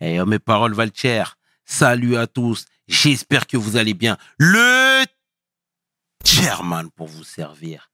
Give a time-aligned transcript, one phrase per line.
[0.00, 1.36] Et mes paroles valent cher.
[1.64, 2.66] Salut à tous.
[2.88, 4.16] J'espère que vous allez bien.
[4.38, 5.04] Le
[6.24, 7.90] chairman pour vous servir.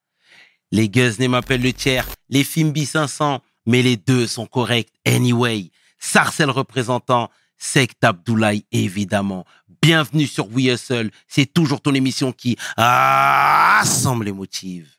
[0.71, 5.71] Les Guzney m'appellent le tiers, les Fimbi 500, mais les deux sont corrects anyway.
[5.99, 9.45] Sarcel représentant, Sect Abdoulaye évidemment.
[9.81, 14.99] Bienvenue sur We Hustle, c'est toujours ton émission qui rassemble les motifs.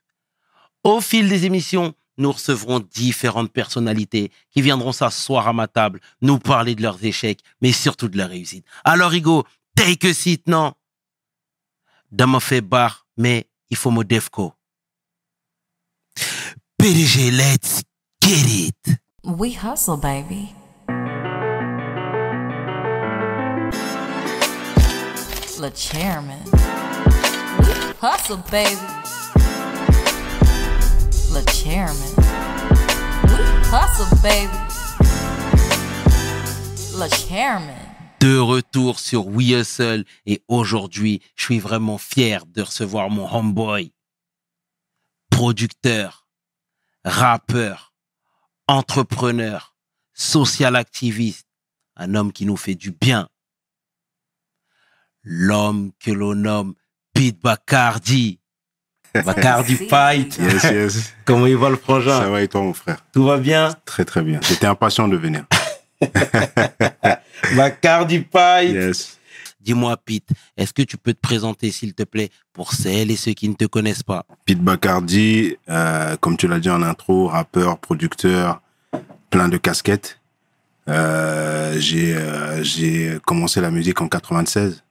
[0.84, 6.38] Au fil des émissions, nous recevrons différentes personnalités qui viendront s'asseoir à ma table, nous
[6.38, 8.66] parler de leurs échecs, mais surtout de leurs réussites.
[8.84, 10.74] Alors, Hugo, take a seat, non?
[12.12, 14.54] Dama fait bar, mais il faut mon defco.
[16.78, 17.82] PDG, let's
[18.22, 19.00] get it.
[19.24, 20.54] We hustle, baby.
[25.62, 26.40] Le chairman.
[28.02, 28.78] Hustle, baby.
[31.40, 32.16] Le chairman.
[38.20, 43.94] De retour sur We Hustle et aujourd'hui, je suis vraiment fier de recevoir mon homeboy,
[45.30, 46.28] producteur,
[47.06, 47.94] rappeur,
[48.68, 49.78] entrepreneur,
[50.14, 51.48] social activiste,
[51.96, 53.30] un homme qui nous fait du bien.
[55.24, 56.76] L'homme que l'on nomme
[57.14, 58.42] Pete Bacardi.
[59.14, 60.38] Bacardi Fight.
[60.40, 61.14] Yes, yes.
[61.26, 62.20] Comment il va le frangin?
[62.20, 62.98] Ça va et toi, mon frère?
[63.14, 63.76] Tout va bien?
[63.86, 64.40] Très, très bien.
[64.48, 65.46] J'étais impatient de venir.
[67.56, 68.74] Bacardi Fight.
[68.74, 69.20] Yes.
[69.62, 73.34] Dis-moi, Pete, est-ce que tu peux te présenter, s'il te plaît, pour celles et ceux
[73.34, 74.26] qui ne te connaissent pas?
[74.46, 78.62] Pete Bacardi, euh, comme tu l'as dit en intro, rappeur, producteur,
[79.30, 80.20] plein de casquettes.
[80.88, 84.82] Euh, j'ai euh, j'ai commencé la musique en 96.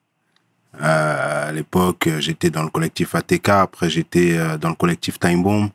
[0.81, 3.48] Euh, à l'époque, j'étais dans le collectif ATK.
[3.48, 5.70] Après, j'étais euh, dans le collectif Time Bomb.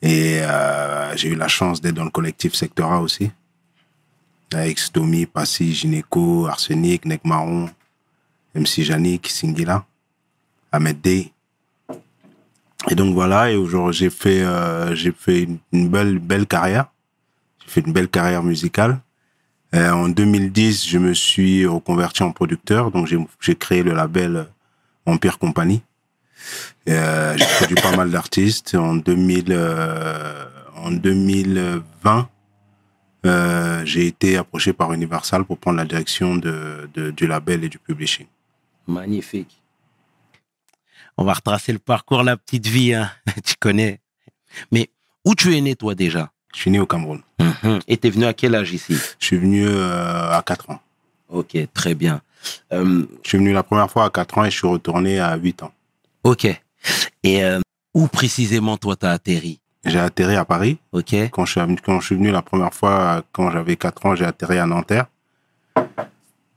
[0.00, 3.30] Et euh, j'ai eu la chance d'être dans le collectif Sector A aussi.
[4.54, 7.68] Avec Stomy, Passy, Gynéco, Arsenic, Nek Marron,
[8.54, 9.84] MC Janik, Singila,
[10.72, 11.32] Ahmed Day.
[12.88, 16.86] Et donc voilà, et aujourd'hui j'ai fait, euh, j'ai fait une belle, belle carrière.
[17.64, 19.00] J'ai fait une belle carrière musicale.
[19.74, 23.06] Euh, en 2010, je me suis reconverti en producteur, donc
[23.40, 24.46] j'ai créé le label
[25.04, 25.82] Empire Company.
[26.88, 28.74] Euh, j'ai produit pas mal d'artistes.
[28.74, 30.46] En 2000, euh,
[30.76, 32.28] en 2020,
[33.26, 37.68] euh, j'ai été approché par Universal pour prendre la direction de, de- du label et
[37.68, 38.26] du publishing.
[38.86, 39.60] Magnifique.
[41.18, 43.10] On va retracer le parcours, la petite vie, hein.
[43.44, 44.00] tu connais.
[44.72, 44.88] Mais
[45.26, 46.32] où tu es né, toi, déjà?
[46.54, 47.20] Je suis né au Cameroun.
[47.86, 48.94] Et t'es venu à quel âge ici?
[49.18, 50.80] Je suis venu euh, à 4 ans.
[51.28, 52.20] Ok, très bien.
[52.72, 55.36] Euh, Je suis venu la première fois à 4 ans et je suis retourné à
[55.36, 55.72] 8 ans.
[56.24, 56.46] ok.
[57.24, 57.60] Et euh,
[57.94, 59.60] où précisément, toi, t'as atterri?
[59.84, 60.78] J'ai atterri à Paris.
[60.92, 61.14] Ok.
[61.32, 64.14] Quand je suis venu, quand je suis venu la première fois, quand j'avais 4 ans,
[64.14, 65.06] j'ai atterri à Nanterre.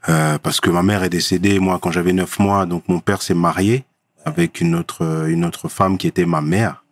[0.10, 2.66] Euh, parce que ma mère est décédée, moi, quand j'avais 9 mois.
[2.66, 3.84] Donc, mon père s'est marié
[4.26, 6.84] avec une autre, une autre femme qui était ma mère.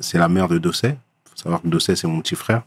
[0.00, 0.96] C'est la mère de Dosset.
[1.42, 2.62] Savoir que Dosset, c'est mon petit frère.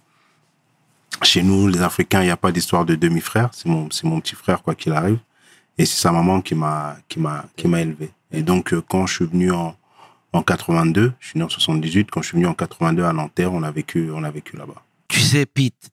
[1.22, 3.50] Chez nous, les Africains, il n'y a pas d'histoire de demi-frère.
[3.54, 5.20] C'est mon, c'est mon petit frère, quoi qu'il arrive.
[5.78, 8.12] Et c'est sa maman qui m'a, qui m'a, qui m'a élevé.
[8.32, 9.76] Et donc, euh, quand je suis venu en,
[10.34, 13.54] en 82, je suis né en 78, quand je suis venu en 82 à Nanterre,
[13.54, 14.84] on a vécu, on a vécu là-bas.
[15.08, 15.92] Tu sais, Pete,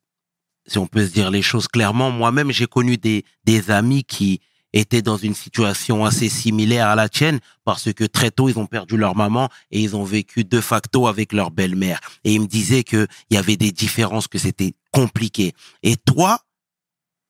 [0.66, 4.40] si on peut se dire les choses clairement, moi-même, j'ai connu des, des amis qui
[4.72, 8.66] étaient dans une situation assez similaire à la tienne parce que très tôt, ils ont
[8.66, 12.00] perdu leur maman et ils ont vécu de facto avec leur belle-mère.
[12.24, 15.52] Et ils me disaient qu'il y avait des différences, que c'était compliqué.
[15.82, 16.40] Et toi,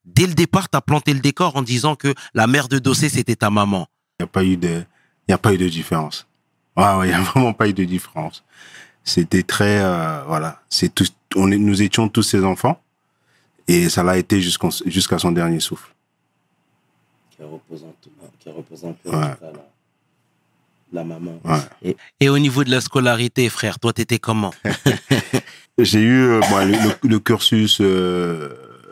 [0.05, 3.09] dès le départ, tu as planté le décor en disant que la mère de Dossé,
[3.09, 3.87] c'était ta maman.
[4.19, 4.83] Il n'y a pas eu de,
[5.27, 6.27] il a pas eu de différence.
[6.75, 8.43] Ouais, ouais, il y a vraiment pas eu de différence.
[9.03, 11.05] C'était très, euh, voilà, c'est tout,
[11.35, 12.81] on nous étions tous ses enfants
[13.67, 15.93] et ça l'a été jusqu'à son dernier souffle.
[17.43, 17.95] Qui représente,
[18.39, 19.11] qui représente Ouais.
[19.41, 19.51] la,
[20.93, 21.39] la maman.
[21.43, 21.57] Ouais.
[21.83, 24.53] Et, et au niveau de la scolarité, frère, toi, t'étais comment?
[25.77, 28.49] J'ai eu euh, bon, le, le- le cursus, euh,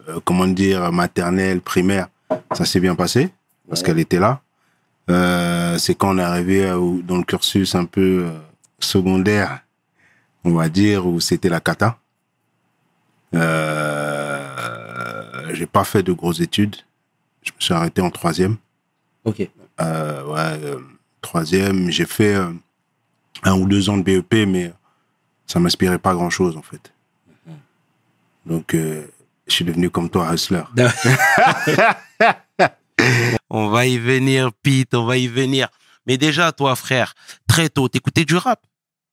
[0.09, 2.07] euh, comment dire, maternel, primaire,
[2.53, 3.29] ça s'est bien passé
[3.69, 3.85] parce Ouais.
[3.87, 4.41] qu'elle était là.
[5.09, 6.65] Euh, c'est quand on est arrivé
[7.03, 8.25] dans le cursus un peu
[8.79, 9.61] secondaire,
[10.43, 11.97] on va dire, où c'était la cata.
[13.81, 16.75] Euh, j'ai pas fait de grosses études.
[17.43, 18.57] Je me suis arrêté en troisième.
[19.23, 19.47] Ok.
[19.81, 20.79] Euh, ouais, euh,
[21.21, 22.51] troisième, j'ai fait euh,
[23.43, 24.73] un ou deux ans de BEP, mais
[25.47, 26.93] ça m'inspirait pas grand chose en fait.
[28.45, 29.05] Donc, euh,
[29.47, 30.63] je suis devenu comme toi, hustler.
[33.49, 35.67] On va y venir, Pete, on va y venir.
[36.07, 37.13] Mais déjà, toi, frère,
[37.47, 38.59] très tôt, t'écoutais du rap?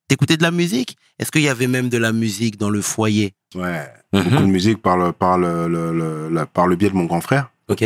[0.07, 0.97] T'écoutais de la musique?
[1.19, 3.35] Est-ce qu'il y avait même de la musique dans le foyer?
[3.55, 3.89] Ouais.
[4.13, 4.41] beaucoup Mhm.
[4.41, 7.21] de musique par le, par le, le- le- la- par le biais de mon grand
[7.21, 7.51] frère.
[7.69, 7.85] Ok.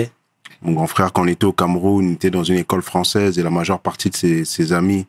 [0.63, 3.43] Mon grand frère, quand on était au Cameroun, il était dans une école française et
[3.43, 5.07] la majeure partie de ses, amis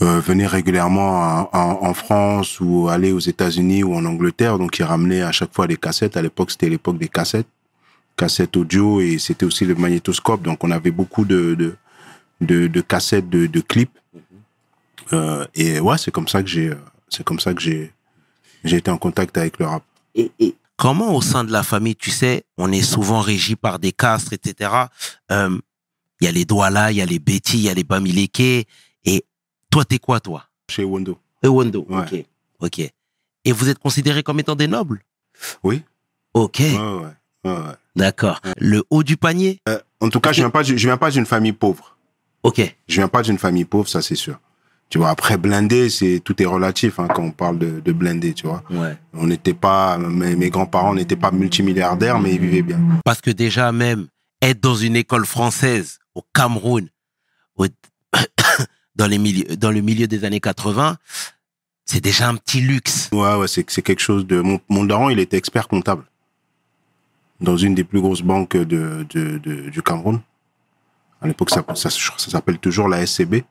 [0.00, 4.58] euh, venaient régulièrement en, France ou aller aux États-Unis ou en Angleterre.
[4.58, 6.16] Donc, il ramenait à chaque fois des cassettes.
[6.16, 7.48] À l'époque, c'était l'époque des cassettes,
[8.16, 10.42] cassettes audio et c'était aussi le magnétoscope.
[10.42, 11.74] Donc, on avait beaucoup de,
[12.86, 13.98] cassettes, de, clips.
[15.12, 17.90] Euh, et ouais, c'est comme ça que j'ai, euh,
[18.62, 19.82] j'ai, été en contact avec le rap.
[20.14, 20.30] Et
[20.78, 24.32] comment au sein de la famille, tu sais, on est souvent régi par des castres,
[24.32, 24.70] etc.
[25.30, 25.58] Euh,
[26.20, 28.66] Il y a les Douala, il y a les Betty, il y a les Bamileke.
[29.04, 29.24] Et
[29.70, 30.46] toi, t'es quoi, toi?
[30.70, 31.18] Chez Wondo.
[31.44, 31.86] Ewondo.
[31.88, 32.00] Ouais.
[32.00, 32.24] Ok.
[32.60, 32.92] Ok.
[33.44, 35.04] Et vous êtes considérés comme étant des nobles?
[35.62, 35.82] Oui.
[36.34, 36.58] Ok.
[36.58, 37.02] Ouais, ouais,
[37.44, 37.74] ouais, ouais.
[37.94, 38.40] D'accord.
[38.56, 39.60] Le haut du panier?
[40.00, 41.96] En tout cas, je viens pas, je viens pas d'une famille pauvre.
[42.42, 42.60] Ok.
[42.88, 44.40] Je viens pas d'une famille pauvre, ça c'est sûr.
[44.90, 48.32] Tu vois, après blindé, c'est tout est relatif hein, quand on parle de, de blindé,
[48.32, 48.62] tu vois.
[48.70, 48.96] Ouais.
[49.12, 52.80] On n'était pas, mes, mes grands-parents n'étaient pas multimilliardaires, mais ils vivaient bien.
[53.04, 54.06] Parce que déjà même,
[54.40, 56.88] être dans une école française au Cameroun,
[57.56, 57.66] au-
[58.96, 60.96] dans, les milieux, dans le milieu des années 80,
[61.84, 63.10] c'est déjà un petit luxe.
[63.12, 64.40] Ouais, ouais, c'est c'est quelque chose de.
[64.40, 66.04] Mon, mon daron, il était expert comptable
[67.40, 70.20] dans une des plus grosses banques de, de, de- du Cameroun.
[71.20, 73.42] À l'époque, ça, ça, ça s'appelle toujours la SCB.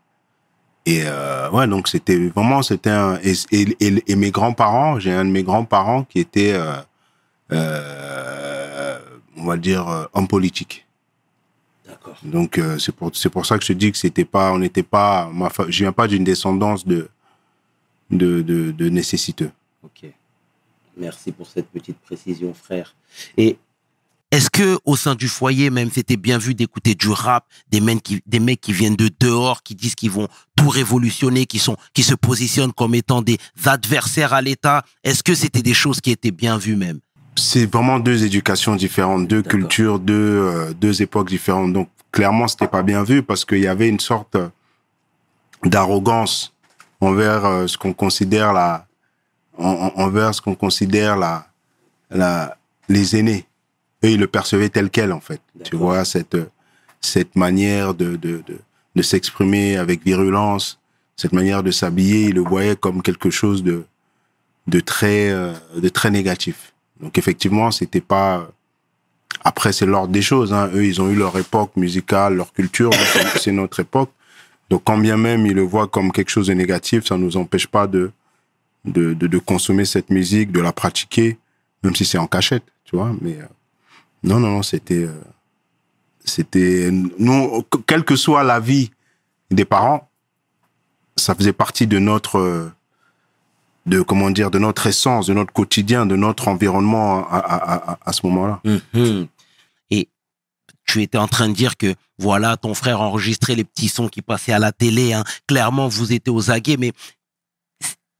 [0.91, 3.19] Et euh, ouais, donc c'était vraiment, c'était un.
[3.21, 6.77] Et, et, et- et mes grands-parents, j'ai un de mes grands-parents qui était, euh,
[7.51, 8.99] euh,
[9.35, 10.85] on va dire, homme politique.
[11.85, 12.17] D'accord.
[12.23, 15.29] Donc c'est pour pour ça que je te dis que c'était pas, on n'était pas,
[15.33, 17.09] ma fa- je viens pas d'une descendance de
[18.09, 19.51] de, de, de nécessiteux.
[19.83, 20.05] Ok.
[20.95, 22.95] Merci pour cette petite précision, frère.
[23.37, 23.57] Et
[24.31, 28.03] est-ce que au sein du foyer, même, c'était bien vu d'écouter du rap, des mecs
[28.03, 31.77] qui, des mecs qui viennent de dehors, qui disent qu'ils vont tout révolutionner, qui sont,
[31.93, 34.83] qui se positionnent comme étant des adversaires à l'État?
[35.03, 36.99] Est-ce que c'était des choses qui étaient bien vues même?
[37.35, 41.71] C'est vraiment deux éducations différentes, deux cultures, deux, euh, deux époques différentes.
[41.71, 44.35] Donc, clairement, c'était pas bien vu parce qu'il y avait une sorte
[45.63, 46.53] d'arrogance
[46.99, 48.87] envers euh, ce qu'on considère la,
[49.57, 51.47] en- en- envers ce qu'on considère la,
[52.09, 52.57] la,
[52.89, 53.45] les aînés.
[54.07, 55.41] Eux, ils le percevaient tel quel, en fait.
[55.63, 56.37] Tu vois, cette,
[57.01, 58.57] cette manière de, de, de,
[58.95, 60.79] de s'exprimer avec virulence,
[61.15, 63.83] cette manière de s'habiller, ils le voyaient comme quelque chose de,
[64.67, 66.73] de très, euh, de très négatif.
[67.01, 68.49] Donc effectivement, c'était pas.
[69.43, 70.51] Après, c'est l'ordre des choses.
[70.53, 70.69] Hein.
[70.73, 72.91] Eux, ils ont eu leur époque musicale, leur culture.
[73.39, 74.11] C'est- notre époque.
[74.69, 77.67] Donc, quand bien même ils le voient comme quelque chose de négatif, ça nous empêche
[77.67, 78.11] pas de
[78.85, 81.37] de, de, de consommer cette musique, de la pratiquer,
[81.83, 83.11] même si c'est en cachette, tu vois.
[83.21, 83.45] Mais euh,
[84.27, 85.21] non, non, non, c'était euh,
[86.25, 86.91] c'était
[87.85, 88.91] quelle que soit la vie
[89.49, 90.09] des parents,
[91.15, 92.71] ça faisait partie de notre euh,
[93.85, 98.59] de comment dire de notre essence, de notre quotidien, de notre environnement à ce moment-là.
[98.65, 99.27] Mhm.
[99.91, 100.09] Et
[100.85, 104.21] tu étais en train de dire que voilà, ton frère enregistrait les petits sons qui
[104.21, 105.13] passaient à la télé.
[105.13, 105.23] Hein.
[105.47, 106.91] Clairement, vous étiez aux aguets, mais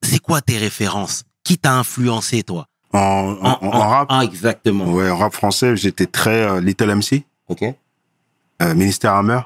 [0.02, 1.24] c'est quoi tes références?
[1.44, 2.68] Qui t'a influencé, toi?
[2.94, 3.00] En,
[3.42, 4.86] en, en- en rap, Ah, exactement.
[4.92, 7.64] ouais, en rap français, j'étais très euh, Little MC, Ok.
[7.64, 9.42] euh, Ministère Hammer.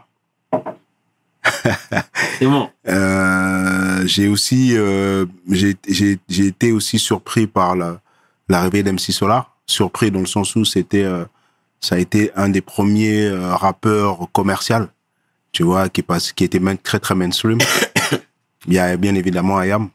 [2.40, 2.70] C'est bon.
[2.88, 5.78] Euh, j'ai aussi, euh, j'ai
[6.48, 8.00] été aussi surpris par la-
[8.48, 9.56] l'arrivée d'MC Solar.
[9.66, 11.06] Surpris dans le sens où c'était,
[11.80, 14.90] ça a été un des premiers rappeurs commercial,
[15.52, 17.58] tu vois, qui passe, qui était même très très mainstream.
[18.68, 19.90] Il y a bien évidemment IAM.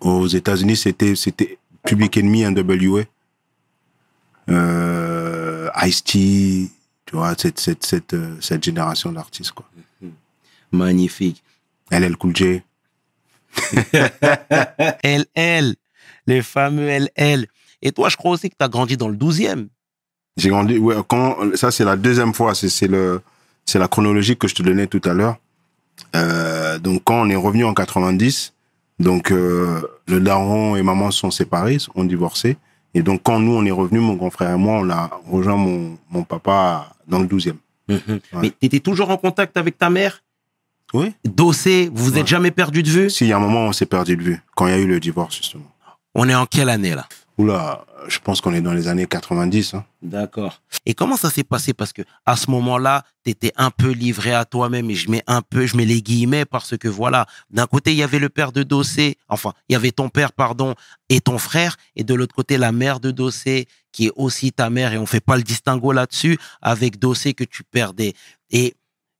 [0.00, 3.04] Aux États-Unis, c'était c'était Public Enemy, NWA,
[4.50, 6.70] euh, Ice-T,
[7.06, 9.66] tu vois, cette cette cette euh, cette génération d'artistes quoi.
[10.72, 11.42] Magnifique.
[11.90, 12.62] LL Cool J.
[15.02, 15.74] LL,
[16.26, 17.46] les fameux LL.
[17.82, 19.66] Et toi, je crois aussi que tu as grandi dans le 12e.
[20.36, 23.20] J'ai grandi, ouais, quand, ça c'est la deuxième fois, c'est, c'est le,
[23.66, 25.38] c'est la chronologie que je te donnais tout à l'heure.
[26.14, 28.52] Euh, donc quand on est revenu en 90,
[29.00, 32.56] donc euh, le daron et maman sont séparés, ont divorcé.
[32.94, 35.56] Et donc quand nous on est revenu, mon grand frère et moi, on a rejoint
[35.56, 37.54] mon, mon papa dans le 12e.
[37.88, 40.22] Mais tu étais toujours en contact avec ta mère?
[40.92, 41.12] Oui.
[41.24, 43.10] Dossé, vous vous êtes jamais perdu de vue?
[43.10, 44.78] Si, il y a un moment, on s'est perdu de vue, quand il y a
[44.78, 45.64] eu le divorce, justement.
[46.14, 47.08] On est en quelle année là?
[47.40, 49.74] Oula, je pense qu'on est dans les années 90.
[49.74, 49.84] Hein.
[50.02, 50.60] D'accord.
[50.84, 51.72] Et comment ça s'est passé?
[51.72, 55.22] Parce que à ce moment-là, tu étais un peu livré à toi-même et je mets
[55.26, 58.28] un peu, je mets les guillemets parce que voilà, d'un côté, il y avait le
[58.28, 60.74] père de Dossé, enfin, il y avait ton père, pardon,
[61.08, 64.68] et ton frère, et de l'autre côté, la mère de Dossé, qui est aussi ta
[64.68, 68.12] mère, et on fait pas le distinguo là-dessus, avec Dossé que tu perdais.
[68.50, 68.74] Et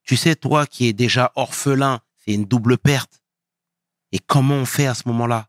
[0.05, 3.23] tu sais, toi qui es déjà orphelin, c'est une double perte.
[4.13, 5.47] Et comment on fait à ce moment-là?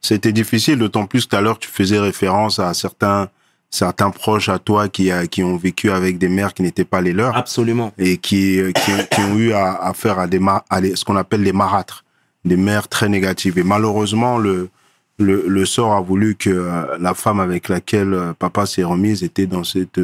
[0.00, 3.28] C'était difficile, d'autant plus tout à l'heure, tu faisais référence à certains,
[3.70, 7.00] certains proches à toi qui, a, qui ont vécu avec des mères qui n'étaient pas
[7.00, 7.92] les leurs Absolument.
[7.98, 10.40] et qui, euh, qui, ont- qui ont eu à, à faire à, des
[10.70, 12.04] à des- ce qu'on appelle les marâtres,
[12.44, 13.58] des mères très négatives.
[13.58, 14.70] Et malheureusement, le,
[15.18, 19.22] le, le sort a voulu que euh, la femme avec laquelle euh, papa s'est remise
[19.22, 20.00] était dans, cette,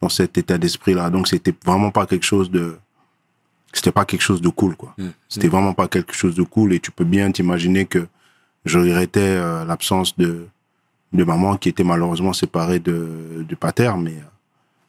[0.00, 1.08] dans cet état d'esprit-là.
[1.10, 2.76] Donc, c'était vraiment pas quelque chose de...
[3.72, 4.94] C'était pas quelque chose de cool, quoi.
[4.98, 5.08] Mm.
[5.28, 6.72] C'était vraiment pas quelque chose de cool.
[6.72, 8.06] Et tu peux bien t'imaginer que
[8.64, 10.46] je regrettais euh, l'absence de,
[11.12, 14.30] de maman qui était malheureusement séparée de, du pater, mais euh,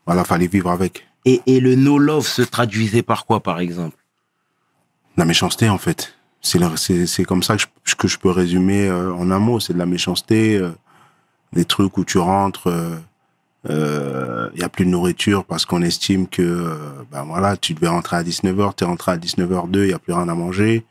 [0.06, 1.08] voilà, fallait vivre avec.
[1.26, 3.98] Et, et le no love se traduisait par quoi, par exemple?
[5.18, 6.16] La méchanceté, en fait.
[6.42, 9.60] C'est comme ça que je, que je peux résumer euh, en un mot.
[9.60, 10.70] C'est de la méchanceté, euh,
[11.54, 12.68] des trucs où tu rentres,
[13.68, 16.78] il euh, y a plus de nourriture parce qu'on estime que
[17.12, 20.00] ben voilà, tu devais rentrer à 19h, tu es rentré à 19h02, il y a
[20.00, 20.86] plus rien à manger.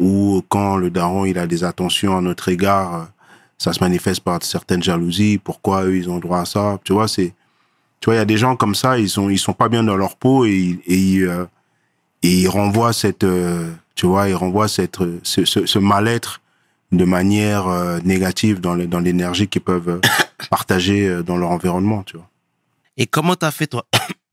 [0.00, 3.04] Ou quand le daron il a des attentions à notre égard, euh,
[3.58, 5.38] ça se manifeste par certaines jalousies.
[5.38, 6.78] Pourquoi eux ils ont droit à ça?
[6.84, 7.34] Tu vois, c'est
[8.00, 9.84] tu vois, il y a des gens comme ça, ils sont ils sont pas bien
[9.84, 11.44] dans leur peau et, euh,
[12.22, 16.40] et ils renvoient cette euh, tu vois, ils renvoient cette ce, mal-être
[16.92, 17.66] de manière
[18.02, 20.00] négative dans dans l'énergie qu'ils peuvent
[20.50, 22.26] partager dans leur environnement, tu vois.
[22.96, 23.84] Et comment t'as fait, toi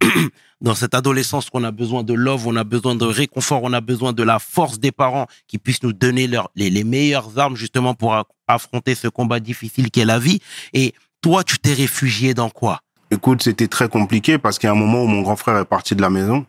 [0.61, 3.81] Dans cette adolescence, qu'on a besoin de love, on a besoin de réconfort, on a
[3.81, 7.55] besoin de la force des parents qui puissent nous donner leur, les, les meilleures armes
[7.55, 10.39] justement pour affronter ce combat difficile qu'est la vie.
[10.73, 12.81] Et toi, tu t'es réfugié dans quoi?
[13.11, 15.65] Écoute, c'était très compliqué parce qu'il y a un moment où mon grand frère est
[15.65, 16.45] parti de la maison.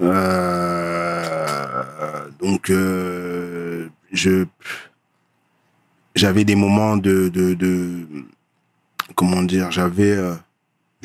[0.00, 1.82] Euh,
[2.40, 4.46] donc, euh, je
[6.14, 8.06] j'avais des moments de, de, de
[9.14, 10.34] comment dire, j'avais, euh,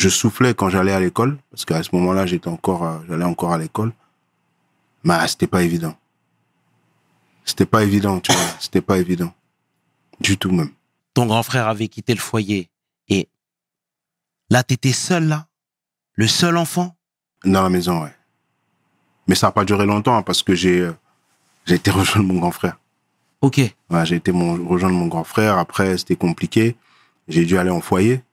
[0.01, 3.53] je soufflais quand j'allais à l'école parce qu'à ce moment-là, j'étais encore, euh, j'allais encore
[3.53, 3.93] à l'école.
[5.03, 5.95] Mais ah, c'était pas évident.
[7.45, 8.41] C'était pas évident, tu vois.
[8.59, 9.31] C'était pas évident.
[10.19, 10.71] Du tout même.
[11.13, 12.69] Ton grand frère avait quitté le foyer.
[13.09, 13.29] Et
[14.49, 15.47] là, t'étais seul, là?
[16.15, 16.95] Le seul enfant?
[17.45, 18.15] Dans la maison, ouais.
[19.27, 20.93] Mais ça n'a pas duré longtemps hein, parce que j'ai euh,
[21.65, 22.79] j'ai été rejoindre mon grand frère.
[23.41, 23.57] Ok.
[23.89, 25.57] Ouais, j'ai été mon, rejoindre mon grand frère.
[25.57, 26.75] Après, c'était compliqué.
[27.27, 28.23] J'ai dû aller en foyer.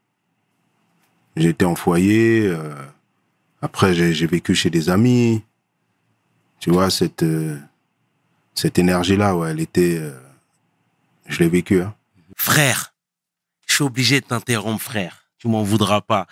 [1.47, 2.47] Été en foyer.
[2.47, 2.75] euh,
[3.63, 5.43] après, j'ai vécu chez des amis.
[6.61, 7.59] Tu vois, cette, euh,
[8.77, 9.99] énergie-là, elle était.
[9.99, 10.13] euh,
[11.27, 11.83] je l'ai vécue.
[11.83, 11.95] Hein.
[12.37, 12.95] Frère,
[13.67, 15.25] je suis obligé de t'interrompre, frère.
[15.39, 16.27] Tu m'en voudras pas.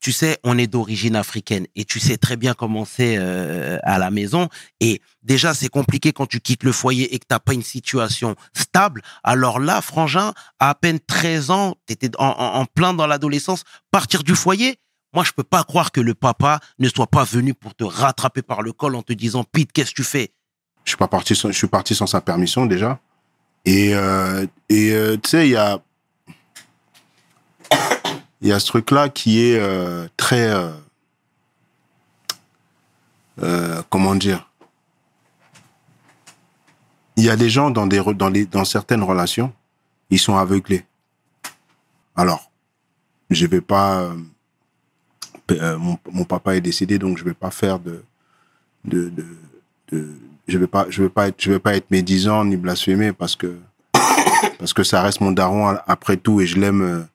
[0.00, 3.98] Tu sais, on est d'origine africaine et tu sais très bien comment c'est euh, à
[3.98, 4.48] la maison.
[4.80, 8.36] Et déjà, c'est compliqué quand tu quittes le foyer et que t'as pas une situation
[8.54, 9.02] stable.
[9.24, 14.34] Alors là, frangin, à peine 13 ans, t'étais en, en plein dans l'adolescence, partir du
[14.34, 14.78] foyer.
[15.12, 18.42] Moi, je peux pas croire que le papa ne soit pas venu pour te rattraper
[18.42, 20.32] par le col en te disant, Pete, qu'est-ce que tu fais?
[20.84, 23.00] Je suis pas parti sans, je suis parti sans sa permission déjà.
[23.64, 25.80] Et, euh, et euh, tu sais, il y a,
[28.40, 30.70] il y a ce truc-là qui est euh, très, euh,
[33.42, 34.50] euh, comment dire,
[37.16, 39.52] il y a des gens dans des dans les dans certaines relations,
[40.10, 40.84] ils sont aveuglés.
[42.14, 42.50] Alors,
[43.30, 44.12] je vais pas,
[45.50, 48.04] mon, mon papa est décédé, donc je vais pas faire de
[48.84, 49.24] de, de,
[49.92, 50.08] de
[50.46, 53.34] je vais pas je vais pas être je vais pas être médisant ni blasphémer parce
[53.34, 53.58] que
[54.58, 57.08] parce que ça reste mon daron après tout et je l'aime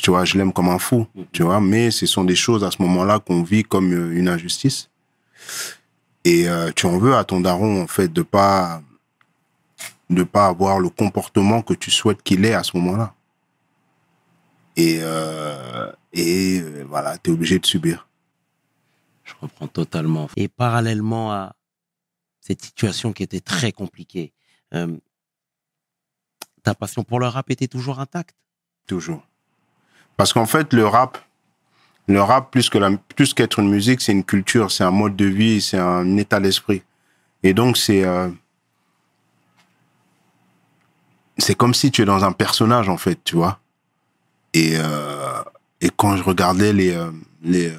[0.00, 2.70] tu vois je l'aime comme un fou tu vois mais ce sont des choses à
[2.70, 4.90] ce moment-là qu'on vit comme euh, une injustice
[6.24, 8.82] et euh, tu en veux à ton daron en fait de pas
[10.10, 13.14] de pas avoir le comportement que tu souhaites qu'il ait à ce moment-là
[14.76, 18.08] et euh, et euh, voilà tu es obligé de subir
[19.24, 20.28] Je comprends totalement.
[20.36, 21.56] Et parallèlement à
[22.40, 24.34] cette situation qui était très compliquée,
[26.64, 28.36] ta passion pour le rap était toujours intacte?
[28.86, 29.22] Toujours.
[30.16, 31.18] Parce qu'en fait, le rap,
[32.06, 35.16] le rap, plus que la, plus qu'être une musique, c'est une culture, c'est un mode
[35.16, 36.82] de vie, c'est un état d'esprit.
[37.42, 38.28] Et donc, c'est, euh,
[41.38, 43.58] c'est comme si tu es dans un personnage, en fait, tu vois.
[44.52, 45.42] Et, euh,
[45.80, 47.10] et quand je regardais les, euh,
[47.42, 47.78] les, euh,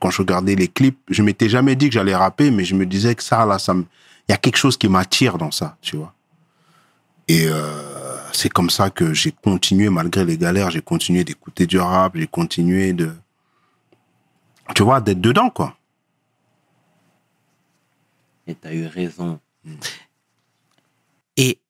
[0.00, 2.84] quand je regardais les clips, je m'étais jamais dit que j'allais rapper, mais je me
[2.84, 5.96] disais que ça, là, ça il y a quelque chose qui m'attire dans ça, tu
[5.96, 6.12] vois.
[7.28, 7.95] Et, euh,
[8.36, 12.26] c'est comme ça que j'ai continué, malgré les galères, j'ai continué d'écouter du rap, j'ai
[12.26, 13.14] continué de,
[14.74, 15.76] tu vois, d'être dedans, quoi.
[18.46, 19.40] Et tu as eu raison.
[21.36, 21.60] Et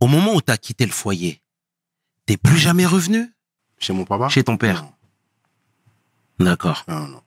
[0.00, 1.40] au moment où tu as quitté le foyer,
[2.26, 3.32] t'es plus jamais revenu?
[3.78, 4.28] Chez mon papa?
[4.28, 4.86] Chez ton père?
[6.38, 6.84] D'accord.
[6.88, 7.22] Non, non.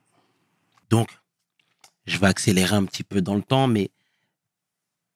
[0.90, 1.08] Donc,
[2.06, 3.90] je vais accélérer un petit peu dans le temps, mais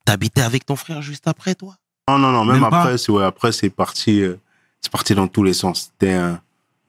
[0.04, 1.76] t'habitais avec ton frère juste après, toi?
[2.08, 4.36] Non, non, non, même, après, c'est ouais, après c'est parti, euh,
[4.80, 5.90] c'est parti dans tous les sens.
[5.92, 6.40] C'était un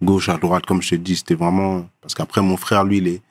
[0.01, 3.07] gauche à droite, comme je te dis, c'était vraiment parce qu'après mon frère, lui, il
[3.07, 3.21] est,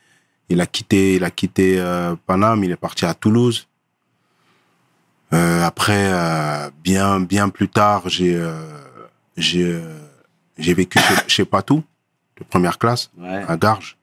[0.50, 3.66] il a quitté, il a quitté euh, Paname, il est parti à Toulouse.
[5.32, 8.54] Euh, après, euh, bien, bien plus tard, j'ai, euh,
[9.36, 9.98] j'ai, euh,
[10.56, 11.82] j'ai vécu chez, chez Patou,
[12.38, 13.44] de première classe, Ouais.
[13.46, 13.96] à Garges.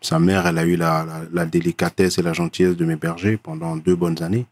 [0.00, 3.76] Sa mère, elle a eu la, la, la délicatesse et la gentillesse de m'héberger pendant
[3.76, 4.46] deux bonnes années.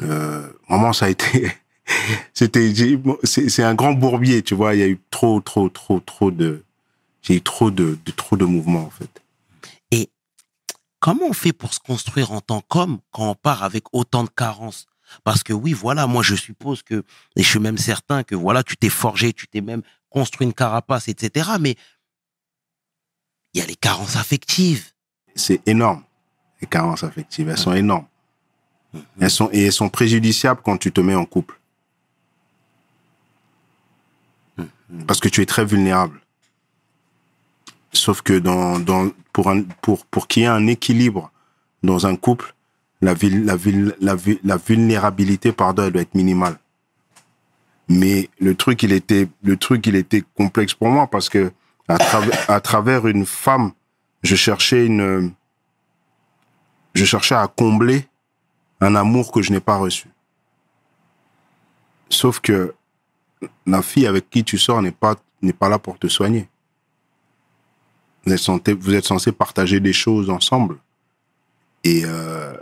[0.00, 1.52] Euh, vraiment, ça a été,
[2.34, 2.72] c'était,
[3.24, 4.74] c'est un grand bourbier, tu vois.
[4.74, 6.64] Il y a eu trop, trop, trop, trop de,
[7.22, 9.22] j'ai eu trop de, de, trop de mouvements, en fait.
[11.02, 14.28] Comment on fait pour se construire en tant qu'homme quand on part avec autant de
[14.28, 14.86] carences?
[15.24, 17.02] Parce que oui, voilà, moi je suppose que,
[17.34, 20.54] et je suis même certain que voilà, tu t'es forgé, tu t'es même construit une
[20.54, 21.50] carapace, etc.
[21.60, 21.74] Mais
[23.52, 24.92] il y a les carences affectives.
[25.34, 26.04] C'est énorme,
[26.60, 27.48] les carences affectives.
[27.48, 28.06] Elles sont énormes.
[29.20, 31.58] Elles sont, et elles sont préjudiciables quand tu te mets en couple.
[35.06, 36.20] Parce que tu es très vulnérable.
[37.92, 41.30] Sauf que dans, dans, pour, un, pour, pour qu'il y ait un équilibre
[41.82, 42.54] dans un couple,
[43.00, 43.56] la, la,
[44.00, 46.58] la, la vulnérabilité, pardon, elle doit être minimale.
[47.88, 51.52] Mais le truc, il était, le truc, il était complexe pour moi parce que
[51.88, 53.72] à, travers à travers une femme,
[54.22, 55.32] je cherchais une,
[56.94, 58.06] je cherchais à combler
[58.82, 60.08] un amour que je n'ai pas reçu.
[62.08, 62.74] Sauf que
[63.64, 66.48] la fille avec qui tu sors n'est pas, n'est pas là pour te soigner.
[68.24, 70.78] Vous êtes, censé, vous êtes censé partager des choses ensemble
[71.84, 72.54] et euh,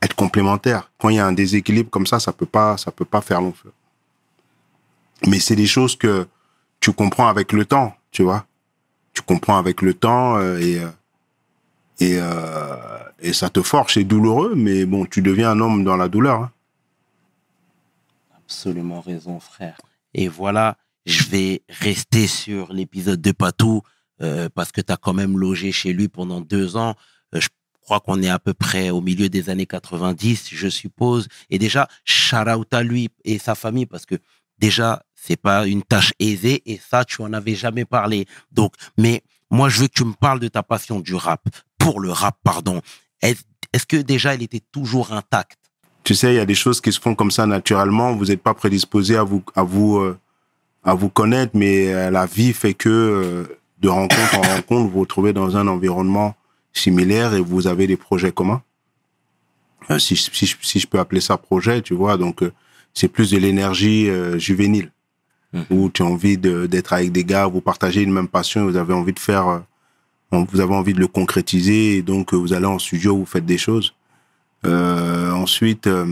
[0.00, 0.90] être complémentaires.
[0.98, 3.40] Quand il y a un déséquilibre comme ça, ça peut pas, ça peut pas faire
[3.40, 3.72] long feu.
[5.26, 6.26] Mais c'est des choses que
[6.80, 8.46] tu comprends avec le temps, tu vois.
[9.12, 10.90] Tu comprends avec le temps euh, et euh,
[12.00, 12.18] et
[13.22, 13.94] et ça te forge.
[13.94, 16.42] C'est douloureux, mais bon, tu deviens un homme dans la douleur.
[16.42, 16.52] hein.
[18.36, 19.80] Absolument raison, frère.
[20.12, 20.76] Et voilà,
[21.06, 23.82] je vais rester sur l'épisode de Patou
[24.20, 26.94] euh, parce que tu as quand même logé chez lui pendant deux ans.
[27.34, 27.48] Euh, je
[27.80, 31.28] crois qu'on est à peu près au milieu des années 90, je suppose.
[31.48, 32.36] Et déjà, shout
[32.82, 34.16] lui et sa famille parce que
[34.58, 38.26] déjà, c'est pas une tâche aisée et ça, tu en avais jamais parlé.
[38.50, 41.42] Donc, mais moi, je veux que tu me parles de ta passion du rap,
[41.78, 42.80] pour le rap, pardon.
[43.22, 45.58] Est- Est-ce que déjà, elle était toujours intacte?
[46.04, 48.14] Tu sais, il y a des choses qui se font comme ça naturellement.
[48.14, 50.18] Vous n'êtes pas prédisposé à vous à vous euh,
[50.84, 53.44] à vous connaître, mais euh, la vie fait que euh,
[53.80, 56.34] de rencontre en rencontre, vous vous retrouvez dans un environnement
[56.72, 58.62] similaire et vous avez des projets communs.
[59.90, 62.52] Euh, si, je- si, je- si je peux appeler ça projet, tu vois, donc euh,
[62.94, 64.90] c'est plus de l'énergie euh, juvénile.
[65.54, 65.64] Mhm.
[65.68, 68.76] où tu as envie de- d'être avec des gars, vous partagez une même passion, vous
[68.78, 69.62] avez envie de faire,
[70.32, 73.58] vous avez envie de le concrétiser, donc euh, vous allez en studio, vous faites des
[73.58, 73.94] choses.
[74.64, 76.06] Euh, ensuite, euh,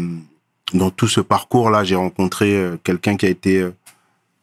[0.75, 3.71] dans tout ce parcours-là, j'ai rencontré euh, quelqu'un qui a été,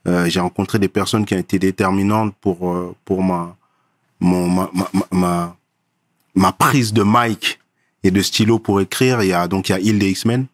[0.07, 3.55] euh, j'ai rencontré des personnes qui ont été déterminantes pour pour ma
[4.19, 4.71] mon ma,
[5.11, 5.55] ma,
[6.33, 7.59] ma- prise de mic
[8.03, 9.21] et de stylo pour écrire.
[9.21, 10.47] Il y a donc il y a Hilde X-Men,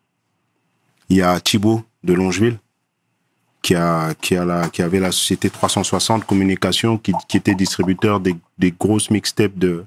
[1.09, 2.57] il y a Thibaut de Longeville
[3.63, 8.19] qui a qui a la qui avait la société 360 communication qui qui était distributeur
[8.19, 9.86] des des grosses mixtapes de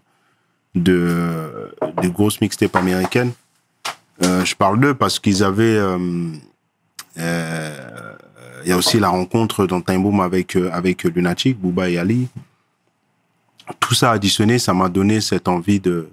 [0.75, 1.71] de
[2.03, 3.33] des grosses mixtapes américaines.
[4.23, 5.99] Euh, je parle d'eux parce qu'ils avaient euh,
[7.19, 8.15] euh,
[8.65, 12.29] il y a aussi la rencontre dans Time Boom avec avec Lunatic, Booba et Ali.
[13.79, 16.09] Tout ça additionné, ça m'a donné cette envie de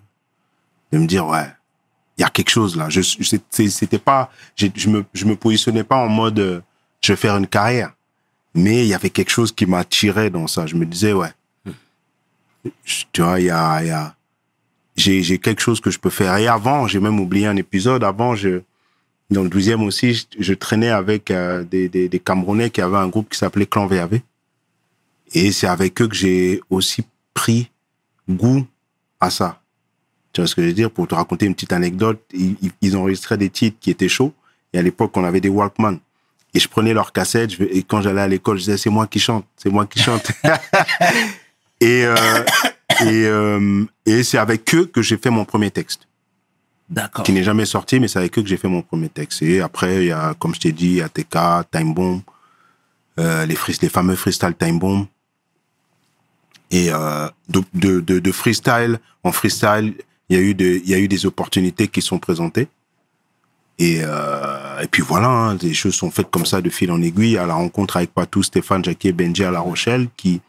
[0.91, 1.47] de me dire ouais,
[2.17, 2.89] il y a quelque chose là.
[2.89, 6.61] Je c'était pas me je me positionnais pas en mode
[7.03, 7.93] je vais faire une carrière.
[8.55, 10.65] Mais il y avait quelque chose qui m'attirait dans ça.
[10.65, 11.31] Je me disais, ouais,
[13.11, 14.15] tu vois, il y a,
[14.95, 16.37] j'ai, quelque chose que je peux faire.
[16.37, 18.03] Et avant, j'ai même oublié un épisode.
[18.03, 18.61] Avant, je,
[19.29, 23.37] dans le douzième aussi, je, traînais avec euh, des, Camerounais qui avaient un groupe qui
[23.37, 24.19] s'appelait Clan VAV.
[25.33, 27.71] Et c'est avec eux que j'ai aussi pris
[28.29, 28.65] goût
[29.19, 29.59] à ça.
[30.31, 30.91] Tu vois ce que je veux dire?
[30.91, 34.33] Pour te raconter une petite anecdote, ils- ils enregistraient des titres qui étaient chauds.
[34.73, 35.97] Et à l'époque, on avait des Walkman.
[36.53, 37.51] Et je prenais leurs cassettes.
[37.51, 39.45] Je, et quand j'allais à l'école, je disais, c'est moi qui chante.
[39.57, 40.31] C'est moi qui chante.
[41.81, 42.43] et euh,
[43.01, 46.07] et, euh, et c'est avec eux que j'ai fait mon premier texte.
[46.89, 47.23] D'accord.
[47.23, 49.41] Qui n'est jamais sorti, mais c'est avec eux que j'ai fait mon premier texte.
[49.41, 51.37] Et après, il y a, comme je t'ai dit, ATK,
[51.71, 52.21] Time Bomb,
[53.19, 55.07] euh, les, les fameux freestyle Time Bomb.
[56.71, 59.95] Et euh, de, de, de, de freestyle en freestyle,
[60.29, 62.67] il y, a eu de, il y a eu des opportunités qui sont présentées.
[63.79, 67.01] Et, euh, et puis voilà, hein, les choses sont faites comme ça de fil en
[67.01, 70.41] aiguille à la rencontre avec Patou, Stéphane, Jackie et Benji à La Rochelle qui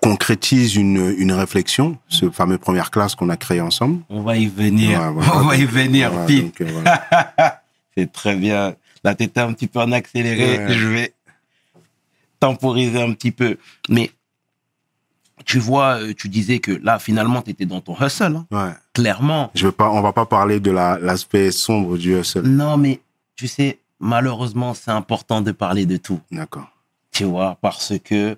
[0.00, 4.02] concrétise une, une réflexion, ce fameux première classe qu'on a créé ensemble.
[4.08, 5.00] On va y venir.
[5.00, 5.36] Ouais, voilà.
[5.42, 7.62] On va y venir, Voilà, donc, euh, voilà.
[7.96, 8.74] C'est très bien.
[9.04, 10.58] Là, t'étais un petit peu en accéléré.
[10.58, 10.74] Ouais.
[10.74, 11.12] Je vais
[12.40, 13.56] temporiser un petit peu.
[13.88, 14.10] Mais
[15.46, 18.36] tu vois, euh, tu disais que là, finalement, t'étais dans ton hustle.
[18.36, 18.46] hein.
[18.50, 18.72] Ouais.
[18.92, 19.50] Clairement.
[19.54, 22.42] Je veux pas, on va pas parler de la- l'aspect sombre du hustle.
[22.42, 23.00] Non, mais
[23.36, 26.20] tu sais, malheureusement, c'est important de parler de tout.
[26.30, 26.68] D'accord.
[27.12, 28.36] Tu vois, parce que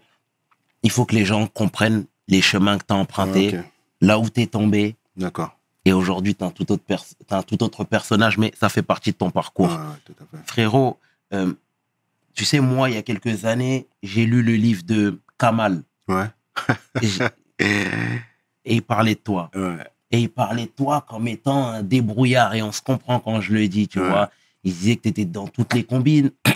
[0.85, 3.65] il faut que les gens comprennent les chemins que tu as empruntés, Ok.
[4.03, 4.95] là où tu es tombé.
[5.17, 5.57] D'accord.
[5.85, 6.45] Et aujourd'hui, tu
[6.87, 9.71] pers- t'as un tout autre personnage, mais ça fait partie de ton parcours.
[9.71, 10.43] Ouais, tout à fait.
[10.47, 10.99] Frérot,
[11.33, 11.53] euh,
[12.35, 15.83] tu sais, moi, il y a quelques années, j'ai lu le livre de Kamal.
[16.07, 16.27] Ouais.
[17.61, 19.51] Et, il parlait de toi.
[19.55, 19.79] Ouais.
[20.11, 22.55] Et il parlait de toi comme étant un débrouillard.
[22.55, 24.09] Et on se comprend quand je le dis, tu Ouais.
[24.09, 24.31] vois.
[24.65, 26.31] Il disait que tu étais dans toutes les combines.
[26.45, 26.53] tu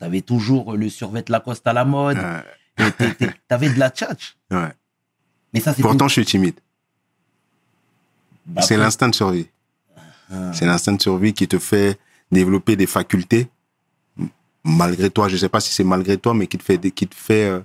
[0.00, 2.18] avais toujours le survêt Lacoste à la mode.
[2.18, 2.92] Ouais.
[3.18, 4.36] Tu avais de la tchatch.
[5.52, 6.60] Mais ça, c'est Pourtant, je suis timide.
[8.46, 9.48] Bah, C'est l'instinct de survie.
[10.32, 10.52] Ah.
[10.52, 11.98] C'est l'instinct de survie qui te fait
[12.30, 13.48] développer des facultés
[14.64, 15.28] malgré toi.
[15.28, 17.60] Je sais pas si c'est malgré toi, mais qui te fait, qui te fait euh,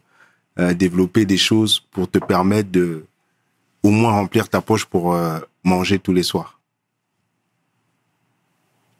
[0.60, 3.06] euh, développer des choses pour te permettre de
[3.84, 6.60] au moins remplir ta poche pour euh, manger tous les soirs.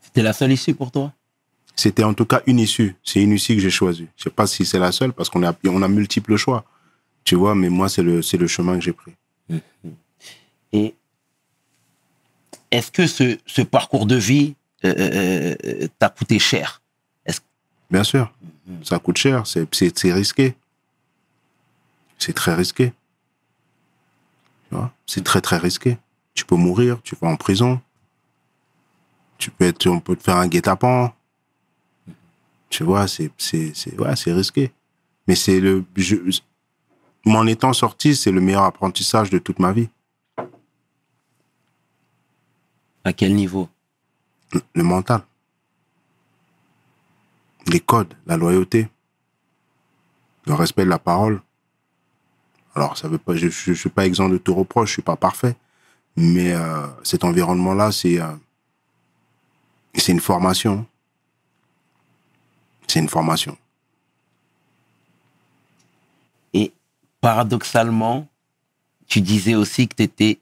[0.02, 1.12] C'était la seule issue pour toi?
[1.76, 2.96] C'était en tout cas une issue.
[3.04, 4.08] C'est une issue que j'ai choisie.
[4.16, 6.64] Je sais pas si c'est la seule parce qu'on a, on a multiples choix.
[7.24, 9.14] Tu vois, mais moi, c'est le, c'est le chemin que j'ai pris.
[10.72, 10.94] Et
[12.72, 15.56] est-ce que ce, ce parcours de vie euh,
[15.98, 16.82] t'a coûté cher?
[17.92, 18.32] Bien sûr,
[18.84, 20.56] ça coûte cher, c'est risqué.
[22.18, 22.94] C'est très risqué.
[24.70, 25.98] Tu vois, c'est très très risqué.
[26.34, 27.82] Tu peux mourir, tu vas en prison.
[29.38, 31.14] Tu peux être, on peut te faire un guet-apens.
[32.70, 34.72] Tu vois, c'est, c'est, c'est, ouais, c'est risqué.
[35.28, 36.16] Mais c'est le, je,
[37.26, 39.90] m'en étant sorti, c'est le meilleur apprentissage de toute ma vie.
[43.04, 43.70] À quel niveau?
[44.74, 45.22] Le mental,
[47.68, 48.88] les codes, la loyauté,
[50.46, 51.42] le respect de la parole.
[52.76, 55.02] Alors, ça veut pas, je, je, je suis pas exempt de tout reproche, je suis
[55.02, 55.56] pas parfait,
[56.18, 58.28] mais euh, cet environnement-là, c'est euh,
[59.96, 60.86] c'est une formation.
[62.88, 63.58] C'est une formation.
[66.54, 66.72] Et
[67.22, 68.28] paradoxalement,
[69.08, 70.40] tu disais aussi que tu étais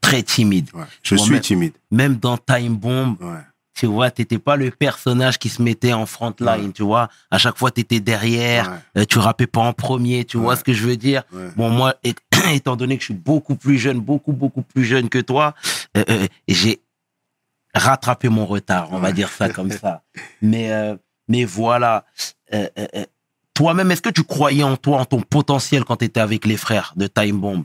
[0.00, 0.68] très timide.
[0.74, 0.84] Ouais.
[1.02, 1.72] Je Moi, suis même- timide.
[1.90, 3.40] Même dans Time Bomb, Ouais.
[3.74, 6.72] Tu vois, t'étais pas le personnage qui se mettait en front line, Ouais.
[6.72, 7.08] tu vois.
[7.30, 9.02] À chaque fois, t'étais derrière, Ouais.
[9.02, 11.22] euh, tu rappais pas en premier, tu vois ce que je veux dire.
[11.56, 11.94] Bon, moi,
[12.52, 15.54] étant donné que je suis beaucoup plus jeune, beaucoup, beaucoup plus jeune que toi,
[15.96, 16.80] euh, euh, j'ai
[17.74, 20.02] rattrapé mon retard, on va dire ça comme ça.
[20.42, 20.94] Mais, euh,
[21.28, 22.04] mais voilà.
[23.54, 26.56] Toi-même, est-ce que tu croyais en toi, en ton potentiel quand tu étais avec les
[26.56, 27.64] frères de Time Bomb?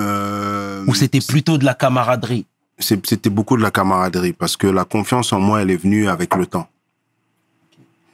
[0.00, 2.46] Euh, Ou c'était plutôt de la camaraderie?
[2.78, 6.34] C'était beaucoup de la camaraderie parce que la confiance en moi, elle est venue avec
[6.34, 6.68] le temps.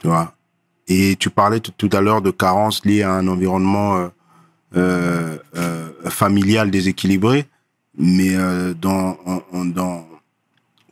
[0.01, 0.35] Tu vois?
[0.89, 4.09] Et tu parlais tout- à l'heure de carences liées à un environnement euh,
[4.77, 7.47] euh, euh, familial déséquilibré,
[7.97, 8.35] mais
[8.81, 9.17] dans,
[9.53, 10.07] dans,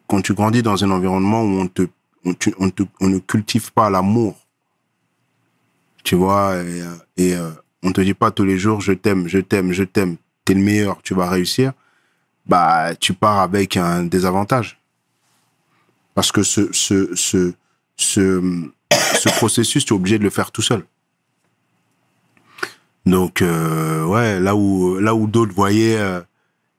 [0.06, 1.83] quand tu grandis dans un environnement où on te,
[2.24, 2.35] on,
[2.70, 4.37] te- on ne cultive pas l'amour,
[6.04, 6.83] tu vois, et,
[7.16, 7.35] et
[7.83, 10.61] on te dit pas tous les jours je t'aime, je t'aime, je t'aime, t'es le
[10.61, 11.72] meilleur, tu vas réussir
[12.51, 14.79] bah, tu pars avec un désavantage.
[16.15, 17.55] Parce que ce, ce, ce,
[17.97, 18.43] ce,
[18.93, 20.85] ce processus, tu es obligé de le faire tout seul.
[23.07, 26.21] Donc, euh, ouais, là où, là où d'autres voyaient euh,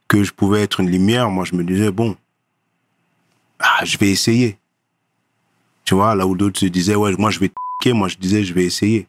[0.09, 2.17] que je pouvais être une lumière, moi, je me disais, bon,
[3.59, 4.57] ah, je vais essayer.
[5.85, 8.43] Tu vois, là où d'autres se disaient, ouais, moi, je vais t***er, moi, je disais,
[8.43, 9.07] je vais essayer.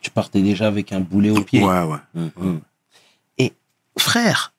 [0.00, 1.62] Tu partais déjà avec un boulet au pied.
[1.62, 1.98] Ouais, ouais.
[2.14, 2.60] Mhm.
[3.38, 3.52] Et
[3.98, 4.54] frère,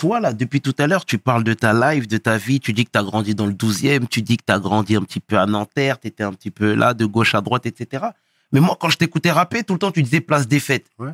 [0.00, 2.72] toi là, depuis tout à l'heure, tu parles de ta life, de ta vie, tu
[2.72, 5.02] dis que tu as grandi dans le 12e, tu dis que tu as grandi un
[5.02, 8.06] petit peu à Nanterre, tu étais un petit peu là, de gauche à droite, etc.
[8.50, 10.86] Mais moi, quand je t'écoutais rapper, tout le temps, tu disais place des fêtes.
[10.98, 11.12] Ouais.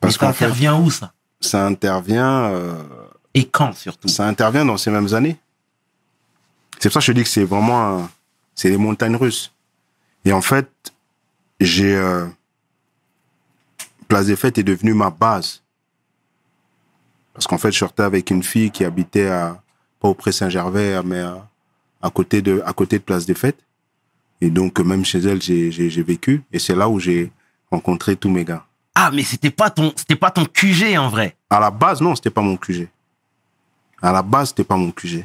[0.00, 1.12] Parce ça fait, intervient où ça?
[1.40, 2.74] ça intervient, euh,
[3.32, 4.08] Et quand surtout?
[4.08, 5.38] ça intervient dans ces mêmes années.
[6.80, 8.08] C'est pour ça que je dis que c'est vraiment,
[8.56, 9.52] c'est les montagnes russes.
[10.24, 10.68] Et en fait,
[11.60, 12.26] j'ai, euh,
[14.08, 15.62] Place des Fêtes est devenue ma base.
[17.38, 19.62] Parce qu'en fait, je sortais avec une fille qui habitait à,
[20.00, 21.48] pas au Pré Saint-Gervais, mais à,
[22.02, 23.60] à côté de, à côté de Place des Fêtes.
[24.40, 26.42] Et donc, même chez elle, j'ai, vécu.
[26.52, 27.30] Et c'est là où j'ai
[27.70, 28.64] rencontré tous mes gars.
[28.96, 31.36] Ah, mais c'était pas ton, c'était pas ton QG en vrai.
[31.48, 32.88] À la base, non, c'était pas mon QG.
[34.02, 35.24] À la base, c'était pas mon QG.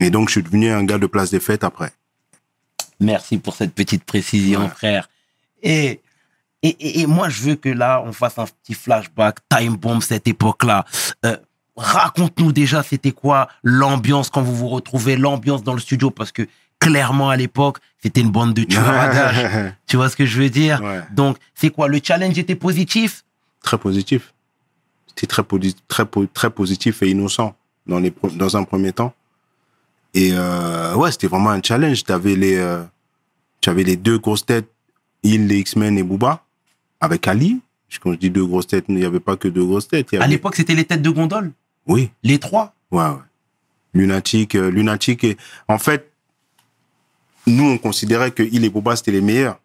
[0.00, 1.92] Et donc, je suis devenu un gars de place des fêtes après.
[3.00, 4.68] Merci pour cette petite précision, Ouais.
[4.70, 5.10] frère.
[5.62, 6.00] Et
[6.62, 10.00] Et, et, et moi, je veux que là, on fasse un petit flashback, time bomb,
[10.00, 10.84] cette époque-là.
[11.24, 11.36] Euh,
[11.76, 16.42] Raconte-nous déjà, c'était quoi l'ambiance quand vous vous retrouvez, l'ambiance dans le studio, parce que
[16.80, 19.72] clairement, à l'époque, c'était une bande de tueurs à gages.
[19.86, 20.80] Tu vois ce que je veux dire?
[20.82, 21.02] Ouais.
[21.12, 23.24] Donc, c'est quoi Le challenge était positif?
[23.62, 24.34] Très positif.
[25.06, 25.42] C'était très,
[25.86, 27.54] très, très positif et innocent
[27.86, 29.14] dans, les, pro- dans un premier temps.
[30.14, 32.02] Et euh, ouais, c'était vraiment un challenge.
[32.02, 32.82] Tu avais, les, euh,
[33.66, 34.68] avais les deux grosses têtes,
[35.22, 36.42] Il, les X-Men et Booba,
[37.00, 37.60] avec Ali.
[38.02, 40.12] Quand je dis deux grosses têtes, il n'y avait pas que deux grosses têtes.
[40.14, 41.52] À l'époque, c'était les têtes de gondole,
[41.86, 42.74] Oui, les trois.
[42.90, 43.16] Ouais, ouais.
[43.94, 45.24] Lunatique, euh, Lunatique.
[45.24, 45.36] Et...
[45.68, 46.12] En fait,
[47.46, 49.58] nous, on considérait que Il et Boba, c'était les meilleurs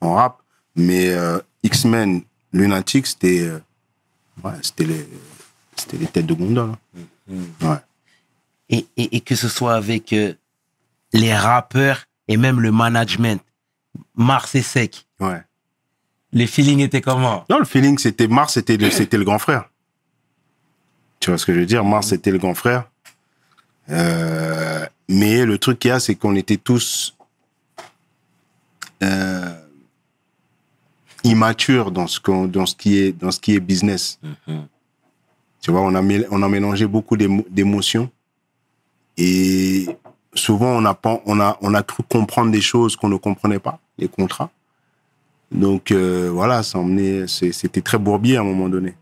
[0.00, 0.40] en rap.
[0.76, 3.58] Mais euh, X-Men, Lunatique, c'était euh,
[4.44, 5.08] ouais, c'était les,
[5.76, 6.70] c'était les têtes de gondole.
[7.30, 7.34] hein.
[7.60, 7.76] Ouais.
[8.70, 10.32] Et, et, et que ce soit avec euh,
[11.12, 13.42] les rappeurs et même le management.
[14.14, 15.06] Mars et Sec.
[15.20, 15.42] ouais.
[16.32, 17.44] Les feelings étaient comment?
[17.48, 19.68] Non, le feeling, c'était Mars, c'était le, c'était le grand frère.
[21.20, 21.84] Tu vois ce que je veux dire?
[21.84, 22.88] Mars, c'était le grand frère.
[23.90, 27.16] Euh, mais le truc qu'il y a, c'est qu'on était tous
[29.02, 29.54] euh,
[31.24, 34.20] immatures dans ce, qu'on- dans, ce qui est, dans ce qui est business.
[35.60, 38.10] Tu vois, on a, on a mélangé beaucoup d'émo- d'émotions.
[39.16, 39.86] Et
[40.34, 43.80] souvent, on a, on, a, on a cru comprendre des choses qu'on ne comprenait pas,
[43.98, 44.50] les contrats.
[45.50, 48.94] Donc euh, voilà, ça emmenait, c'était très bourbier à un moment donné.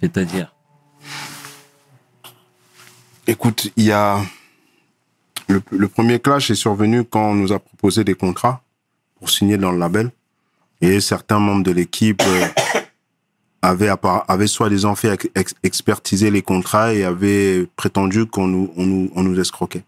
[0.00, 0.52] C'est-à-dire
[3.26, 4.20] Écoute, il y a
[5.48, 8.62] le, le premier clash est survenu quand on nous a proposé des contrats
[9.18, 10.10] pour signer dans le label
[10.80, 12.46] et certains membres de l'équipe euh,
[13.62, 13.90] avaient,
[14.28, 19.10] avaient soi-disant fait ex- ex- expertiser les contrats et avaient prétendu qu'on nous, on nous,
[19.14, 19.84] on nous escroquait.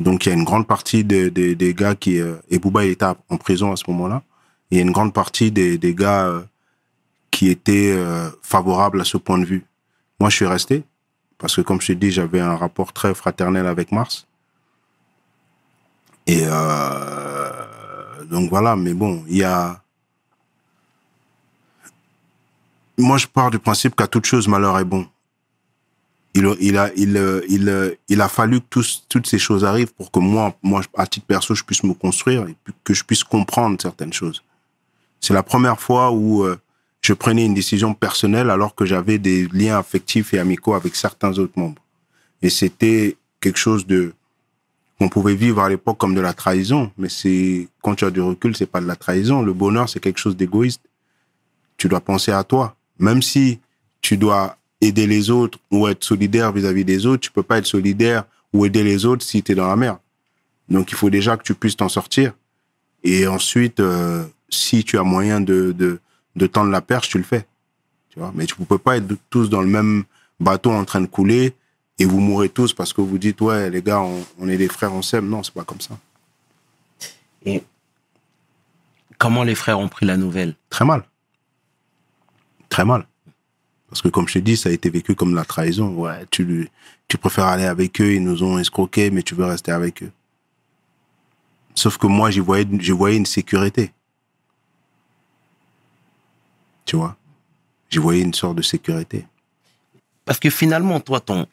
[0.00, 3.06] Donc il y a une grande partie des, gars qui euh, et Bouba il était
[3.28, 4.22] en prison à ce moment-là.
[4.74, 6.42] Il y a une grande partie des, gars euh,
[7.30, 9.64] qui étaient euh, favorables à ce point de vue.
[10.18, 10.82] Moi je suis resté
[11.38, 14.26] parce que comme je te dis, j'avais un rapport très fraternel avec Mars.
[16.26, 19.80] Et euh, donc voilà, mais bon, il y a.
[22.98, 25.06] Moi, je pars du principe qu'à toute chose, malheur est bon.
[26.34, 30.18] Il, a- il, a, il, il, a fallu que toutes ces choses arrivent pour que
[30.18, 34.12] moi, moi, à titre perso, je puisse me construire et que je puisse comprendre certaines
[34.12, 34.42] choses.
[35.24, 36.58] C'est la première fois où euh,
[37.00, 41.38] je prenais une décision personnelle alors que j'avais des liens affectifs et amicaux avec certains
[41.38, 41.80] autres membres.
[42.42, 44.12] Et c'était quelque chose de
[44.98, 48.20] qu'on pouvait vivre à l'époque comme de la trahison, mais c'est quand tu as du
[48.20, 49.40] recul, c'est pas de la trahison.
[49.40, 50.82] Le bonheur, c'est quelque chose d'égoïste.
[51.78, 53.60] Tu dois penser à toi, même si
[54.02, 57.66] tu dois aider les autres ou être solidaire vis-à-vis des autres, tu peux pas être
[57.66, 60.00] solidaire ou aider les autres si tu es dans la merde.
[60.68, 62.34] Donc il faut déjà que tu puisses t'en sortir.
[63.02, 66.00] Et ensuite, euh, si tu as moyen de, de,
[66.36, 67.46] de tendre la perche, tu le fais.
[68.10, 70.04] Tu vois Mais tu ne peux pas être tous dans le même
[70.40, 71.54] bateau en train de couler
[71.98, 74.68] et vous mourrez tous parce que vous dites, ouais, les gars, on, on est des
[74.68, 75.28] frères, on s'aime.
[75.28, 75.98] Non, c'est pas comme ça.
[77.44, 77.62] Et
[79.18, 80.54] comment les frères ont pris la nouvelle?
[80.70, 81.04] Très mal.
[82.68, 83.06] Très mal.
[83.88, 85.94] Parce que comme je te dis, ça a été vécu comme de la trahison.
[85.94, 86.68] Ouais, tu,
[87.06, 90.10] tu préfères aller avec eux, ils nous ont escroqués, mais tu veux rester avec eux.
[91.76, 93.92] Sauf que moi, j'y voyais, j'y voyais une sécurité.
[96.84, 97.16] Tu vois
[97.90, 99.26] J'y voyais une sorte de sécurité.
[100.24, 101.46] Parce que finalement, toi, ton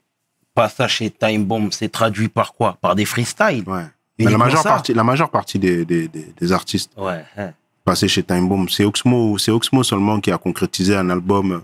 [0.53, 2.77] passage chez Time Bomb s'est traduit par quoi?
[2.81, 3.63] Par des freestyles.
[3.67, 3.85] Ouais.
[4.19, 7.23] Mais la majeure partie, la majeure partie des, des, des, des artistes Ouais.
[7.37, 7.51] hein.
[7.83, 11.63] passés chez Time Bomb, c'est Oxmo, Oxmo seulement qui a concrétisé un album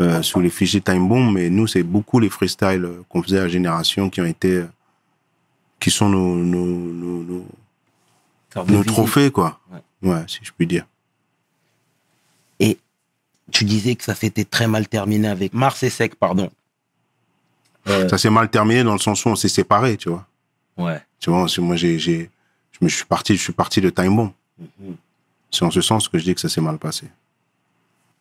[0.00, 3.40] euh, sous les fichiers Time Bomb, mais nous, c'est beaucoup les freestyles euh, qu'on faisait
[3.40, 4.66] à Génération qui ont été, euh,
[5.78, 7.44] qui sont nos, nos, nos,
[8.66, 9.60] nos, trophées, quoi.
[9.70, 10.10] Ouais.
[10.10, 10.86] Ouais, si je puis dire.
[12.58, 12.78] Et
[13.50, 16.50] tu disais que ça s'était très mal terminé avec Mars et Sec, pardon.
[17.88, 20.26] Euh, Ça s'est mal terminé dans le sens où on s'est séparés, tu vois.
[20.78, 21.00] ouais.
[21.18, 22.30] Tu vois, moi, j'ai, j'ai,
[22.72, 24.32] je me suis parti, je suis parti de Time Bomb.
[24.58, 24.96] Mhm.
[25.50, 27.06] C'est en ce sens que je dis que ça s'est mal passé.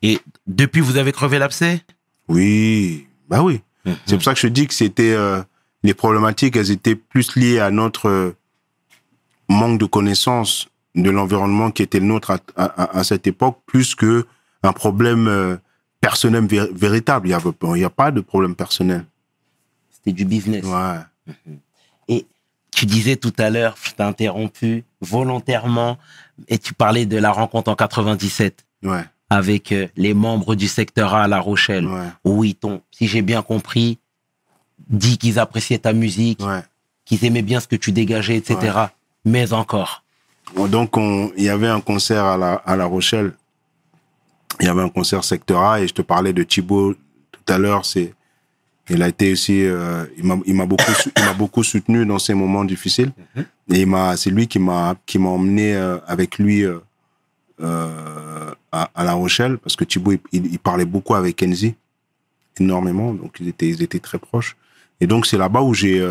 [0.03, 1.81] Et depuis, vous avez crevé l'abcès?
[2.27, 3.61] Oui, bah oui.
[4.05, 5.41] C'est pour ça que je dis que c'était euh,
[5.83, 8.35] les problématiques, elles étaient plus liées à notre euh,
[9.49, 13.95] manque de connaissance de l'environnement qui était le nôtre à, à- à cette époque, plus
[13.95, 14.27] que
[14.63, 15.57] un problème euh,
[15.99, 17.27] personnel vé- véritable.
[17.27, 19.05] Il y avait, il y a pas de problème personnel.
[19.91, 20.63] C'était du business.
[20.65, 21.35] Ouais.
[22.07, 22.25] Et
[22.75, 25.97] tu disais tout à l'heure, je t'ai interrompu volontairement,
[26.47, 29.03] et tu parlais de la rencontre en 97 Ouais.
[29.29, 32.07] avec euh, les membres du secteur A à La Rochelle, Ouais.
[32.23, 33.99] où ils t'ont, si j'ai bien compris,
[34.89, 36.61] dit qu'ils appréciaient ta musique, Ouais.
[37.05, 38.77] qu'ils aimaient bien ce que tu dégageais, etc.
[39.25, 40.03] Mais encore.
[40.69, 43.33] Donc, on- il y avait un concert à La, à la Rochelle
[44.59, 46.93] il y avait un concert secteur A et je te parlais de Thibaut
[47.31, 47.85] tout à l'heure.
[47.85, 48.13] C'est,
[48.89, 52.19] il a été aussi, euh, il m'a, il m'a beaucoup, il m'a beaucoup soutenu dans
[52.19, 53.11] ces moments difficiles.
[53.71, 56.79] Et il m'a, c'est lui qui m'a, qui m'a emmené euh, avec lui euh,
[58.71, 61.75] à, à La Rochelle parce que Thibaut, il, parlait beaucoup avec Kenzie,
[62.59, 63.13] énormément.
[63.13, 64.57] Donc ils étaient, ils étaient très proches.
[64.99, 66.05] Et donc c'est là-bas où j'ai,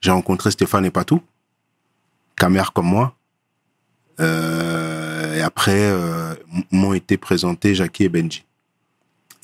[0.00, 1.22] j'ai rencontré Stéphane Epatou,
[2.36, 3.16] camère comme moi.
[4.20, 4.75] Euh,
[5.46, 6.34] après, euh,
[6.72, 8.44] m'ont été présentés Jackie et Benji.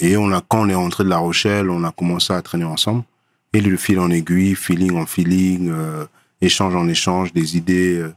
[0.01, 2.65] Et on a, quand on est rentré de La Rochelle, on a commencé à traîner
[2.65, 3.05] ensemble.
[3.53, 6.07] Et le fil en aiguille, feeling en feeling, euh,
[6.41, 8.13] échange en échange, des idées, euh,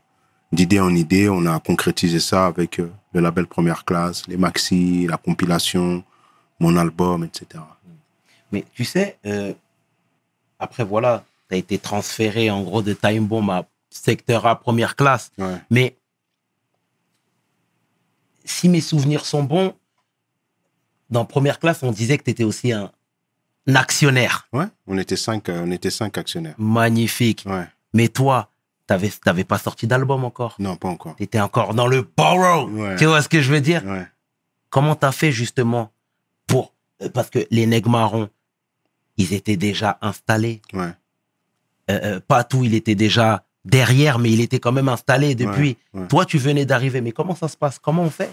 [0.52, 5.06] d'idée en idée, on a concrétisé ça avec euh, le label Première Classe, les maxi,
[5.08, 6.04] la compilation,
[6.60, 7.64] mon album, etc.
[8.52, 9.20] Mais tu sais,
[10.58, 14.96] après, voilà, tu as été transféré en gros de Time Bomb à secteur A première
[14.96, 15.32] classe.
[15.38, 15.56] Ouais.
[15.70, 15.96] Mais
[18.46, 19.74] si mes souvenirs sont bons,
[21.10, 22.92] dans première classe, on disait que tu étais aussi un,
[23.68, 24.48] un actionnaire.
[24.54, 26.56] Ouais, on était cinq, euh, on était cinq actionnaires.
[26.58, 27.44] Magnifique.
[27.46, 28.50] Ouais, Mais toi,
[28.88, 30.56] tu n'avais pas sorti d'album encore?
[30.60, 31.16] non, pas encore.
[31.16, 32.70] Tu étais encore dans le borrow.
[32.70, 32.96] Ouais.
[32.98, 33.84] Tu vois ce que je veux dire?
[33.86, 34.06] Ouais.
[34.70, 35.92] Comment tu as fait justement
[36.48, 36.74] pour.
[37.02, 38.30] euh, Parce que les nègres marrons,
[39.18, 40.62] ils étaient déjà installés.
[40.74, 40.92] Ouais.
[41.90, 45.78] Euh, euh, Patou, il était déjà derrière, mais il était quand même installé depuis.
[45.94, 46.08] Ouais, ouais.
[46.08, 47.02] Toi, tu venais d'arriver.
[47.02, 47.80] Mais comment ça se passe?
[47.80, 48.32] Comment on fait?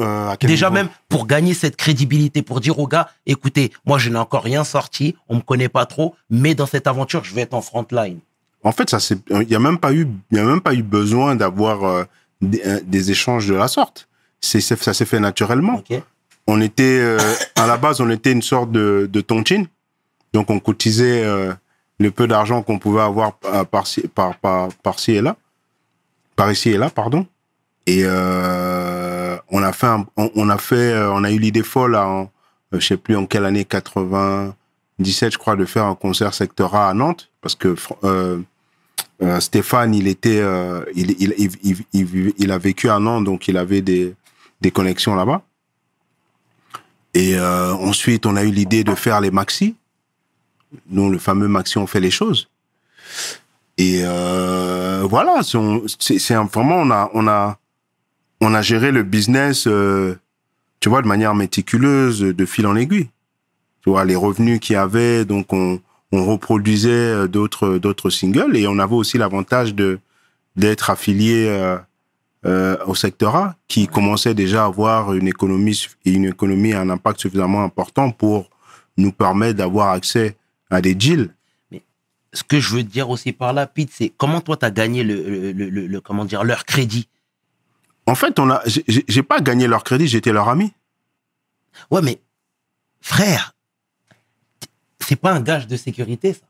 [0.00, 4.18] Euh, Déjà même pour gagner cette crédibilité, pour dire aux gars, écoutez, moi je n'ai
[4.18, 7.54] encore rien sorti, on me connaît pas trop, mais dans cette aventure, je vais être
[7.54, 8.18] en front line.
[8.64, 10.82] En fait, ça c'est, il y a même pas eu, y a même pas eu
[10.82, 12.04] besoin d'avoir euh,
[12.40, 14.08] des, euh, des échanges de la sorte.
[14.40, 15.80] C'est, ça s'est fait naturellement.
[16.48, 17.18] On était, euh,
[17.54, 19.68] à la base, on était une sorte de, de tontine.
[20.32, 21.52] Donc, on cotisait euh,
[21.98, 25.36] le peu d'argent qu'on pouvait avoir euh, par, par, par-ci et là,
[26.36, 27.26] par ici et là, pardon.
[27.86, 32.30] Et euh, on a fait, on, a fait, euh, on a eu l'idée folle, en,
[32.72, 36.88] je sais plus en quelle année, 97, je crois, de faire un concert secteur A
[36.88, 37.76] à Nantes, parce que
[39.38, 40.42] Stéphane, il était,
[40.94, 44.14] il, il, il, il, a vécu à Nantes, donc il avait des,
[44.60, 45.42] des connexions là-bas.
[47.12, 49.76] Et ensuite, on a eu l'idée de faire les maxi.
[50.88, 52.48] Nous, le fameux maxi, on fait les choses.
[53.76, 57.58] Et euh, voilà, c'est vraiment on a on a
[58.40, 60.14] on a géré le business, euh,
[60.80, 63.08] tu vois, de manière méticuleuse, de fil en aiguille.
[63.82, 65.80] Tu vois, les revenus qu'il y avait, donc on
[66.12, 69.98] reproduisait euh, d'autres d'autres singles et on avait aussi l'avantage de
[70.56, 71.76] d'être affilié
[72.86, 77.64] au secteur A, qui commençait déjà à avoir une économie une économie un impact suffisamment
[77.64, 78.50] important pour
[78.96, 80.36] nous permettre d'avoir accès
[80.74, 81.34] à des deals.
[82.32, 85.04] Ce que je veux dire aussi par là, Pete, c'est comment toi, tu as gagné
[85.04, 87.08] le, le, le- comment dire, leur crédit?
[88.06, 90.72] En fait, on a, j'ai- pas gagné leur crédit, j'étais leur ami.
[91.92, 92.18] Ouais, mais
[93.00, 93.54] frère,
[94.98, 96.40] c'est pas un gage de sécurité, ça.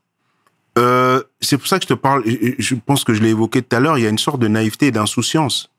[0.77, 2.23] Euh, c'est pour ça que je te parle.
[2.25, 3.97] Je, je pense que je l'ai évoqué tout à l'heure.
[3.97, 5.69] Il y a une sorte de naïveté et d'insouciance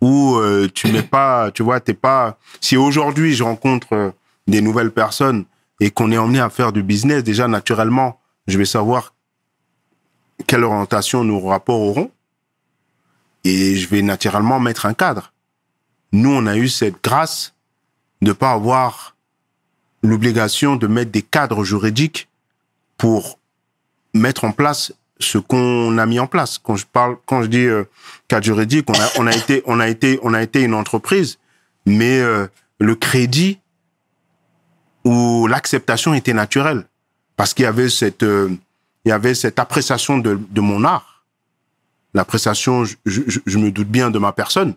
[0.00, 2.38] où euh, tu n'es pas, tu vois, t'es pas.
[2.60, 4.10] Si aujourd'hui je rencontre euh,
[4.46, 5.44] des nouvelles personnes
[5.80, 9.14] et qu'on est emmené à faire du business, déjà naturellement, je vais savoir
[10.46, 12.10] quelle orientation nos rapports auront
[13.44, 15.32] et je vais naturellement mettre un cadre.
[16.12, 17.54] Nous, on a eu cette grâce
[18.20, 19.16] de pas avoir
[20.02, 22.28] l'obligation de mettre des cadres juridiques
[22.98, 23.38] pour
[24.12, 26.58] mettre en place ce qu'on a mis en place.
[26.58, 27.84] Quand je parle, quand je dis euh,
[28.28, 31.38] cadre juridique, on a, on a été, on a été, on a été une entreprise,
[31.86, 32.46] mais euh,
[32.78, 33.59] le crédit
[35.04, 36.84] ou l'acceptation était naturelle
[37.36, 38.50] parce qu'il y avait cette, euh,
[39.04, 41.24] il y avait cette appréciation de, de mon art,
[42.12, 44.74] l'appréciation, je, je, je me doute bien de ma personne,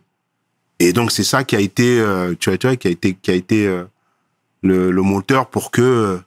[0.80, 3.16] et donc c'est ça qui a été, euh, tu vois, tu vois, qui a été,
[3.16, 3.84] qui a été euh,
[4.62, 6.20] le, le moteur pour que,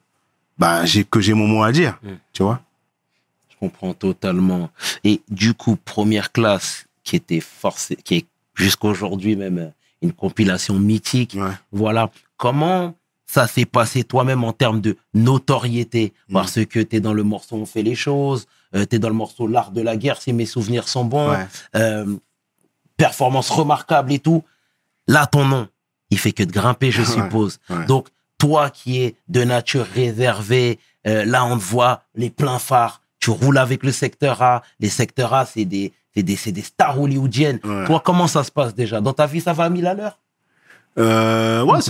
[0.58, 2.08] bah, j'ai que j'ai mon mot à dire, Mm.
[2.32, 2.60] tu vois.
[3.48, 4.68] Je comprends totalement.
[5.04, 10.74] Et du coup, première classe, qui était forcée, qui est jusqu'à aujourd'hui même une compilation
[10.78, 11.34] mythique.
[11.38, 11.52] Ouais.
[11.72, 12.10] Voilà.
[12.36, 12.94] Comment
[13.26, 16.32] ça s'est passé toi-même en termes de notoriété Mm.
[16.32, 19.14] Parce que tu es dans le morceau On fait les choses, tu es dans le
[19.14, 21.30] morceau L'art de la guerre, si mes souvenirs sont bons.
[21.30, 21.46] Ouais.
[21.76, 22.16] Euh,
[22.96, 24.42] performance remarquable et tout.
[25.06, 25.68] Là, ton nom,
[26.10, 27.58] il fait que de grimper, je Ouais, suppose.
[27.70, 27.84] ouais.
[27.86, 33.02] Donc, toi qui es de nature réservée, euh, là, on te voit les pleins phares.
[33.20, 34.62] Tu roules avec le secteur A.
[34.80, 37.58] Les secteurs A, c'est des, des, des stars hollywoodiennes.
[37.60, 39.00] Toi, comment ça se passe déjà?
[39.00, 40.18] Dans ta vie, ça va à mille à l'heure?
[40.98, 41.80] Euh, Ou ouais,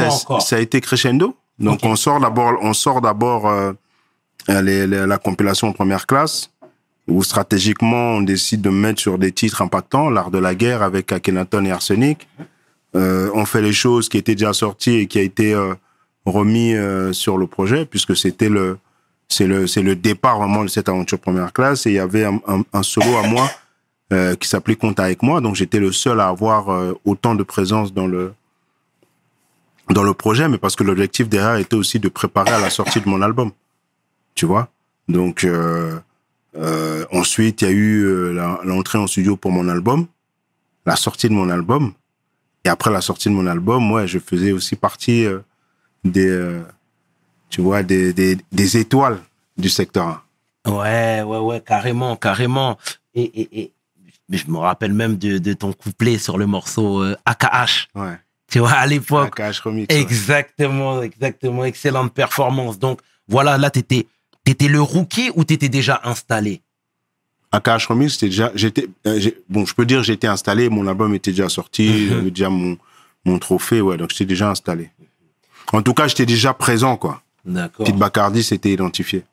[0.41, 1.37] ça, a été crescendo.
[1.59, 3.73] Donc on sort d'abord, on sort d'abord euh,
[4.49, 6.51] les- la compilation en première classe,
[7.09, 11.13] où stratégiquement on décide de mettre sur des titres impactants, l'art de la guerre avec
[11.13, 12.27] Akhenaton et Arsenic.
[12.95, 15.75] euh, on fait les choses qui étaient déjà sorties et qui a été euh,
[16.25, 18.79] remis euh, sur le projet, puisque c'était le,
[19.29, 21.87] c'est le, c'est le départ vraiment de cette aventure première classe.
[21.87, 23.51] Et il y avait un, un- un solo à moi
[24.13, 27.43] euh, qui s'appelait Compte avec moi, donc j'étais le seul à avoir euh, autant de
[27.43, 28.33] présence dans le
[29.91, 33.01] dans le projet, mais parce que l'objectif derrière était aussi de préparer à la sortie
[33.01, 33.53] de mon album,
[34.35, 34.69] tu vois?
[35.09, 35.99] Donc euh,
[36.57, 40.07] euh, ensuite, il y a eu euh, l'entrée en studio pour mon album,
[40.85, 41.93] la sortie de mon album.
[42.65, 45.39] Et après la sortie de mon album, ouais, je faisais aussi partie euh,
[46.03, 46.63] des, euh,
[47.49, 49.21] tu vois, des, des, des étoiles
[49.57, 50.25] du secteur
[50.65, 50.71] 1.
[50.73, 52.77] Ouais, ouais, ouais, carrément, carrément.
[53.15, 53.73] Et, et, et
[54.37, 57.89] je me rappelle même de, de ton couplet sur le morceau AKH.
[57.95, 58.19] Ouais.
[58.51, 59.35] Tu vois, à l'époque.
[59.35, 59.93] Cash remix.
[59.93, 60.01] ouais.
[60.01, 61.65] Exactement, exactement.
[61.65, 62.79] Excellente performance.
[62.79, 64.07] Donc, voilà, là, t'étais,
[64.45, 66.63] t'étais le rookie ou t'étais déjà installé?
[67.53, 71.31] AKH Remix, c'était déjà, j'étais, euh, bon, je peux dire, j'étais installé, mon album était
[71.31, 72.77] déjà sorti, j'avais déjà mon,
[73.25, 74.91] mon trophée, ouais, donc j'étais déjà installé.
[75.73, 77.23] En tout cas, j'étais déjà présent, quoi.
[77.45, 77.87] D'accord.
[77.87, 79.25] Pete Bacardi s'était identifié.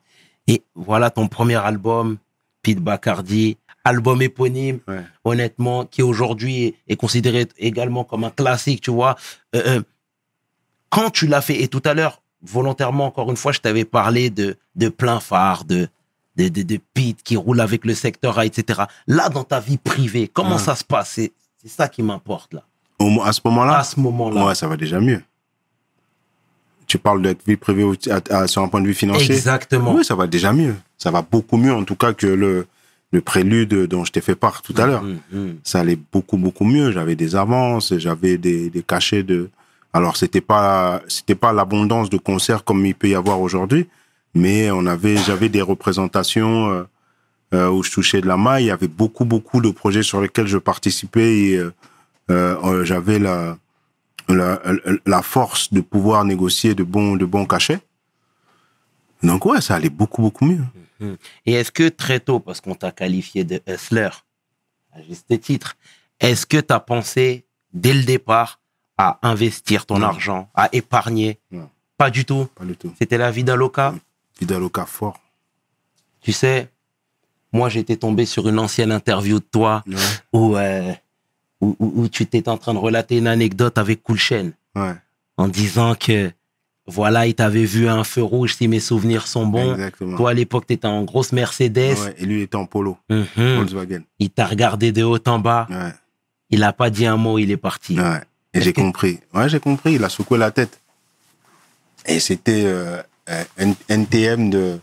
[0.48, 2.18] Et voilà ton premier album,
[2.62, 5.02] Pete Bacardi, album éponyme, Ouais.
[5.26, 9.16] honnêtement, qui aujourd'hui est, considéré également comme un classique, tu vois.
[9.56, 9.82] Euh, euh,
[10.90, 14.30] quand tu l'as fait, et tout à l'heure, volontairement, encore une fois, je t'avais parlé
[14.30, 15.88] de, de plein phare, de,
[16.36, 18.84] de, de, de Pete qui roule avec le secteur A, etc.
[19.08, 20.60] Là, dans ta vie privée, comment Ah.
[20.60, 21.12] ça se passe?
[21.16, 21.32] C'est
[21.62, 22.64] c'est ça qui m'importe, là.
[23.00, 24.46] Au à ce moment-là, À ce moment-là.
[24.46, 25.22] ouais, ça va déjà mieux.
[26.86, 29.34] Tu parles de vie privée au- à- à- sur un point de vue financier?
[29.34, 29.96] Exactement.
[29.96, 30.76] Oui, ça va déjà mieux.
[30.98, 32.68] Ça va beaucoup mieux, en tout cas, que le,
[33.14, 35.04] le prélude dont je t'ai fait part tout à l'heure.
[35.04, 35.56] Mhm, mhm.
[35.64, 39.50] ça allait beaucoup beaucoup mieux j'avais des avances j'avais des, des cachets de
[39.94, 43.88] alors c'était pas c'était pas l'abondance de concerts comme il peut y avoir aujourd'hui
[44.34, 46.84] mais on avait j'avais des représentations euh,
[47.54, 50.20] euh, où je touchais de la maille il y avait beaucoup beaucoup de projets sur
[50.20, 51.72] lesquels je participais et euh,
[52.32, 53.58] euh, euh, j'avais la,
[54.28, 54.60] la
[55.06, 57.82] la force de pouvoir négocier de bons de bons cachets
[59.22, 60.64] donc ouais ça allait beaucoup beaucoup mieux
[61.46, 64.10] Et est-ce que très tôt, parce qu'on t'a qualifié de hustler,
[64.94, 65.76] à juste titre,
[66.20, 68.60] est-ce que tu as pensé dès le départ
[68.98, 70.08] à investir ton Non.
[70.08, 71.40] argent, à épargner?
[71.52, 71.70] Non.
[71.98, 72.46] Pas du tout.
[72.56, 73.94] pas du tout C'était la vie d'Aloca?
[74.40, 75.20] Vidaloka fort
[76.22, 76.70] Tu sais,
[77.52, 79.96] moi j'étais tombé sur une ancienne interview de toi ouais
[80.34, 80.92] où, euh,
[81.62, 84.96] où, où- où tu étais en train de relater une anecdote avec Coolchen ouais
[85.38, 86.32] en disant que
[86.86, 89.74] voilà, il t'avait vu un feu rouge si mes souvenirs sont bons.
[89.74, 91.78] exactement Toi à l'époque, tu étais en grosse Mercedes.
[91.98, 93.26] Ouais, et lui il était en polo, Mhm.
[93.56, 94.02] Volkswagen.
[94.20, 95.68] Il t'a regardé de haut en bas.
[95.70, 95.94] Ouais,
[96.50, 98.00] Il n'a pas dit un mot, il est parti.
[98.00, 98.22] ouais.
[98.54, 99.20] Et j'ai que- compris.
[99.34, 99.94] Ouais, j'ai compris.
[99.96, 100.80] Il a secoué la tête.
[102.06, 103.02] Et c'était euh,
[103.90, 104.78] NTM de,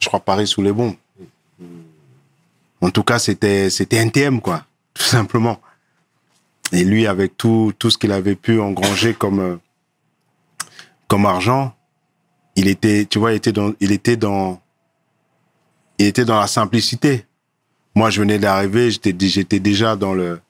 [0.00, 0.96] je crois, Paris sous les bombes.
[2.80, 4.64] En tout cas, c'était c'était NTM, quoi.
[4.94, 5.60] Tout simplement.
[6.72, 9.56] Et lui, avec tout, tout ce qu'il avait pu engranger comme, euh,
[11.08, 11.74] comme argent,
[12.56, 14.60] il était, tu vois, il était dans, il était dans,
[15.98, 17.26] il était dans la simplicité.
[17.94, 20.40] Moi, je venais d'arriver, j'étais, j'étais déjà dans le,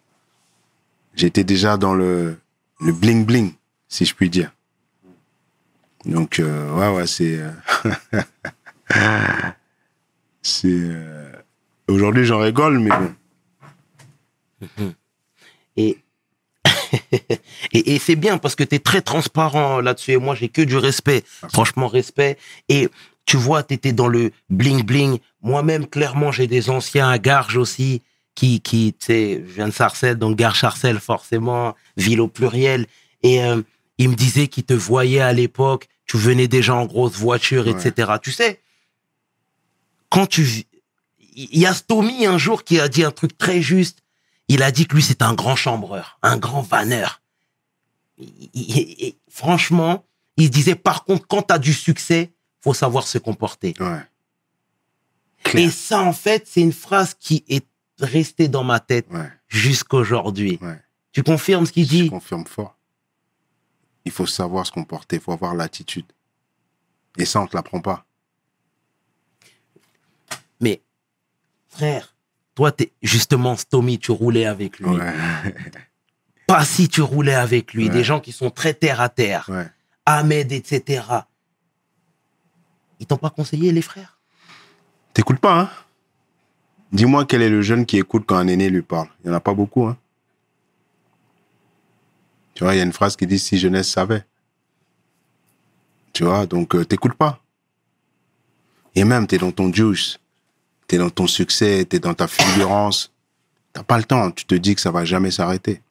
[1.15, 2.39] j'étais déjà dans le,
[2.81, 3.53] le bling bling,
[3.89, 4.53] si je puis dire.
[6.05, 7.51] Donc, euh, ouais, ouais, c'est, euh,
[10.43, 11.33] c'est, euh,
[11.89, 13.15] aujourd'hui, j'en rigole, mais bon.
[15.77, 15.99] Et,
[17.73, 20.13] et, et c'est bien parce que tu es très transparent là-dessus.
[20.13, 21.25] Et moi, j'ai que du respect.
[21.53, 22.39] Franchement, respect.
[22.69, 22.89] Et
[23.25, 25.19] tu vois, tu étais dans le bling-bling.
[25.43, 28.03] Moi-même, clairement, j'ai des anciens à Garges aussi
[28.35, 32.87] qui, qui tu sais, je viens de Sarcelles, donc Garges-Sarcelles, forcément, ville au pluriel.
[33.23, 33.63] Et euh,
[33.99, 35.89] ils me disaient qu'ils te voyaient à l'époque.
[36.07, 37.73] Tu venais déjà en grosse voiture, Ouais.
[37.73, 38.13] etc.
[38.23, 38.61] Tu sais,
[40.11, 40.47] quand tu...
[41.35, 43.99] Il y a Stomy un jour qui a dit un truc très juste.
[44.49, 47.21] Il a dit que lui, c'est un grand chambreur, un grand vanneur.
[49.29, 50.05] Franchement,
[50.37, 53.75] il disait, par contre, quand tu as du succès, faut savoir se comporter.
[53.81, 54.03] Ouais.
[55.55, 57.65] Et ça, en fait, c'est une phrase qui est
[58.01, 60.59] restée dans ma tête Ouais, jusqu'aujourd'hui.
[60.61, 60.81] ouais.
[61.13, 62.11] Tu confirmes ce qu'il Je dit?
[62.11, 62.77] confirme fort.
[64.05, 66.07] Il faut savoir se comporter, il faut avoir l'attitude.
[67.17, 68.05] Et ça, on te l'apprend pas.
[70.61, 70.83] Mais,
[71.69, 72.15] frère,
[72.57, 74.89] toi, t'es, justement, Stomy, tu roulais avec lui.
[74.89, 75.15] Ouais,
[76.49, 77.85] Pas si tu roulais avec lui.
[77.85, 77.91] Ouais.
[77.93, 79.47] Des gens qui sont très terre à terre.
[79.49, 79.69] ouais.
[80.07, 81.05] Ahmed, etc.
[83.01, 84.19] Ils t'ont pas conseillé, les frères?
[85.13, 85.71] T'écoutes pas, hein?
[86.93, 89.09] Dis-moi quel est le jeune qui écoute quand un aîné lui parle.
[89.25, 89.99] Il y en a pas beaucoup, hein
[92.55, 94.25] Tu vois, il y a une phrase qui dit si jeunesse savait.
[96.13, 97.43] Tu vois, donc euh, t'écoutes pas.
[98.95, 100.19] Et même, t'es dans ton juice,
[100.87, 103.13] t'es dans ton succès, t'es dans ta fulgurance.
[103.73, 104.31] T'as pas le temps.
[104.31, 105.83] Tu te dis que ça va jamais s'arrêter.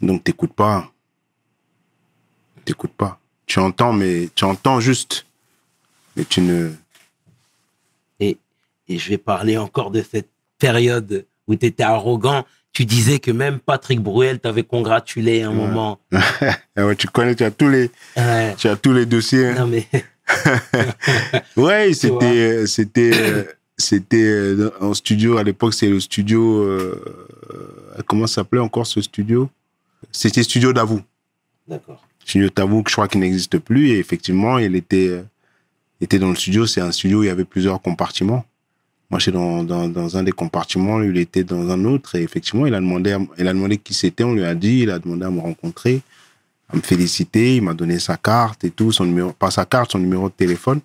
[0.00, 0.90] Donc, t'écoutes pas.
[2.64, 3.18] T'écoutes pas.
[3.46, 5.26] Tu entends, mais tu entends juste.
[6.16, 6.70] Mais tu ne.
[8.20, 8.38] Et,
[8.88, 10.28] et je vais parler encore de cette
[10.58, 12.44] période où tu étais arrogant.
[12.72, 16.00] Tu disais que même Patrick Bruel t'avait congratulé un moment.
[16.76, 18.56] Ouais, tu connais, tu as tous les, Ouais.
[18.56, 19.52] tu as tous les dossiers.
[19.54, 19.86] Non, mais
[21.56, 23.46] Ouais, c'était, c'était,
[23.76, 25.36] c'était euh, en studio.
[25.36, 26.62] À l'époque, c'est le studio.
[26.62, 27.02] euh,
[27.52, 29.50] euh, comment ça s'appelait encore ce studio?
[30.12, 31.00] C'était Studio Davou.
[31.66, 32.02] D'accord.
[32.24, 33.90] Studio Davou, que je crois qu'il n'existe plus.
[33.90, 35.22] Et effectivement, il était, euh,
[36.00, 36.66] était dans le studio.
[36.66, 38.44] C'est un studio où il y avait plusieurs compartiments.
[39.10, 40.98] Moi, j'étais dans, dans, dans un des compartiments.
[40.98, 42.14] Lui, il était dans un autre.
[42.16, 44.24] Et effectivement, il a demandé, à- il a demandé qui c'était.
[44.24, 44.80] On lui a dit.
[44.80, 46.00] Il a demandé à me rencontrer,
[46.68, 47.56] à me féliciter.
[47.56, 50.34] Il m'a donné sa carte et tout, son numéro, pas sa carte, son numéro de
[50.34, 50.80] téléphone.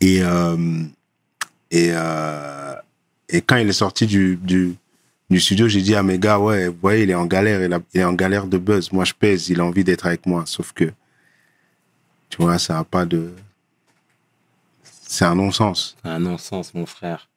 [0.00, 0.56] Et, euh,
[1.70, 2.74] et, euh,
[3.28, 6.78] et quand il est sorti du, du, studio, j'ai dit à mes gars, ouais, vous
[6.80, 8.92] voyez, il est en galère, il, est en galère de buzz.
[8.92, 10.44] Moi, je pèse, il a envie d'être avec moi.
[10.46, 10.92] Sauf que,
[12.30, 13.32] tu vois, ça n'a pas de.
[14.82, 15.96] C'est un non-sens.
[16.04, 17.28] Un non-sens, mon frère.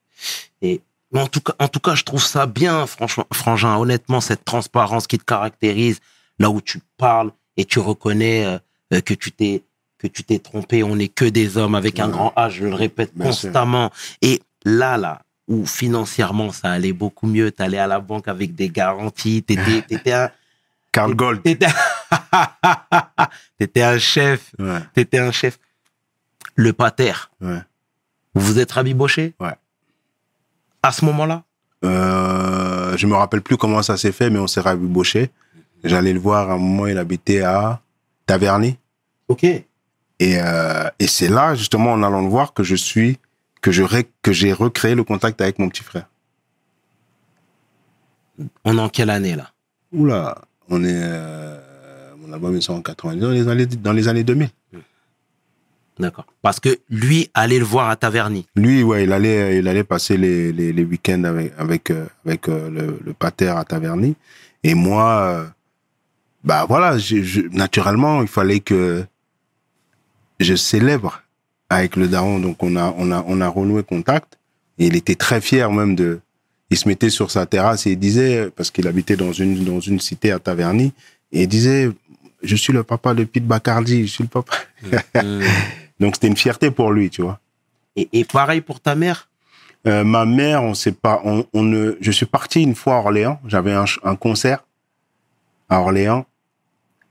[0.61, 3.75] Et mais en tout cas, en tout cas, je trouve ça bien, franchement, Frangin.
[3.77, 5.99] Honnêtement, cette transparence qui te caractérise,
[6.39, 8.57] là où tu parles et tu reconnais euh,
[8.93, 9.63] euh, que tu t'es
[10.01, 10.83] que tu t'es trompé.
[10.83, 12.49] On n'est que des hommes avec un grand H.
[12.51, 13.49] Je le répète Bien sûr.
[13.49, 13.91] constamment.
[14.21, 18.69] Et là, là, où financièrement ça allait beaucoup mieux, t'allais à la banque avec des
[18.69, 19.43] garanties.
[19.43, 20.29] T'étais, t'étais un,
[20.91, 21.41] Carl Gold.
[21.43, 21.67] t'étais,
[23.57, 24.51] t'étais un chef.
[24.59, 25.59] Ouais, T'étais un chef.
[26.55, 27.13] Le pater.
[27.41, 27.59] ouais.
[28.33, 29.33] Vous vous êtes rabiboché?
[29.39, 29.55] Ouais.
[30.83, 31.43] À ce moment-là?
[31.83, 35.31] Euh, je me rappelle plus comment ça s'est fait, mais on s'est rabiboché.
[35.83, 37.81] J'allais le voir à un moment, il habitait à
[38.25, 38.77] Taverny.
[39.27, 39.45] Ok.
[40.21, 43.17] Et, euh, et c'est là, justement, en allant le voir, que je suis,
[43.61, 46.05] que je ré- que j'ai recréé le contact avec mon petit frère.
[48.63, 49.49] On est en quelle année là?
[49.91, 50.37] Oula,
[50.69, 51.59] on est, euh,
[52.19, 54.49] mon album est en 90, dans les années, dans les années 2000.
[55.99, 56.25] D'accord.
[56.43, 58.45] Parce que lui allait le voir à Taverny.
[58.55, 62.47] Lui, ouais, il allait, il allait passer les, les, les week-ends avec, avec, euh, avec
[62.47, 64.15] euh, le, le pater à Taverny.
[64.63, 65.47] Et moi,
[66.43, 69.03] bah voilà, je, je- naturellement, il fallait que
[70.43, 71.23] je célèbre
[71.69, 72.39] avec le daron.
[72.39, 74.37] Donc, on a, on a, on a renoué contact.
[74.77, 76.19] Et il était très fier même de.
[76.69, 79.81] Il se mettait sur sa terrasse et il disait, parce qu'il habitait dans une, dans
[79.81, 80.93] une cité à Taverny,
[81.33, 81.89] et il disait
[82.43, 84.53] Je suis le papa de Pete Bacardi, je suis le papa.
[85.21, 85.41] Hmm.
[85.99, 87.39] Donc, c'était une fierté pour lui, tu vois.
[87.95, 89.27] et, et pareil pour ta mère?
[89.87, 91.21] Euh, ma mère, on sait pas.
[91.23, 91.45] On,
[91.99, 93.39] je suis parti une fois à Orléans.
[93.47, 94.63] J'avais un concert
[95.69, 96.25] à Orléans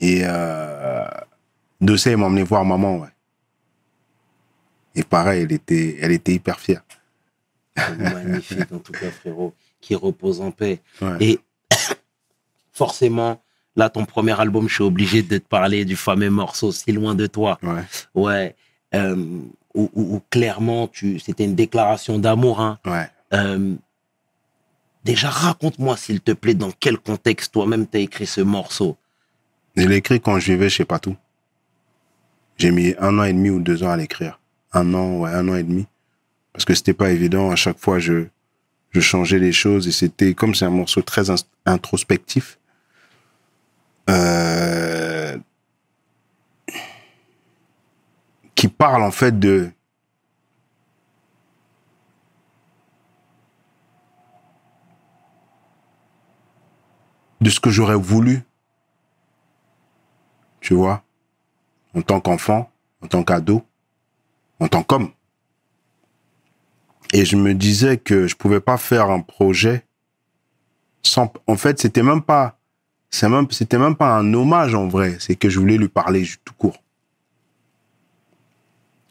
[0.00, 1.06] et euh,
[1.80, 2.98] Dessay m'a emmené voir maman.
[2.98, 3.08] Ouais.
[4.94, 6.82] Et pareil, elle était, elle était hyper fière.
[7.98, 9.54] Magnifique en tout cas, frérot.
[9.80, 10.80] Qui repose en paix.
[11.00, 11.16] Ouais.
[11.20, 11.38] Et
[12.72, 13.42] forcément,
[13.76, 17.14] là, ton premier album, je suis obligé de te parler du fameux morceau Si loin
[17.14, 17.58] de toi.
[17.62, 17.82] Ouais,
[18.14, 18.56] Ouais.
[18.94, 19.14] Euh,
[19.74, 22.60] où, où- où clairement, tu, c'était une déclaration d'amour.
[22.60, 22.78] Hein.
[22.84, 23.08] ouais.
[23.32, 23.76] Euh,
[25.04, 28.96] déjà, raconte-moi, s'il te plaît, dans quel contexte toi-même t'as écrit ce morceau.
[29.76, 31.16] Je l'ai écrit quand je vivais chez Patou.
[32.58, 34.39] J'ai mis un an et demi ou deux ans à l'écrire.
[34.72, 35.86] Un an, ouais, un an et demi.
[36.52, 37.50] Parce que c'était pas évident.
[37.50, 38.26] À chaque fois, je,
[38.90, 41.26] je changeais les choses et c'était, comme c'est un morceau très
[41.66, 42.58] introspectif,
[44.08, 45.36] euh,
[48.54, 49.70] qui parle en fait de,
[57.40, 58.42] de ce que j'aurais voulu
[60.60, 61.02] tu vois,
[61.94, 62.70] en tant qu'enfant,
[63.02, 63.64] en tant qu'ado,
[64.60, 65.10] en tant qu'homme.
[67.12, 69.84] Et je me disais que je pouvais pas faire un projet
[71.02, 71.32] sans.
[71.46, 72.58] En fait, c'était même pas,
[73.10, 75.16] c'est même, c'était même pas un hommage en vrai.
[75.18, 76.82] C'est que je voulais lui parler tout court.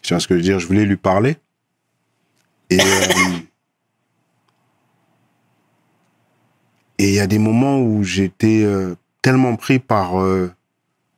[0.01, 0.59] Tu vois ce que je veux dire?
[0.59, 1.37] Je voulais lui parler.
[2.69, 3.39] Et euh,
[6.99, 10.51] et il y a des moments où j'étais euh, tellement pris par euh,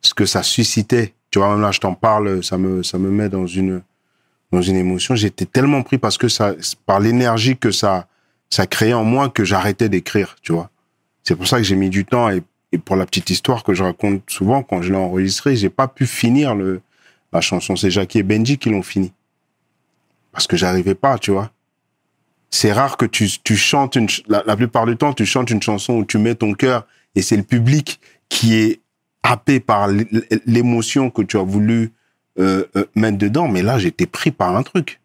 [0.02, 1.14] ce que ça suscitait.
[1.32, 3.82] Tu vois, même là, je t'en parle, ça me, ça me met dans une,
[4.52, 5.16] dans une émotion.
[5.16, 6.54] J'étais tellement pris parce que ça,
[6.86, 8.08] par l'énergie que ça,
[8.50, 10.70] ça créait en moi que j'arrêtais d'écrire, tu vois.
[11.24, 12.44] C'est pour ça que j'ai mis du temps et,
[12.86, 16.08] pour la petite histoire que je raconte souvent, quand je l'ai enregistré, j'ai pas pu
[16.08, 16.82] finir le,
[17.34, 17.76] la chanson.
[17.76, 19.12] C'est Jackie et Benji qui l'ont fini.
[20.32, 21.52] Parce que j'arrivais pas, tu vois.
[22.50, 25.62] C'est rare que tu, tu chantes une, la, la plupart du temps, tu chantes une
[25.62, 28.00] chanson où tu mets ton cœur et c'est le public
[28.30, 28.80] qui est
[29.24, 29.88] happé par
[30.46, 31.92] l'émotion que tu as voulu
[32.40, 33.48] euh, euh, mettre dedans.
[33.48, 35.00] Mais là, j'étais pris par un truc.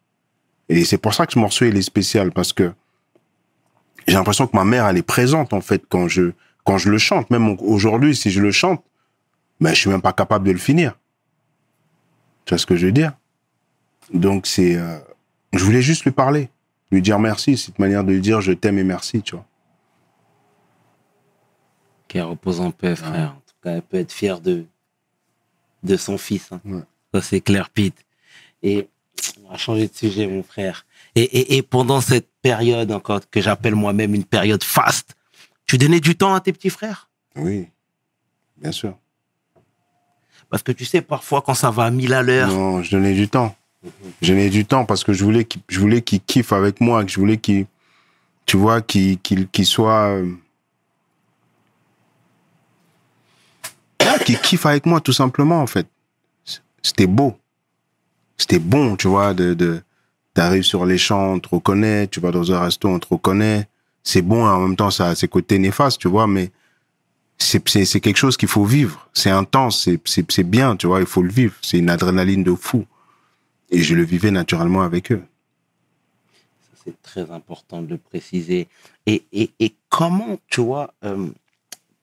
[0.69, 2.73] Et c'est pour ça que ce morceau, il est spécial parce que
[4.07, 6.33] j'ai l'impression que ma mère, elle est présente, en fait, quand je,
[6.65, 8.83] quand je le chante, même aujourd'hui, si je le chante,
[9.61, 10.99] ben, je suis même pas capable de le finir.
[12.45, 13.13] Tu vois ce que je veux dire?
[14.13, 14.77] Donc, c'est.
[14.77, 14.99] euh,
[15.53, 16.51] je voulais juste lui parler,
[16.93, 17.57] lui dire merci.
[17.57, 19.47] C'est une manière de lui dire je t'aime et merci, tu vois.
[22.09, 23.33] Qui repose en paix, frère.
[23.37, 24.65] En tout cas, elle peut être fière de,
[25.83, 26.53] de son fils.
[26.53, 26.61] hein.
[26.65, 26.83] Ouais.
[27.17, 27.95] Ça, c'est clair, Pete.
[28.63, 28.89] Et
[29.45, 30.85] on va changer de sujet, mon frère.
[31.15, 35.17] Et, et, et pendant cette période, encore, que j'appelle moi-même une période faste,
[35.67, 37.09] tu donnais du temps à tes petits frères?
[37.35, 37.69] Oui,
[38.59, 38.97] bien sûr.
[40.51, 43.15] Parce que tu sais, parfois, quand ça va à mille à l'heure, Non, je donnais
[43.15, 43.57] du temps.
[44.21, 47.05] Je donnais du temps parce que je voulais qu'il, je voulais qu'il kiffe avec moi,
[47.05, 47.67] que je voulais qu'il,
[48.45, 50.33] tu vois, qu'il, qu'il, qu'il soit, euh,
[54.01, 55.87] ah, qu'il kiffe avec moi tout simplement en fait.
[56.83, 57.37] C'était beau,
[58.39, 59.83] c'était bon, tu vois, de, de,
[60.35, 63.69] t'arrives sur les champs, on te reconnaît, tu vas dans un resto, on te reconnaît.
[64.03, 66.53] C'est bon, en même temps, ça a ses côtés néfastes, tu vois, mais
[67.39, 69.09] c'est, c'est, c'est quelque chose qu'il faut vivre.
[69.15, 71.55] C'est intense, c'est, c'est, c'est bien, tu vois, il faut le vivre.
[71.63, 72.87] C'est une adrénaline de fou.
[73.71, 75.23] Et je le vivais naturellement avec eux.
[76.85, 78.69] c'est très important de le préciser.
[79.07, 81.29] Et, et, et comment, tu vois, euh,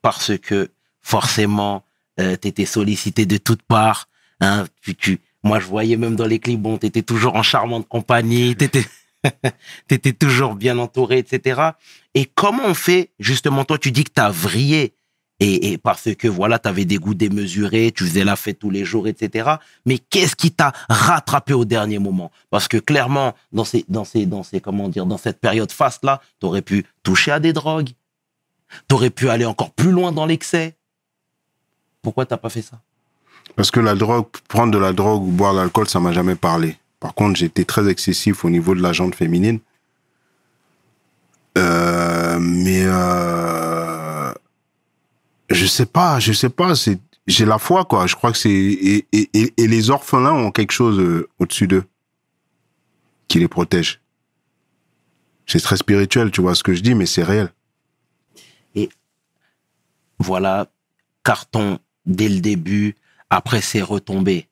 [0.02, 0.72] parce que
[1.02, 1.84] forcément,
[2.18, 4.08] tu étais sollicité de toutes parts.
[4.40, 7.44] Hein, tu, tu, moi, je voyais même dans les clips, bon, tu étais toujours en
[7.44, 11.72] charmante compagnie, tu étais, toujours bien entouré, etc.
[12.14, 14.96] Et comment on fait, justement, toi, tu dis que tu as vrillé.
[15.40, 18.70] Et, et parce que voilà, tu avais des goûts démesurés, tu faisais la fête tous
[18.70, 19.56] les jours, etc.
[19.86, 22.32] Mais qu'est-ce qui t'a rattrapé au dernier moment?
[22.50, 26.06] Parce que clairement, dans ces, dans ces, dans ces, comment dire, dans cette période faste
[26.06, 27.90] là, t'aurais pu toucher à des drogues,
[28.88, 30.78] t'aurais pu aller encore plus loin dans l'excès.
[32.02, 32.80] Pourquoi t'as pas fait ça?
[33.56, 36.36] Parce que la drogue, prendre de la drogue ou boire de l'alcool, ça m'a jamais
[36.36, 36.78] parlé.
[37.00, 39.60] Par contre, j'étais très excessif au niveau de la jante féminine.
[41.58, 44.34] Euh, mais euh,
[45.50, 46.76] je sais pas, je sais pas.
[46.76, 48.08] C'est j'ai la foi quoi.
[48.08, 51.68] Je crois que c'est et, et, et, et les orphelins ont quelque chose euh, au-dessus
[51.68, 51.84] d'eux
[53.28, 54.02] qui les protège.
[55.46, 57.52] C'est très spirituel, tu vois ce que je dis, mais c'est réel.
[60.20, 60.72] Voilà,
[61.24, 62.96] carton dès le début.
[63.34, 64.48] Après, c'est retombé.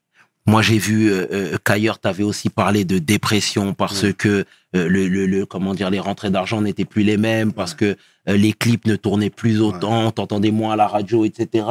[0.48, 4.14] Moi, j'ai vu euh, euh, qu'ailleurs, tu avais aussi parlé de dépression parce Ouais.
[4.14, 7.76] que euh, le, le, le- comment dire, les rentrées d'argent n'étaient plus les mêmes, parce
[7.76, 7.96] que
[8.28, 11.66] euh, les clips ne tournaient plus autant, t'entendais moins à la radio, etc.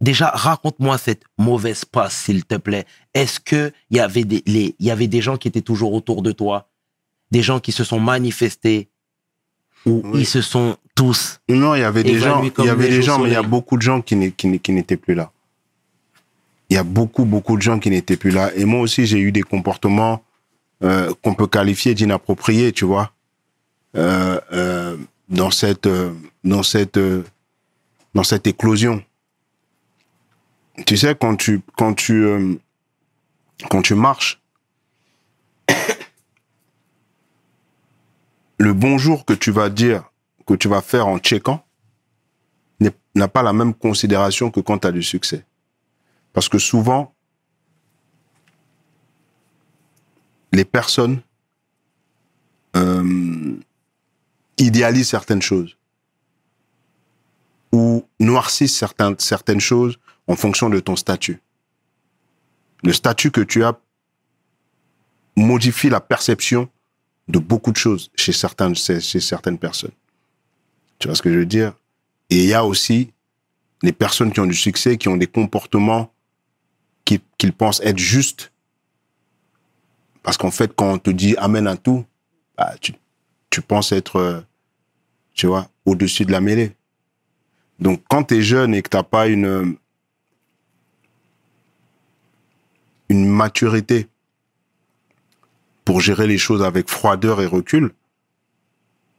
[0.00, 2.86] Déjà, raconte-moi cette mauvaise passe, s'il te plaît.
[3.12, 5.92] Est-ce que il y avait des, les, il y avait des gens qui étaient toujours
[5.92, 6.70] autour de toi,
[7.30, 8.88] des gens qui se sont manifestés,
[9.84, 10.20] ou Oui.
[10.22, 13.18] ils se sont tous Non, il y avait des gens, il y avait des gens,
[13.18, 15.30] mais il y a beaucoup de gens qui n'étaient plus là.
[16.70, 18.54] Il y a beaucoup, beaucoup de gens qui n'étaient plus là.
[18.54, 20.22] Et moi aussi, j'ai eu des comportements
[20.84, 23.12] euh, qu'on peut qualifier d'inappropriés, tu vois,
[23.96, 24.96] euh, euh,
[25.28, 26.14] dans cette, euh,
[26.44, 27.24] dans cette, euh,
[28.14, 29.02] dans cette éclosion.
[30.86, 32.54] Tu sais, quand tu, quand tu, euh,
[33.68, 34.40] quand tu marches,
[38.58, 40.04] le bonjour que tu vas dire,
[40.46, 41.64] que tu vas faire en checkant,
[43.16, 45.44] n'a pas la même considération que quand tu as du succès.
[46.32, 47.14] Parce que souvent,
[50.52, 51.22] les personnes
[52.76, 53.56] euh,
[54.58, 55.76] idéalisent certaines choses
[57.72, 61.40] ou noircissent certaines, certaines choses en fonction de ton statut.
[62.82, 63.78] Le statut que tu as
[65.36, 66.68] modifie la perception
[67.28, 69.92] de beaucoup de choses chez, certains, chez certaines personnes.
[70.98, 71.74] Tu vois ce que je veux dire?
[72.28, 73.12] Et il y a aussi
[73.82, 76.12] les personnes qui ont du succès, qui ont des comportements
[77.04, 78.52] qui- qu'ils pensent être justes.
[80.22, 82.04] Parce qu'en fait, quand on te dit amène un tout,
[82.56, 82.92] bah, tu,
[83.50, 84.40] tu penses être, euh,
[85.34, 86.72] tu vois, au-dessus de la mêlée.
[87.78, 89.76] Donc, quand tu es jeune et que tu n'as pas une,
[93.08, 94.06] une maturité
[95.84, 97.92] pour gérer les choses avec froideur et recul,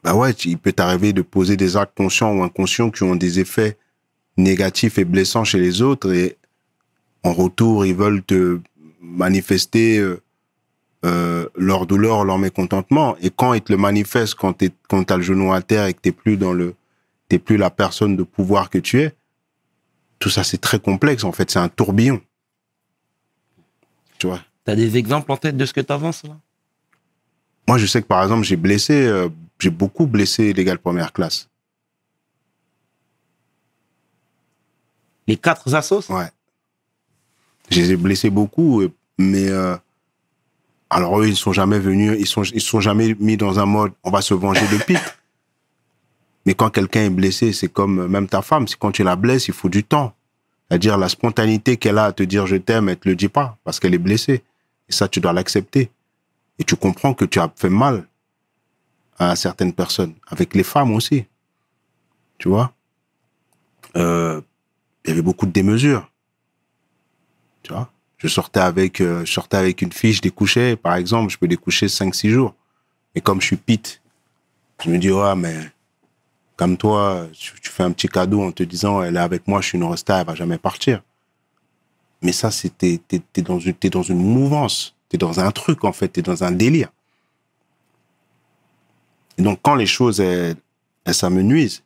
[0.03, 3.39] bah ouais, il peut t'arriver de poser des actes conscients ou inconscients qui ont des
[3.39, 3.77] effets
[4.37, 6.37] négatifs et blessants chez les autres et
[7.23, 8.59] en retour, ils veulent te
[9.01, 10.21] manifester euh,
[11.05, 13.15] euh, leur douleur, leur mécontentement.
[13.21, 15.99] Et quand ils te le manifestent, quand tu as le genou à terre et que
[15.99, 16.75] t'es plus dans le,
[17.27, 19.15] t'es plus la personne de pouvoir que tu es,
[20.19, 22.21] tout ça c'est très complexe en fait, c'est un tourbillon.
[24.19, 24.41] Tu vois?
[24.63, 26.37] T'as des exemples en tête de ce que t'avances là?
[27.67, 31.49] Moi, je sais que par exemple, j'ai blessé, euh, j'ai beaucoup blessé l'égal première classe.
[35.27, 36.11] Les quatre assos?
[36.11, 36.29] Ouais.
[37.71, 39.77] Je les ai blessés beaucoup, euh, mais euh,
[40.89, 43.93] alors eux, ils sont jamais venus, ils sont, ils sont jamais mis dans un mode,
[44.03, 45.17] on va se venger de Pete.
[46.45, 49.15] Mais quand quelqu'un est blessé, c'est comme euh, même ta femme, c'est quand tu la
[49.15, 50.13] blesses, il faut du temps.
[50.67, 53.57] C'est-à-dire la spontanéité qu'elle a à te dire je t'aime, elle te le dit pas
[53.63, 54.43] parce qu'elle est blessée.
[54.89, 55.91] Et ça, tu dois l'accepter.
[56.59, 58.05] Et tu comprends que tu as fait mal
[59.19, 61.25] à certaines personnes, avec les femmes aussi.
[62.37, 62.73] Tu vois?
[63.95, 64.41] Euh,
[65.05, 66.10] Il y avait beaucoup de démesures.
[68.17, 71.87] Je sortais avec, euh, sortais avec une fille, je découchais, par exemple, je peux découcher
[71.87, 72.53] 5-6 jours.
[73.15, 74.01] Et comme je suis pite,
[74.83, 75.71] je me dis, ouais, mais
[76.55, 79.69] comme toi, tu, fais un petit cadeau en te disant, elle est avec moi, je
[79.69, 81.01] suis une resta, elle va jamais partir.
[82.21, 83.01] Mais ça, c'est, t'es,
[83.41, 84.95] dans une, t'es dans une mouvance.
[85.09, 86.07] T'es dans un truc, en fait.
[86.07, 86.89] T'es dans un délire.
[89.37, 90.55] Et donc, quand les choses, elles,
[91.03, 91.83] elles s'amenuisent,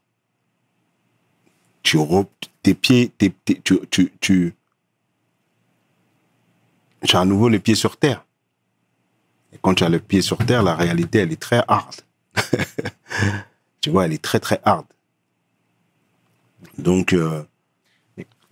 [1.84, 1.97] tu,
[2.63, 3.11] tes pieds,
[4.19, 4.53] tu,
[7.06, 8.26] tu as à nouveau les pieds sur terre.
[9.53, 11.95] Et quand tu as le pied sur terre, la réalité, elle est très hard.
[13.82, 14.86] tu vois, elle est très, très hard.
[16.78, 17.43] Donc, euh,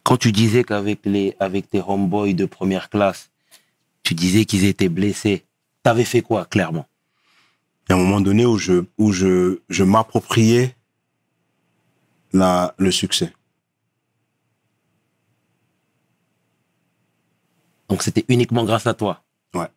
[0.04, 3.32] Quand tu disais qu'avec les, avec tes homeboys de première classe,
[4.04, 5.46] tu disais qu'ils étaient blessés,
[5.82, 6.86] t'avais fait quoi, clairement?
[7.88, 10.76] Il y a un moment donné où je, où je, je m'appropriais
[12.34, 13.34] la, le succès.
[17.94, 19.22] Donc c'était uniquement grâce à toi.
[19.54, 19.68] Ouais.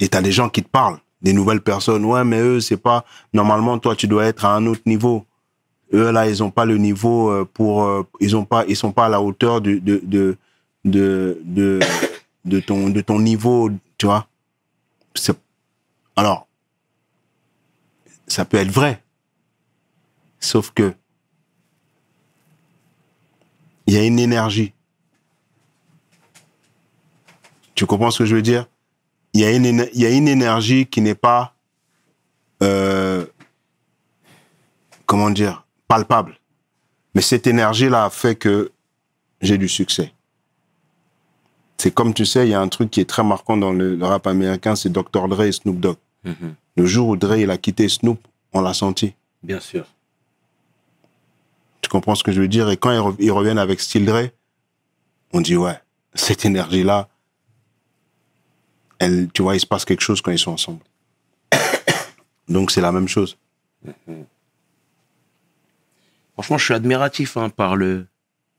[0.00, 2.04] Et t'as des gens qui te parlent, des nouvelles personnes.
[2.04, 3.04] Ouais, mais eux, c'est pas.
[3.32, 5.26] Normalement, toi, tu dois être à un autre niveau.
[5.92, 7.82] Eux, là, ils ont pas le niveau euh, pour.
[7.82, 8.64] euh, Ils ont pas.
[8.68, 10.38] Ils sont pas à la hauteur de de de
[10.84, 11.80] de
[12.44, 13.70] de, ton de ton niveau.
[13.98, 14.28] Tu vois.
[16.14, 16.46] Alors,
[18.28, 19.02] ça peut être vrai.
[20.38, 20.94] Sauf que
[23.88, 24.74] il y a une énergie
[27.80, 28.66] tu comprends ce que je veux dire?
[29.32, 29.64] Il y, a une,
[29.94, 31.54] il y a une énergie qui n'est pas,
[32.62, 33.24] euh,
[35.06, 36.38] comment dire, palpable.
[37.14, 38.70] Mais cette énergie-là a fait que
[39.40, 40.12] j'ai du succès.
[41.78, 43.96] C'est comme tu sais, il y a un truc qui est très marquant dans le,
[43.96, 45.26] le rap américain, c'est Dr.
[45.28, 45.96] Dre et Snoop Dogg.
[46.76, 48.20] Le jour où Dre il a quitté Snoop,
[48.52, 49.14] on l'a senti.
[49.42, 49.86] Bien sûr.
[51.80, 52.68] Tu comprends ce que je veux dire?
[52.68, 54.28] Et quand ils, re- ils reviennent avec Still Dre,
[55.32, 55.80] on dit ouais,
[56.12, 57.08] cette énergie-là,
[59.00, 60.78] elle, tu vois, il se passe quelque chose quand ils sont ensemble.
[62.48, 63.36] Donc c'est la même chose.
[66.34, 68.06] Franchement, je suis admiratif hein, par le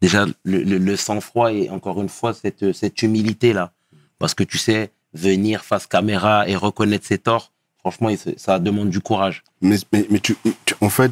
[0.02, 3.72] déjà le, le- le sang-froid et encore une fois cette, cette humilité-là.
[4.20, 9.00] Parce que tu sais, venir face caméra et reconnaître ses torts, franchement, ça demande du
[9.00, 9.44] courage.
[9.62, 10.36] Mais, mais, mais tu,
[10.66, 11.12] tu- en fait,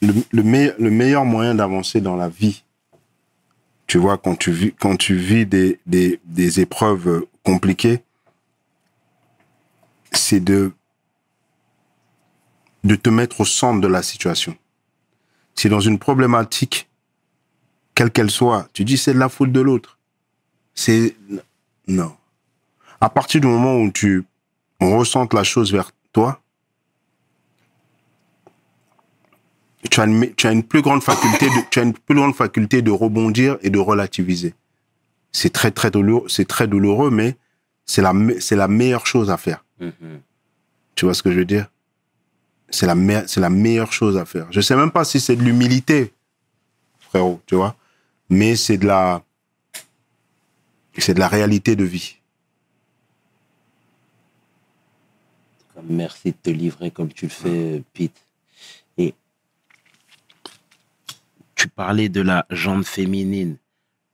[0.00, 2.62] le, le, meille- le meilleur moyen d'avancer dans la vie,
[3.86, 8.02] tu vois, quand tu vis, quand tu vis des, des, des épreuves euh, compliquées,
[10.12, 10.72] c'est de,
[12.84, 14.56] de te mettre au centre de la situation.
[15.54, 16.88] Si dans une problématique,
[17.94, 19.98] quelle qu'elle soit, tu dis c'est de la faute de l'autre.
[20.74, 21.14] C'est,
[21.86, 22.16] non.
[23.00, 24.24] À partir du moment où tu
[24.80, 26.40] ressentes la chose vers toi,
[29.90, 32.34] tu as une, tu as une plus grande faculté de, tu as une plus grande
[32.34, 34.54] faculté de rebondir et de relativiser.
[35.32, 37.36] C'est très, très douloureux, c'est très douloureux, mais
[37.86, 39.64] c'est la, c'est la meilleure chose à faire.
[40.94, 41.66] Tu vois ce que je veux dire?
[42.68, 44.46] C'est la, me- c'est la meilleure chose à faire.
[44.52, 46.12] Je sais même pas si c'est de l'humilité,
[47.00, 47.74] frérot, tu vois,
[48.28, 49.22] mais c'est de la,
[50.98, 52.16] c'est de la réalité de vie.
[55.82, 58.20] Merci de te livrer comme tu le fais, Pete.
[58.98, 59.14] Et
[61.54, 63.56] tu parlais de la jante féminine.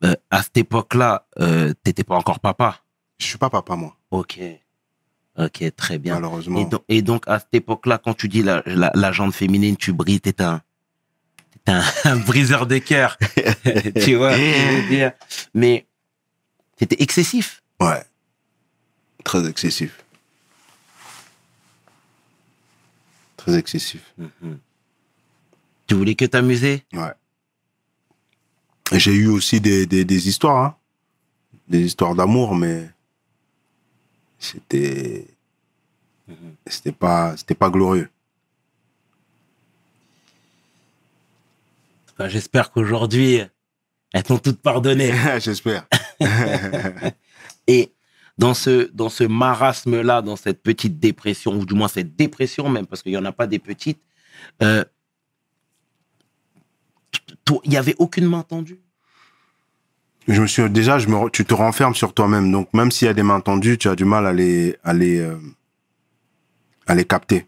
[0.05, 2.81] Euh, à cette époque-là, euh, t'étais pas encore papa.
[3.19, 4.39] Je suis pas papa, moi, Ok.
[5.39, 6.15] Ok, très bien.
[6.15, 6.59] malheureusement.
[6.61, 9.77] Et donc, et donc, à cette époque-là, quand tu dis la, la, la jante féminine,
[9.77, 10.63] tu brilles, t'es un,
[11.65, 13.19] t'es un, un briseur de cœur.
[14.03, 15.13] tu vois ce que je veux dire?
[15.55, 15.87] Mais
[16.77, 17.63] t'étais excessif.
[17.81, 18.03] Ouais.
[19.25, 20.03] Très excessif.
[23.37, 24.15] Très excessif.
[25.87, 26.85] Tu voulais que t'amuser?
[26.95, 27.13] Ouais.
[28.93, 30.77] J'ai eu aussi des, des, des histoires, hein.
[31.69, 32.89] Des histoires d'amour, mais
[34.39, 35.27] c'était,
[36.67, 38.09] c'était pas, c'était pas glorieux.
[42.13, 43.43] Enfin, J'espère qu'aujourd'hui,
[44.13, 45.13] elles t'ont toutes pardonné.
[45.41, 45.87] J'espère.
[47.67, 47.93] Et
[48.39, 52.87] dans ce, dans ce marasme-là, dans cette petite dépression, ou du moins cette dépression même,
[52.87, 54.01] parce qu'il n'y en a pas des petites,
[54.63, 54.85] euh,
[57.65, 58.81] il n'y avait aucune main tendue.
[60.29, 62.51] Je me suis, déjà, je me, tu te renfermes sur toi-même.
[62.51, 64.93] Donc, même s'il y a des mains tendues, tu as du mal à les, à
[64.93, 65.37] les, euh,
[66.87, 67.47] à les capter.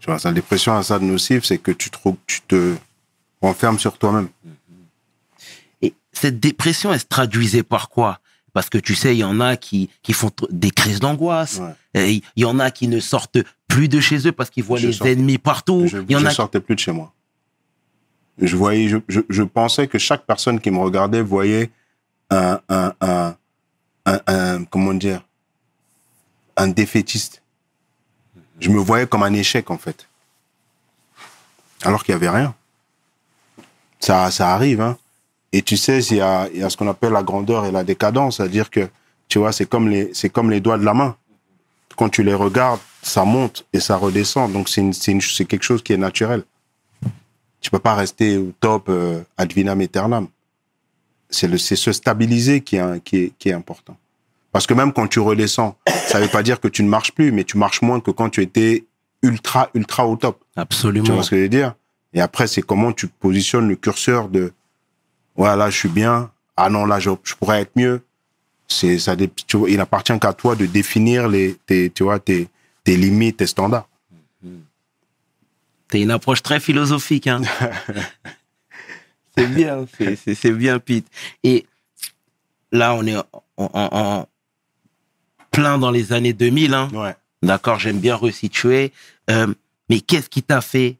[0.00, 1.96] Tu vois, la dépression à un stade nocif, c'est que tu te,
[2.26, 2.74] tu te
[3.40, 4.28] renfermes sur toi-même.
[5.80, 8.18] Et cette dépression, elle se traduisait par quoi?
[8.52, 11.60] Parce que tu sais, il y en a qui, qui font des crises d'angoisse.
[11.94, 12.22] Ouais.
[12.36, 14.88] Il y en a qui ne sortent plus de chez eux parce qu'ils voient Je
[14.88, 15.86] les ennemis partout.
[15.86, 17.14] Je, y en je a sortais plus de chez moi.
[18.38, 21.70] Je voyais, je, pensais que chaque personne qui me regardait voyait
[22.30, 23.34] un, un,
[24.06, 25.22] un, comment dire,
[26.56, 27.42] un défaitiste.
[28.58, 30.08] Je me voyais comme un échec, en fait.
[31.82, 32.54] Alors qu'il y avait rien.
[34.00, 34.96] Ça, ça arrive, hein.
[35.52, 37.84] Et tu sais, il y a, y a ce qu'on appelle la grandeur et la
[37.84, 38.88] décadence, c'est-à-dire que,
[39.28, 41.16] tu vois, c'est comme les, c'est comme les doigts de la main
[41.96, 44.52] quand tu les regardes, ça monte et ça redescend.
[44.52, 46.44] Donc, c'est quelque chose qui est naturel.
[47.62, 50.26] Tu peux pas rester au top euh, ad vinam aeternam.
[51.30, 53.96] C'est le- c'est se stabiliser qui est, qui, est, qui est important.
[54.52, 57.32] Parce que même quand tu redescends, ça veut pas dire que tu ne marches plus,
[57.32, 58.84] mais tu marches moins que quand tu étais
[59.22, 60.38] ultra, ultra au top.
[60.54, 61.14] Tu Absolument.
[61.14, 61.74] vois ce que je veux dire?
[62.12, 64.52] Et après, c'est comment tu positionnes le curseur de
[65.36, 66.30] ouais, là, je suis bien.
[66.56, 68.02] Ah non, là, je, je pourrais être mieux.
[68.68, 69.14] C'est ça.
[69.46, 72.48] tu vois, il appartient qu'à toi de définir les, tes, tu vois, tes,
[72.84, 73.88] tes limites, tes standards.
[75.92, 77.26] C'est une approche très philosophique.
[77.26, 77.42] Hein.
[79.36, 81.06] c'est bien, c'est- bien, Pete.
[81.44, 81.66] Et
[82.72, 83.26] là, on est en,
[83.58, 84.28] en- en
[85.50, 86.72] plein dans les années 2000.
[86.72, 86.88] Hein.
[86.94, 87.14] Ouais.
[87.42, 88.90] D'accord, j'aime bien resituer.
[89.28, 89.52] Euh,
[89.90, 90.96] mais qu'est-ce qui t'a fait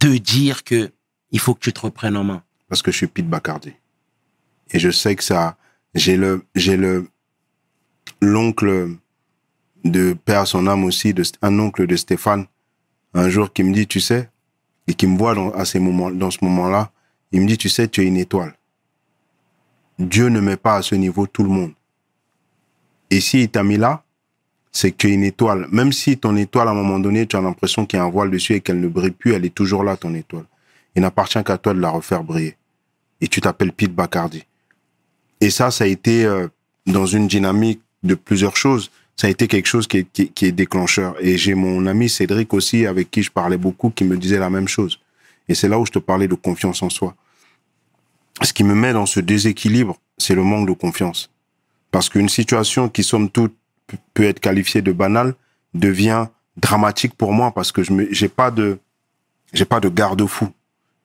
[0.00, 0.90] te dire que
[1.30, 2.42] il faut que tu te reprennes en main?
[2.68, 3.74] Parce que je suis Pete Bacardi.
[4.72, 5.56] Et je sais que ça,
[5.94, 7.08] j'ai le, j'ai le,
[8.20, 8.96] l'oncle
[9.84, 12.46] de père à son âme aussi, de, un oncle de Stéphane,
[13.14, 14.28] un jour qui me dit, tu sais,
[14.86, 16.90] et qui me voit dans, à dans ce moment-là,
[17.32, 18.54] il me dit, tu sais, tu es une étoile.
[19.98, 21.72] Dieu ne met pas à ce niveau tout le monde.
[23.10, 24.04] Et s'il t'a mis là,
[24.70, 25.66] c'est que tu es une étoile.
[25.72, 28.10] Même si ton étoile, à un moment donné, tu as l'impression qu'il y a un
[28.10, 30.44] voile dessus et qu'elle ne brille plus, elle est toujours là, ton étoile.
[30.94, 32.56] Il n'appartient qu'à toi de la refaire briller.
[33.20, 34.44] Et tu t'appelles Pete Bacardi.
[35.40, 36.48] Et ça, ça a été euh,
[36.86, 38.90] dans une dynamique de plusieurs choses.
[39.18, 41.16] Ça a été quelque chose qui est, déclencheur.
[41.18, 44.48] Et j'ai mon ami Cédric aussi, avec qui je parlais beaucoup, qui me disait la
[44.48, 45.00] même chose.
[45.48, 47.16] Et c'est là où je te parlais de confiance en soi.
[48.42, 51.32] Ce qui me met dans ce déséquilibre, c'est le manque de confiance.
[51.90, 53.56] Parce qu'une situation qui, somme toute,
[54.14, 55.34] peut être qualifiée de banale,
[55.74, 58.78] devient dramatique pour moi parce que je me, j'ai pas de,
[59.52, 60.48] j'ai pas de garde-fou.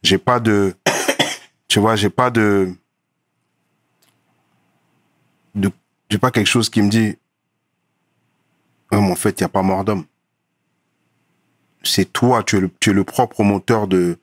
[0.04, 0.76] J'ai pas de,
[1.68, 2.76] tu vois, j'ai pas de,
[5.56, 5.72] de,
[6.12, 7.16] j'ai pas quelque chose qui me dit,
[9.02, 10.06] mais en fait, il y a pas mort d'homme.
[11.84, 14.18] C'est toi, tu es le, propre moteur de,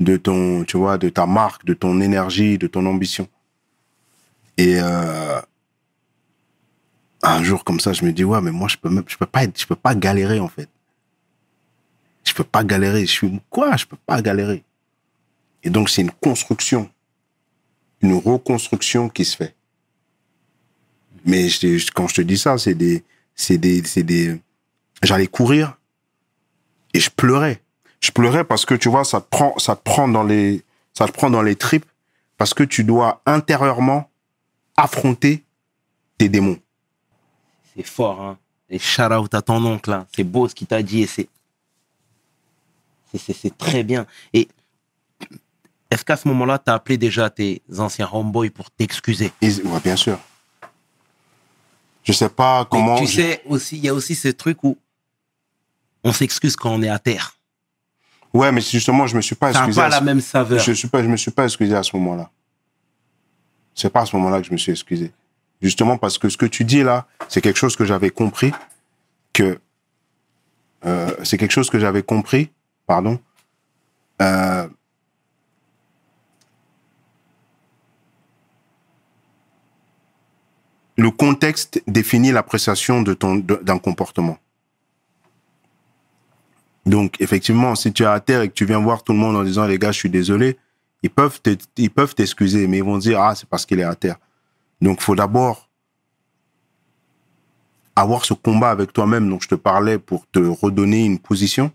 [0.00, 3.28] de ton, tu vois, de ta marque, de ton énergie, de ton ambition.
[4.58, 5.40] Et euh,
[7.22, 9.26] un jour comme ça, je me dis ouais, mais moi je peux même, je peux
[9.26, 10.68] pas être, je peux pas galérer en fait.
[12.24, 13.06] Je peux pas galérer.
[13.06, 13.76] Je suis quoi?
[13.76, 14.64] Je peux pas galérer.
[15.62, 16.90] Et donc c'est une construction,
[18.02, 19.54] une reconstruction qui se fait.
[21.24, 21.48] Mais
[21.94, 23.02] quand je te dis ça, c'est des,
[23.36, 24.40] c'est des, c'est des.
[25.02, 25.78] J'allais courir
[26.94, 27.62] et je pleurais.
[28.00, 30.64] Je pleurais parce que tu vois, ça te prend, ça te prend dans les,
[30.94, 31.86] ça te prend dans les tripes
[32.38, 34.10] parce que tu dois intérieurement
[34.76, 35.44] affronter
[36.18, 36.58] tes démons.
[37.76, 38.38] C'est fort, hein.
[38.68, 40.06] Et shout out à ton oncle, hein.
[40.14, 41.28] C'est beau ce qu'il t'a dit et c'est.
[43.16, 44.06] c'est- très bien.
[44.32, 44.48] Et
[45.90, 49.30] est-ce qu'à ce moment-là, tu as appelé déjà tes anciens homeboys pour t'excuser?
[49.42, 50.18] Ouais, bien sûr.
[52.06, 52.96] Je sais pas Mais comment.
[52.98, 54.78] Tu je- sais, aussi, il y a aussi ce truc où
[56.04, 57.36] on s'excuse quand on est à terre.
[58.32, 59.80] Ouais, mais justement, je me suis pas Ça excusé.
[59.80, 60.58] pas à la ce- même saveur.
[60.60, 62.30] Je suis pas, je me suis pas excusé à ce moment-là.
[63.74, 65.12] C'est pas à ce moment-là que je me suis excusé.
[65.60, 68.52] Justement parce que ce que tu dis là, c'est quelque chose que j'avais compris
[69.32, 69.58] que
[70.84, 72.50] euh, c'est quelque chose que j'avais compris,
[72.86, 73.18] pardon.
[74.22, 74.68] Euh,
[80.96, 84.38] le contexte définit l'appréciation de ton d'un comportement.
[86.86, 89.36] Donc, effectivement, si tu es à terre et que tu viens voir tout le monde
[89.36, 90.56] en disant, les gars, je suis désolé,
[91.02, 91.40] ils peuvent
[91.76, 94.16] ils peuvent t'excuser, mais ils vont dire, ah, c'est parce qu'il est à terre.
[94.80, 95.68] Donc, faut d'abord
[97.96, 101.72] avoir ce combat avec toi-même dont je te parlais pour te redonner une position.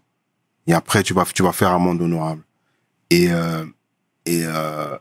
[0.67, 2.43] Et après, tu vas, tu vas faire amende honorable.
[3.09, 3.65] Et, euh,
[4.25, 4.97] et euh,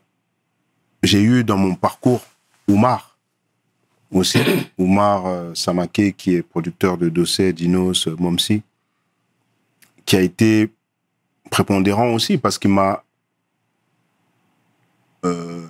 [1.03, 2.23] j'ai eu dans mon parcours
[2.67, 3.10] Oumar
[4.11, 4.39] aussi.
[4.79, 8.63] Oumar euh, Samake, qui est producteur de Dossé, Dinos, euh, Momsi
[10.07, 10.73] qui a été
[11.51, 13.05] prépondérant aussi parce qu'il m'a
[15.25, 15.67] euh,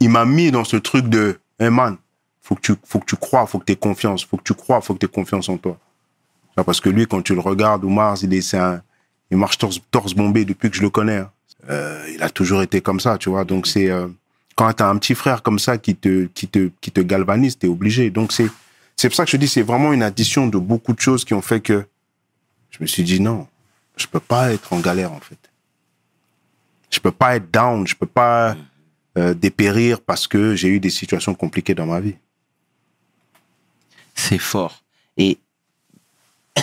[0.00, 1.96] il m'a mis dans ce truc de hey man
[2.42, 4.54] faut que tu faut que tu crois faut que tu aies confiance faut que tu
[4.54, 5.78] crois faut que tu aies confiance en toi
[6.64, 8.56] Parce que lui, quand tu le regardes, Oumar, il, est,
[9.30, 11.18] il marche torse, torse bombé depuis que je le connais.
[11.18, 11.30] hein.
[12.12, 13.44] Il a toujours été comme ça, tu vois.
[13.44, 13.88] Donc, c'est
[14.60, 17.58] quand tu as un petit frère comme ça qui te, qui te, qui te galvanise,
[17.58, 18.10] tu es obligé.
[18.10, 18.46] Donc, c'est,
[18.94, 21.32] c'est pour ça que je dis, c'est vraiment une addition de beaucoup de choses qui
[21.32, 21.86] ont fait que
[22.68, 23.48] je me suis dit, non,
[23.96, 25.38] je peux pas être en galère, en fait.
[26.90, 28.54] Je peux pas être down, je peux pas
[29.16, 32.16] euh, dépérir parce que j'ai eu des situations compliquées dans ma vie.
[34.14, 34.82] C'est fort.
[35.16, 35.38] Et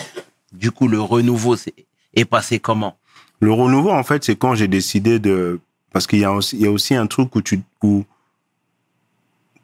[0.52, 1.74] du coup, le renouveau c'est-
[2.14, 3.00] est passé comment?
[3.40, 5.60] Le renouveau, en fait, c'est quand j'ai décidé de.
[5.94, 7.62] Parce qu'il y, a aussi- il y a aussi un truc où tu.
[7.84, 8.06] Où,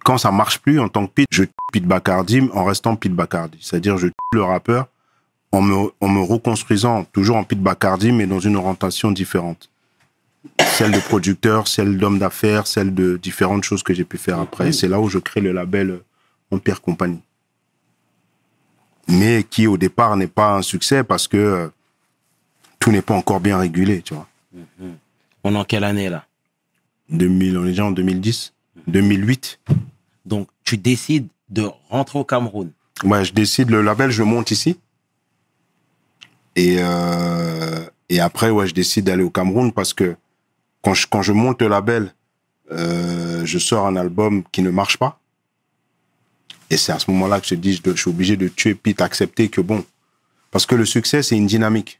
[0.04, 3.14] quand ça marche plus en tant que Pete, je tue Pete Bacardi en restant Pete
[3.14, 3.58] Bacardi.
[3.62, 4.88] C'est-à-dire, je le rappeur
[5.52, 9.70] en me, en me reconstruisant toujours en Pete Bacardi, mais dans une orientation différente.
[10.60, 14.72] Celle de producteur, celle d'homme d'affaires, celle de différentes choses que j'ai pu faire après.
[14.74, 16.02] C'est là où je crée le label
[16.52, 17.22] Empire Company.
[19.08, 21.68] Mais qui, au départ, n'est pas un succès parce que euh,
[22.80, 24.28] tout n'est pas encore bien régulé, tu vois.
[25.44, 26.26] On est en quelle année là?
[27.10, 28.54] 2000, on est déjà en 2010,
[28.88, 29.60] 2008.
[30.26, 32.72] Donc, tu décides de rentrer au Cameroun?
[33.04, 34.78] Ouais, je décide, le label, je monte ici.
[36.56, 40.16] Et, euh, et après, ouais, je décide d'aller au Cameroun parce que
[40.82, 42.14] quand je, quand je monte le label,
[42.72, 45.20] euh, je sors un album qui ne marche pas.
[46.70, 49.02] Et c'est à ce moment-là que je dis, je, je suis obligé de tuer Pete,
[49.02, 49.84] accepter que bon.
[50.52, 52.00] Parce que le succès, c'est une dynamique.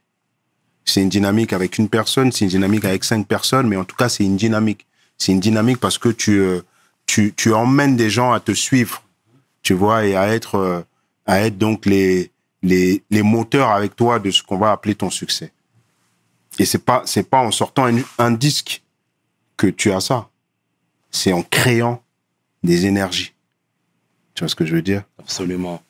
[0.84, 3.96] C'est une dynamique avec une personne, c'est une dynamique avec cinq personnes, mais en tout
[3.96, 4.86] cas, c'est une dynamique.
[5.16, 6.60] C'est une dynamique parce que tu, euh,
[7.06, 9.02] tu, tu emmènes des gens à te suivre,
[9.62, 10.82] tu vois, et à être, euh,
[11.26, 12.30] à être donc les,
[12.62, 15.52] les, les moteurs avec toi de ce qu'on va appeler ton succès.
[16.58, 18.82] Et c'est pas, c'est pas en sortant un, un disque
[19.56, 20.28] que tu as ça.
[21.10, 22.02] C'est en créant
[22.62, 23.32] des énergies.
[24.34, 25.04] Tu vois ce que je veux dire?
[25.18, 25.80] Absolument.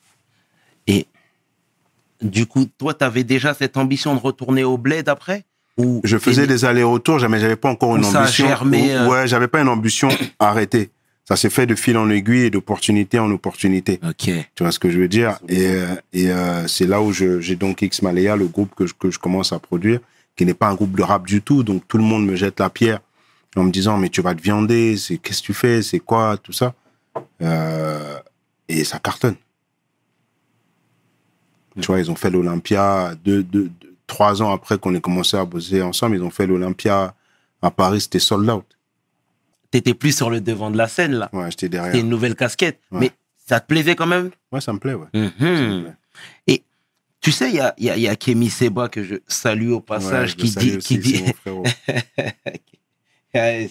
[2.21, 5.43] Du coup, toi, tu avais déjà cette ambition de retourner au bled après?
[5.77, 8.47] Ou Je faisais des allers-retours, jamais j'avais pas encore une ça a ambition.
[8.47, 9.07] germé, Ou- euh?
[9.09, 10.07] Ouais, j'avais pas une ambition
[10.39, 10.89] arrêtée.
[11.27, 13.99] Ça s'est fait de fil en aiguille et d'opportunité en opportunité.
[14.07, 14.29] Ok.
[14.55, 15.39] Tu vois ce que je veux dire?
[15.49, 18.85] Et, euh, et euh, c'est là où je- j'ai donc X Malaya, le groupe que
[18.85, 19.99] je, que je commence à produire,
[20.35, 21.63] qui n'est pas un groupe de rap du tout.
[21.63, 22.99] Donc tout le monde me jette la pierre
[23.57, 26.37] en me disant mais tu vas te viander, c'est qu'est-ce que tu fais, c'est quoi,
[26.41, 26.73] tout ça.
[27.41, 28.17] Euh,
[28.69, 29.35] et ça cartonne.
[31.79, 35.35] Tu vois, ils ont fait l'Olympia deux, deux, deux- trois ans après qu'on ait commencé
[35.35, 36.15] à bosser ensemble.
[36.15, 37.13] Ils ont fait l'Olympia
[37.61, 38.65] à Paris, c'était sold out.
[39.71, 41.29] T'étais plus sur le devant de la scène là.
[41.33, 41.91] Ouais, j'étais derrière.
[41.91, 42.79] C'était une nouvelle casquette.
[42.91, 42.99] Ouais.
[43.01, 43.11] Mais
[43.45, 44.29] ça te plaisait quand même?
[44.51, 45.07] Ouais, ça me plaît, ouais.
[45.13, 45.31] Mhm.
[45.39, 45.93] Ça me plaît.
[46.47, 46.63] Et
[47.19, 49.81] tu sais, il y a, y, a, y a Kémy Seba que je salue au
[49.81, 51.23] passage qui, dit, aussi, qui, dit,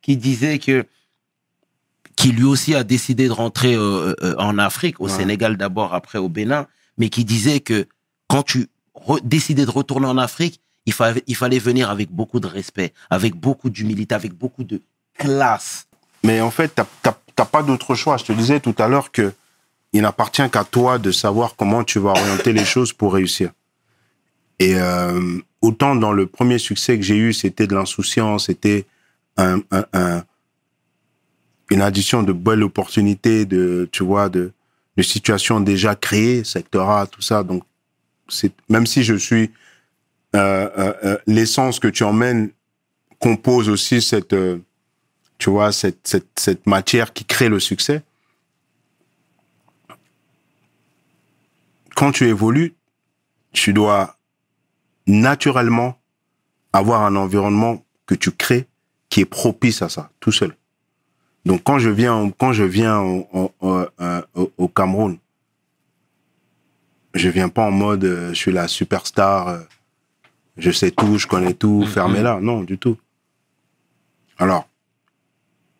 [0.00, 0.84] qui disait que
[2.16, 5.10] qui lui aussi a décidé de rentrer euh, euh, en Afrique, au Ouais.
[5.10, 6.66] Sénégal d'abord, après au Bénin,
[7.02, 7.86] mais qui disait que
[8.28, 8.68] quand tu
[9.24, 13.34] décidais de retourner en Afrique, il, fa- il fallait venir avec beaucoup de respect, avec
[13.34, 14.80] beaucoup d'humilité, avec beaucoup de
[15.18, 15.88] classe.
[16.22, 18.18] Mais en fait, t'as- pas d'autre choix.
[18.18, 19.32] Je te disais tout à l'heure que
[19.92, 23.50] il n'appartient qu'à toi de savoir comment tu vas orienter les choses pour réussir.
[24.60, 28.86] Et euh, autant dans le premier succès que j'ai eu, c'était de l'insouciance, c'était
[29.36, 30.22] un, un- un-
[31.68, 34.52] une addition de belles opportunités, de tu vois, de,
[34.96, 37.42] de situations déjà créées, secteur A, tout ça.
[37.42, 37.62] Donc,
[38.28, 39.50] c'est même si je suis
[40.34, 42.50] euh, euh, euh, l'essence que tu emmènes
[43.18, 44.58] compose aussi cette euh,
[45.42, 48.04] tu vois, cette, cette, cette matière qui crée le succès.
[51.96, 52.74] Quand tu évolues,
[53.52, 54.16] tu dois
[55.08, 55.98] naturellement
[56.72, 58.68] avoir un environnement que tu crées
[59.08, 60.56] qui est propice à ça, tout seul.
[61.44, 64.22] Donc quand je viens, quand je viens au, au- au- euh,
[64.58, 65.18] au- Cameroun,
[67.14, 69.58] je viens pas en mode euh, je suis la superstar, euh,
[70.56, 72.40] je sais tout, je connais tout, fermez-la.
[72.40, 72.96] Non, du tout.
[74.38, 74.68] Alors,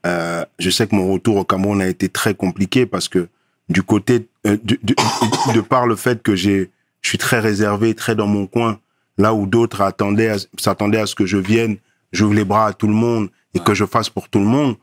[0.07, 3.29] euh, je sais que mon retour au Cameroun a été très compliqué parce que
[3.69, 6.71] du côté, de, par le fait que j'ai,
[7.03, 8.81] je suis très réservé, très dans mon coin,
[9.17, 11.77] là où d'autres attendaient, s'attendaient à ce que je vienne,
[12.13, 14.77] j'ouvre les bras à tout le monde et que je fasse pour tout le monde.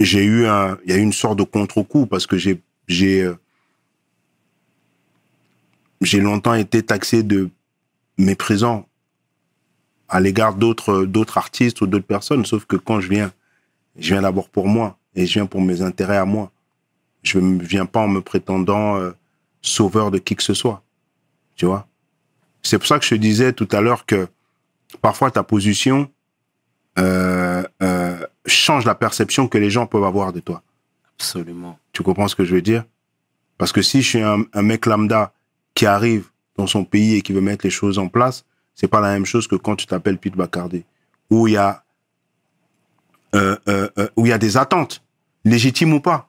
[0.00, 3.22] J'ai eu un, il y a eu une sorte de contre-coup parce que j'ai, j'ai,
[3.22, 3.38] euh,
[6.00, 7.50] j'ai longtemps été taxé de
[8.18, 8.88] méprisant
[10.08, 13.32] à l'égard d'autres, d'autres artistes ou d'autres personnes, sauf que quand je viens
[13.96, 16.50] je viens d'abord pour moi et je viens pour mes intérêts à moi.
[17.22, 19.10] Je ne viens pas en me prétendant euh,
[19.60, 20.82] sauveur de qui que ce soit.
[21.56, 21.86] Tu vois
[22.62, 24.28] C'est pour ça que je disais tout à l'heure que
[25.02, 26.10] parfois ta position
[26.98, 30.62] euh, euh, change la perception que les gens peuvent avoir de toi.
[31.18, 31.78] Absolument.
[31.92, 32.84] Tu comprends ce que je veux dire?
[33.58, 35.32] Parce que si je suis un, un mec lambda
[35.74, 38.44] qui arrive dans son pays et qui veut mettre les choses en place,
[38.74, 40.84] c'est pas la même chose que quand tu t'appelles Pete Bacardi,
[41.28, 41.84] où il y a
[43.34, 45.02] euh, euh, euh, où il y a des attentes,
[45.44, 46.28] légitimes ou pas.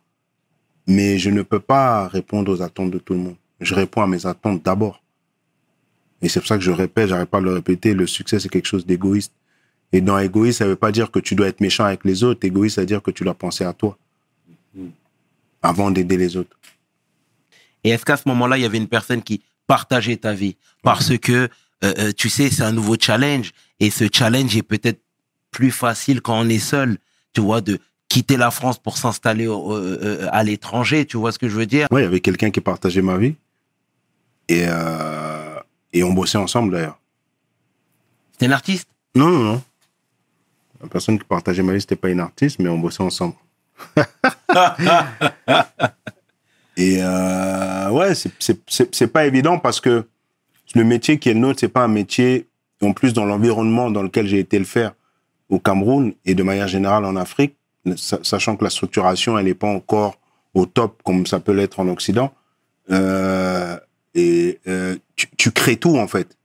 [0.85, 3.35] Mais je ne peux pas répondre aux attentes de tout le monde.
[3.59, 5.01] Je réponds à mes attentes d'abord.
[6.21, 8.49] Et c'est pour ça que je répète, j'arrête pas de le répéter, le succès c'est
[8.49, 9.33] quelque chose d'égoïste.
[9.93, 12.45] Et dans égoïste, ça veut pas dire que tu dois être méchant avec les autres.
[12.45, 13.97] Égoïste, ça veut dire que tu dois penser à toi
[15.61, 16.57] avant d'aider les autres.
[17.83, 20.55] Et est-ce qu'à ce moment-là, il y avait une personne qui partageait ta vie?
[20.81, 21.31] Parce que,
[21.83, 23.51] euh, euh, tu sais, c'est un nouveau challenge.
[23.79, 25.01] Et ce challenge est peut-être
[25.49, 26.97] plus facile quand on est seul,
[27.33, 31.49] tu vois, de quitter la France pour s'installer euh, à l'étranger, tu vois ce que
[31.49, 31.87] je veux dire?
[31.91, 33.35] Ouais, il y avait quelqu'un qui partageait ma vie.
[34.47, 35.59] Et, euh,
[35.93, 36.99] et on bossait ensemble d'ailleurs.
[38.37, 38.87] C'est un artiste?
[39.15, 39.63] Non, non, non.
[40.81, 43.35] La personne qui partageait ma vie, c'était pas une artiste, mais on bossait ensemble.
[46.77, 50.07] Et euh, ouais, c'est- pas évident parce que
[50.73, 52.47] le métier qui est le nôtre, c'est pas un métier,
[52.81, 54.93] en plus dans l'environnement dans lequel j'ai été le faire
[55.49, 57.55] au Cameroun et de manière générale en Afrique,
[57.97, 60.17] sa- sachant que la structuration, elle n'est pas encore
[60.53, 62.33] au top comme ça peut l'être en Occident.
[62.89, 63.77] Euh,
[64.15, 66.37] et euh, tu, tu crées tout en fait.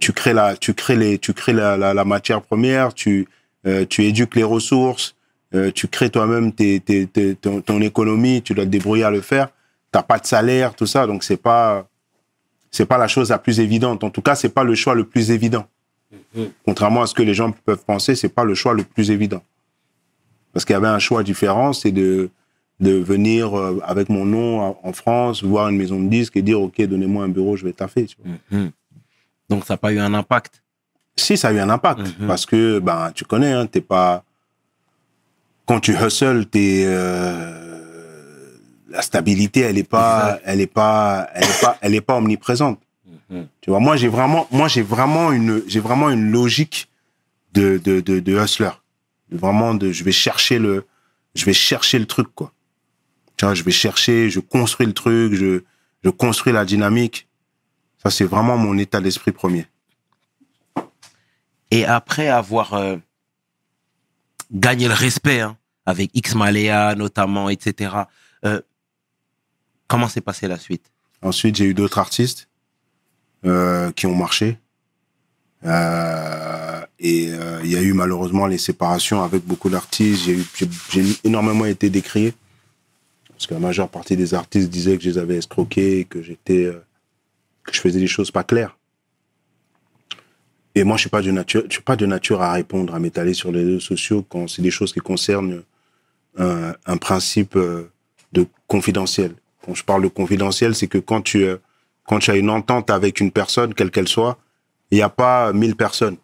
[0.00, 3.28] Tu crées la, tu crées les, tu crées la, la, la matière première, tu,
[3.66, 5.14] euh, tu éduques les ressources,
[5.54, 9.10] euh, tu crées toi-même tes, tes, tes- ton, ton économie, tu dois te débrouiller à
[9.10, 9.48] le faire.
[9.92, 11.86] T'as pas de salaire, tout ça, donc c'est pas,
[12.70, 14.02] c'est pas la chose la plus évidente.
[14.04, 15.66] En tout cas, c'est pas le choix le plus évident.
[16.64, 19.42] Contrairement à ce que les gens peuvent penser, c'est pas le choix le plus évident.
[20.52, 22.30] Parce qu'il y avait un choix différent, c'est de,
[22.80, 26.60] de venir euh, avec mon nom en- France, voir une maison de disques et dire,
[26.60, 28.06] OK, donnez-moi un bureau, je vais taffer.
[28.06, 28.32] tu vois.
[28.60, 28.70] Mhm.
[29.50, 30.62] Donc ça n'a pas eu un impact.
[31.16, 32.00] Si, ça a eu un impact.
[32.18, 32.26] Mhm.
[32.26, 34.24] Parce que, ben, tu connais, hein, t'es pas.
[35.66, 36.84] Quand tu hustles, t'es.
[36.86, 37.66] euh,
[38.88, 40.42] La stabilité, elle est pas, Exact.
[40.46, 42.80] elle est pas, elle est pas, elle est pas omniprésente.
[43.30, 43.46] Mhm.
[43.60, 46.88] Tu vois, moi, j'ai vraiment, moi, j'ai vraiment une, j'ai vraiment une logique
[47.52, 48.70] de, de, de, de hustler.
[49.30, 50.86] Vraiment, de, je vais chercher le,
[51.36, 52.52] je vais chercher le truc, quoi.
[53.36, 55.62] Tu vois, je vais chercher, je construis le truc, je,
[56.04, 57.28] je construis la dynamique.
[58.02, 59.66] Ça, c'est vraiment mon état d'esprit premier.
[61.70, 62.96] Et après avoir euh,
[64.52, 67.94] gagné le respect hein, avec X Malea notamment, etc.,
[68.44, 68.60] euh,
[69.86, 70.90] comment s'est passée la suite?
[71.22, 72.48] Ensuite, j'ai eu d'autres artistes
[73.44, 74.58] euh, qui ont marché.
[75.64, 80.24] Euh, et euh, il y a eu malheureusement les séparations avec beaucoup d'artistes.
[80.24, 82.34] J'ai eu- J'ai j'ai énormément été décrié.
[83.28, 86.64] Parce que la majeure partie des artistes disaient que je les avais escroqués, que j'étais,
[86.64, 86.82] euh,
[87.64, 88.76] que je faisais des choses pas claires.
[90.74, 92.98] Et moi, je suis pas de nature, je suis pas de nature à répondre, à
[92.98, 95.62] m'étaler sur les réseaux sociaux quand c'est des choses qui concernent
[96.38, 97.90] un, un principe euh,
[98.32, 99.34] de confidentiel.
[99.64, 101.56] Quand je parle de confidentiel, c'est que quand tu, euh,
[102.06, 104.38] quand tu as une entente avec une personne, quelle qu'elle soit,
[104.90, 106.16] il n'y a pas mille personnes.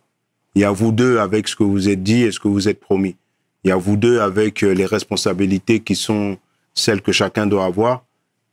[0.55, 2.69] Il y a vous deux avec ce que vous êtes dit et ce que vous
[2.69, 3.17] êtes promis.
[3.65, 6.39] Il y a vous deux avec euh, les responsabilités qui sont
[6.73, 8.05] celles que chacun doit avoir.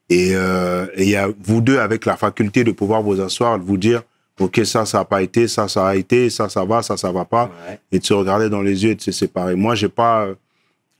[0.09, 3.57] Et, euh, et il y a vous deux avec la faculté de pouvoir vous asseoir,
[3.57, 4.03] de vous dire,
[4.39, 7.11] OK, ça, ça n'a pas été, ça, ça a été, ça, ça va, ça, ça
[7.11, 7.51] va pas.
[7.91, 9.55] Et de se regarder dans les yeux et de se séparer.
[9.55, 10.27] Moi, j'ai pas,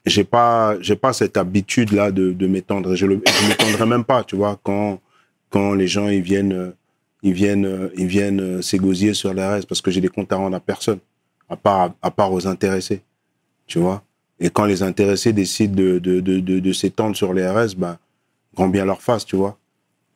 [0.05, 2.95] j'ai pas, j'ai pas cette habitude-là de, de m'étendre.
[2.95, 4.99] Je, je m'étendrai même pas, tu vois, quand,
[5.49, 6.73] quand les gens, ils viennent,
[7.23, 10.55] ils viennent, ils viennent s'égosiller sur les restes parce que j'ai des comptes à rendre
[10.55, 10.99] à personne,
[11.49, 13.01] à part, à part aux intéressés,
[13.65, 14.03] tu vois.
[14.39, 17.97] Et quand les intéressés décident de, de, de, de, de s'étendre sur les RS, ben,
[18.55, 19.57] grand bien leur face, tu vois.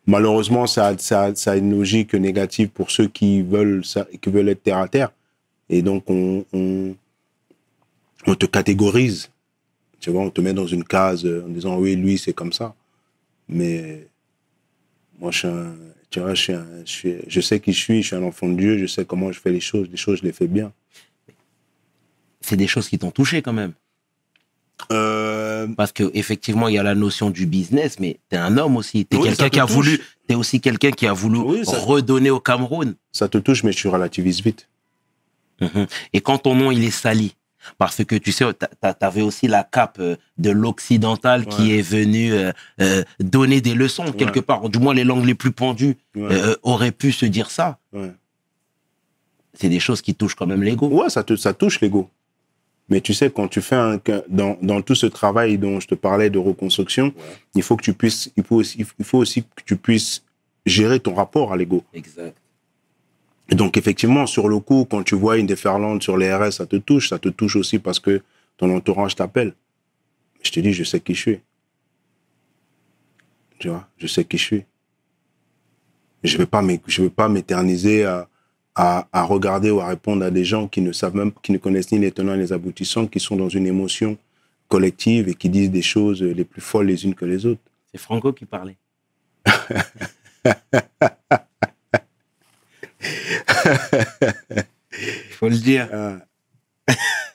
[0.06, 3.84] Malheureusement, ça, ça, a- une logique négative pour ceux qui veulent,
[4.22, 5.12] qui veulent être terre à terre.
[5.70, 6.96] Et donc, on, on,
[8.36, 9.30] te catégorise.
[10.00, 12.54] Tu vois, on te met dans une case euh, en disant oui, lui, c'est comme
[12.54, 12.74] ça.
[13.50, 14.08] Mais
[15.20, 15.76] moi, je suis un,
[16.10, 16.52] tu vois, je,
[16.86, 19.32] suis- je sais qui je suis, je suis un enfant de Dieu, je sais comment
[19.32, 19.90] je fais les choses.
[19.90, 20.72] Les choses, je les fais bien.
[22.40, 23.74] C'est des choses qui t'ont touché quand même.
[24.92, 28.78] Euh, Parce que effectivement, il y a la notion du business, mais t'es un homme
[28.78, 29.06] aussi.
[29.06, 32.30] T'es Oui, quelqu'un qui a voulu, t'es aussi quelqu'un qui a voulu Oui, ça- redonner
[32.30, 32.96] au Cameroun.
[33.12, 34.68] ça te touche, mais je relativise vite.
[35.62, 35.88] Mhm.
[36.14, 37.36] Et quand ton nom il est sali,
[37.80, 41.82] parce que tu sais, t'a- t'a- t'avais aussi la cape euh, de l'occidental qui est
[41.82, 44.70] venu euh, euh, donner des leçons quelque part.
[44.70, 47.80] Du moins, les langues les plus pendues Ouais, auraient pu se dire ça.
[49.56, 50.88] C'est des choses qui touchent quand même l'ego.
[50.88, 52.10] Ouais, ça, te, ça touche l'ego.
[52.90, 54.00] Mais tu sais, quand tu fais un,
[54.30, 57.14] dans, dans tout ce travail dont je te parlais de reconstruction,
[57.54, 60.24] il faut que tu puisses, il faut aussi, il faut aussi que tu puisses
[60.66, 61.84] gérer ton rapport à l'ego.
[61.94, 62.36] Exact.
[63.50, 66.66] Et donc, effectivement, sur le coup, quand tu vois une déferlante sur les RS, ça
[66.66, 67.10] te touche.
[67.10, 68.22] Ça te touche aussi parce que
[68.58, 69.54] ton entourage t'appelle.
[70.44, 71.40] Je te dis, je sais qui je suis.
[73.60, 74.66] Tu vois, je sais qui je suis.
[76.24, 76.38] Je
[76.88, 78.28] je vais pas m'éterniser à,
[78.78, 81.58] à, à regarder ou à répondre à des gens qui ne savent même, qui ne
[81.58, 84.20] connaissent ni les tenants ni les aboutissants, qui sont dans une émotion
[84.68, 87.62] collective et qui disent des choses les plus folles les unes que les autres.
[87.92, 88.78] C'est Franco qui parlait.
[89.48, 89.54] Il
[95.32, 95.90] faut le dire.
[95.92, 96.20] Ah,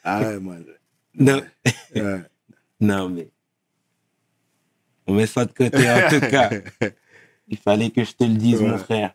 [0.04, 0.54] ah ouais, moi.
[1.18, 1.42] Non,
[1.96, 2.20] ouais.
[2.80, 3.28] non, mais
[5.08, 6.50] on met ça de côté en tout cas.
[7.48, 9.12] Il fallait que je te le dise, mon frère.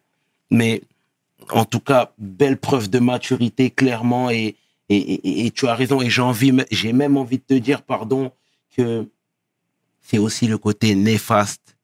[0.52, 0.82] Mais
[1.52, 4.30] en tout cas, belle preuve de maturité, clairement.
[4.30, 4.56] Et,
[4.90, 6.02] et, et- tu as raison.
[6.02, 8.32] Et j'ai même envie de te dire, pardon,
[8.76, 9.08] que
[10.02, 11.78] c'est aussi le côté néfaste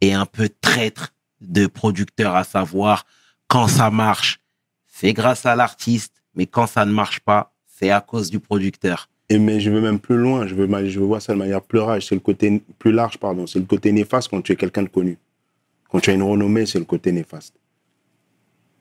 [0.00, 3.06] et un peu traître de producteur, à savoir
[3.48, 4.40] quand ça marche,
[4.86, 9.08] c'est grâce à l'artiste, mais quand ça ne marche pas, c'est à cause du producteur.
[9.28, 11.62] Et mais je vais même plus loin, je veux, je veux voir ça de manière
[11.62, 14.56] plus large, c'est le côté plus large, pardon, c'est le côté néfaste quand tu es
[14.56, 15.18] quelqu'un de connu.
[15.88, 17.54] Quand tu as une renommée, c'est le côté néfaste.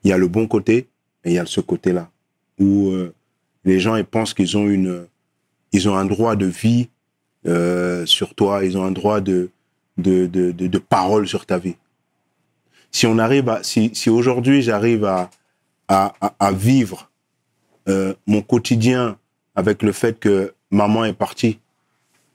[0.04, 0.88] Il y a le bon côté
[1.24, 2.10] et il y a ce côté-là
[2.60, 3.14] où euh,
[3.66, 5.08] les gens ils pensent qu'ils ont une,
[5.72, 6.90] ils ont un droit de vie
[7.48, 9.50] euh, sur toi, ils ont un droit de
[9.98, 11.76] de, de, de, parole sur ta vie.
[12.90, 15.30] Si on arrive à, si, si aujourd'hui j'arrive à,
[15.88, 17.12] à, à, vivre
[17.88, 19.20] euh, mon quotidien
[19.54, 21.60] avec le fait que maman est partie,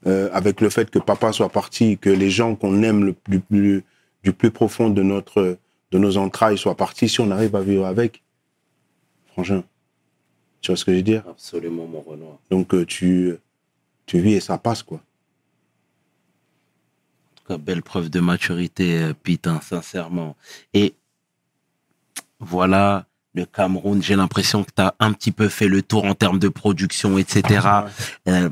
[0.07, 3.83] avec le fait que papa soit parti, que les gens qu'on aime le plus-
[4.23, 5.59] du plus profond de notre
[5.91, 8.23] de nos entrailles soient partis, si on arrive à vivre avec,
[9.33, 9.65] franchement,
[10.61, 11.25] tu vois ce que je veux dire?
[11.29, 12.39] Absolument, mon Renoir.
[12.51, 13.37] Donc euh, tu
[14.07, 14.99] tu vis et ça passe quoi.
[14.99, 20.37] En tout cas, belle preuve de maturité, euh, Pete, hein, sincèrement.
[20.75, 20.95] Et
[22.41, 26.15] voilà, le Cameroun, j'ai l'impression que tu as un petit peu fait le tour en
[26.15, 27.69] termes de production, etc.
[28.27, 28.51] Euh,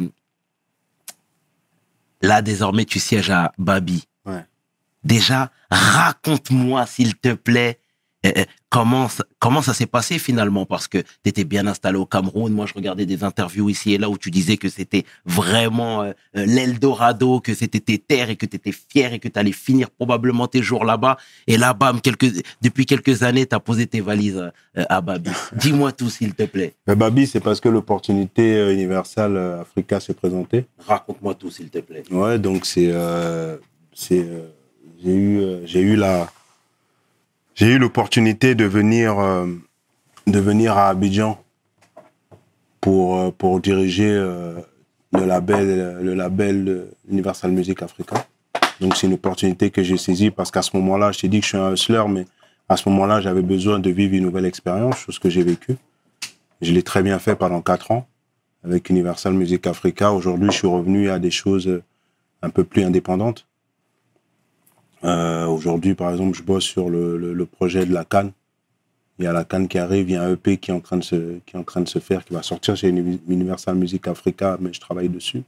[2.23, 4.07] là, désormais, tu sièges à Babi.
[4.25, 4.45] Ouais.
[5.07, 7.79] Déjà, raconte-moi, s'il te plaît,
[8.27, 10.67] euh, euh, comment ça, comment ça s'est passé finalement?
[10.67, 12.53] Parce que tu étais bien installé au Cameroun.
[12.53, 16.13] Moi, je regardais des interviews ici et là où tu disais que c'était vraiment euh,
[16.37, 19.53] euh, l'Eldorado, que c'était tes terres et que tu étais fier et que tu allais
[19.53, 21.17] finir probablement tes jours là-bas.
[21.47, 24.39] Et là, bam, quelques, depuis quelques années, tu as posé tes valises
[24.77, 25.31] euh, à Babi.
[25.53, 26.75] Dis-moi tout, s'il te plaît.
[26.87, 30.67] Mais Babi, c'est parce que l'opportunité Universal euh, Africa s'est présentée.
[30.87, 32.03] Raconte-moi tout, s'il te plaît.
[32.11, 33.57] Ouais, donc c'est euh,
[33.95, 34.27] c'est
[35.07, 36.29] j'ai eu euh, j'ai eu la
[37.55, 39.47] j'ai eu l'opportunité de venir euh,
[40.27, 41.39] de venir à Abidjan
[42.81, 48.27] pour euh, pour diriger le label le label Universal Music Africa.
[48.81, 51.45] Donc c'est une opportunité que j'ai saisie parce qu'à ce moment-là, je t'ai dit que
[51.45, 52.27] je suis un hustler, mais
[52.69, 55.77] à ce moment-là, j'avais besoin de vivre une nouvelle expérience, chose que j'ai vécue.
[56.61, 58.07] Je l'ai très bien fait pendant quatre ans
[58.65, 60.13] avec Universal Music Africa.
[60.13, 61.81] Aujourd'hui, je suis revenu à des choses
[62.43, 63.47] un peu plus indépendantes.
[65.05, 68.33] Euh, Aujourd'hui, par exemple, je bosse sur le, le, le projet de la Cannes.
[69.19, 70.81] Il y a la Cannes qui arrive, il y a un EP qui est en
[70.81, 73.21] train de se, qui est en train de se faire, qui va sortir chez Uni-
[73.29, 75.43] Universal Music Africa, mais je travaille dessus.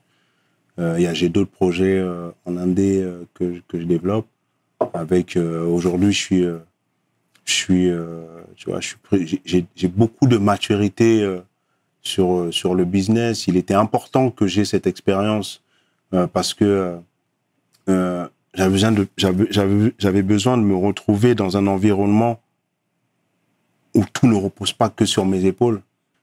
[0.79, 4.27] Euh, a j'ai d'autres projets euh, en indé euh, que, que je développe.
[4.95, 6.59] Avec euh, aujourd'hui, je suis, euh,
[7.45, 8.23] je suis, euh,
[8.57, 8.79] tu vois,
[9.45, 11.41] j'ai- beaucoup de maturité euh,
[12.03, 13.49] sur euh, sur le business.
[13.49, 15.63] Il était important que j'ai cette expérience
[16.15, 16.97] euh, parce que euh,
[17.89, 18.29] euh,
[18.59, 19.07] j'avais besoin de
[19.99, 22.41] j'avais besoin de me retrouver dans un environnement
[23.95, 25.81] où tout ne repose pas que sur mes épaules,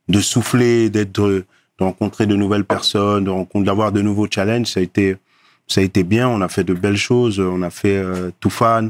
[0.10, 1.46] de souffler, d'être de
[1.80, 5.18] rencontrer de nouvelles personnes, de rencontrer d'avoir de nouveaux challenges, ça a été
[5.68, 8.90] ça a été bien, on a fait de belles choses, on a fait euh, Toufan,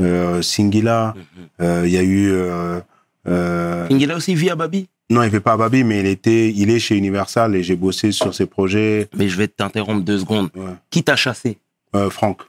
[0.00, 1.14] euh, Singila,
[1.60, 2.80] euh, il y a eu euh,
[3.26, 4.88] euh, Il a aussi vu à Babi?
[5.10, 7.76] Non, il fait pas à Babi, mais il était, il est chez Universal et j'ai
[7.76, 9.08] bossé sur ses projets.
[9.16, 10.50] Mais je vais t'interrompre deux secondes.
[10.54, 10.72] Ouais.
[10.90, 11.58] Qui t'a chassé?
[11.94, 12.42] Euh, Franck.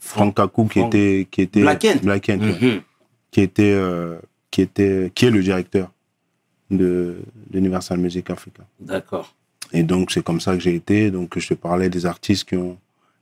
[0.00, 1.86] Franck Kakou qui était, qui était Black.
[2.02, 2.36] Black ouais.
[2.36, 2.80] Mhm.
[3.30, 4.16] qui était, euh,
[4.50, 5.90] qui était, qui est le directeur
[6.70, 7.18] de
[7.52, 8.62] l'Universal Music Africa.
[8.80, 9.34] D'accord.
[9.72, 11.10] Et donc c'est comme ça que j'ai été.
[11.10, 12.76] Donc je te parlais des artistes qui ont,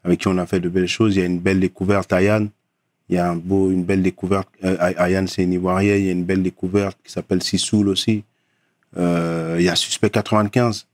[0.05, 1.17] avec qui on a fait de belles choses.
[1.17, 2.49] Il y a une belle découverte, Ayane.
[3.11, 4.49] Il y a un beau, une belle découverte.
[4.65, 5.99] Euh, Ay- Ayane, c'est une Ivoirienne.
[6.01, 8.23] Il y a une belle découverte qui s'appelle Sissoul aussi.
[8.97, 10.87] Euh, il y a Suspect 95.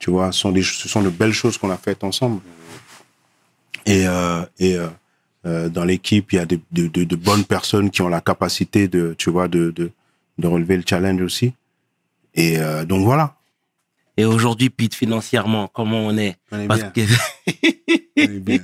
[0.00, 2.40] Tu vois, ce sont, des, ce sont de belles choses qu'on a faites ensemble.
[3.88, 4.88] Et, euh, et euh,
[5.46, 8.20] euh, dans l'équipe, il y a de, de, de, de bonnes personnes qui ont la
[8.20, 9.90] capacité de, tu vois, de, de,
[10.38, 11.54] de relever le challenge aussi.
[12.34, 13.36] Et euh, donc voilà.
[14.16, 16.36] Et aujourd'hui, Pete, financièrement, comment on est?
[16.52, 16.90] On est Parce bien.
[16.90, 17.00] que
[18.18, 18.58] On est bien.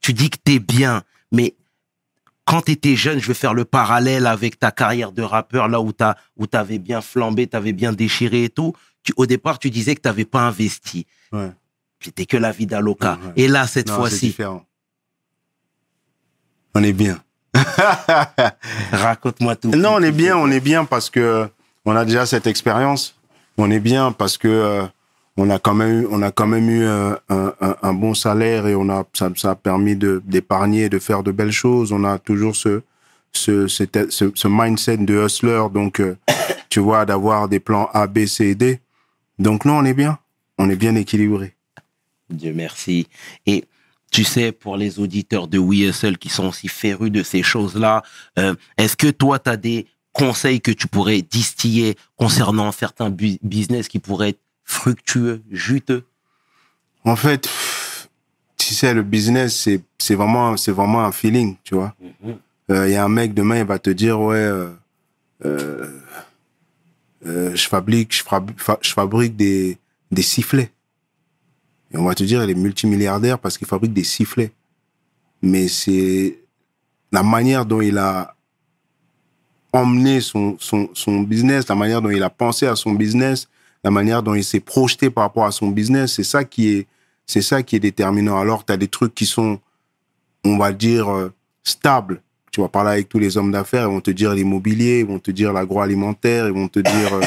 [0.00, 1.54] tu dis que t'es bien, mais
[2.44, 5.92] quand t'étais jeune, je vais faire le parallèle avec ta carrière de rappeur, là où
[5.92, 8.74] t'as, où t'avais bien flambé, t'avais bien déchiré et tout.
[9.04, 11.06] Tu, au départ, tu disais que t'avais pas investi.
[11.32, 11.50] Ouais.
[12.00, 13.18] C'était que la vie d'Aloca.
[13.24, 13.32] Ouais.
[13.36, 14.32] Et là, cette fois-ci.
[16.74, 17.18] On est bien.
[18.92, 19.70] Raconte-moi tout.
[19.70, 21.48] Non, on est bien, on est bien parce que
[21.84, 23.16] on a déjà cette expérience.
[23.58, 24.82] On est bien parce que euh,
[25.36, 28.14] on a quand même, eu- on a quand même eu euh, un, un- un bon
[28.14, 31.92] salaire et on a, ça, ça a permis de d'épargner, de faire de belles choses.
[31.92, 32.82] On a toujours ce
[33.32, 36.16] ce, cet- ce, ce mindset de hustler, donc euh,
[36.68, 38.80] tu vois, d'avoir des plans A, B, C et D.
[39.38, 40.18] Donc non, on est bien,
[40.58, 41.54] on est bien équilibré.
[42.34, 43.06] Dieu merci.
[43.46, 43.64] Et
[44.10, 48.02] tu sais, pour les auditeurs de We Hustle qui sont aussi férus de ces choses-là,
[48.38, 53.38] euh, est-ce que toi, tu as des conseils que tu pourrais distiller concernant certains bu-
[53.42, 56.04] business qui pourraient être fructueux, juteux?
[57.04, 57.48] En fait,
[58.58, 61.94] tu sais, le business, c'est c'est vraiment, c'est vraiment un feeling, tu vois.
[62.70, 64.36] Euh, Il y a un mec demain, il va te dire, ouais,
[65.44, 65.90] euh,
[67.24, 69.78] je fabrique, je fabrique, je fabrique des,
[70.10, 70.70] des sifflets.
[71.92, 74.52] Et on va te dire, il est multimilliardaire parce qu'il fabrique des sifflets.
[75.42, 76.38] Mais c'est
[77.12, 78.34] la manière dont il a
[79.72, 83.48] emmené son, son, son business, la manière dont il a pensé à son business,
[83.82, 86.86] la manière dont il s'est projeté par rapport à son business, c'est ça qui est,
[87.26, 88.38] c'est ça qui est déterminant.
[88.38, 89.58] Alors, tu as des trucs qui sont,
[90.44, 92.20] on va dire, euh, stables.
[92.52, 95.20] Tu vas parler avec tous les hommes d'affaires, ils vont te dire l'immobilier, ils vont
[95.20, 97.22] te dire l'agroalimentaire, ils vont te dire, euh,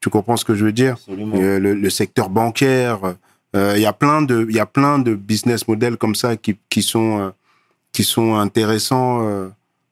[0.00, 0.96] tu comprends ce que je veux dire?
[1.08, 3.14] Euh, le, le secteur bancaire.
[3.54, 6.36] Euh, Il y a plein de, il y a plein de business models comme ça
[6.36, 7.30] qui, qui sont, euh,
[7.92, 9.48] qui sont intéressants euh,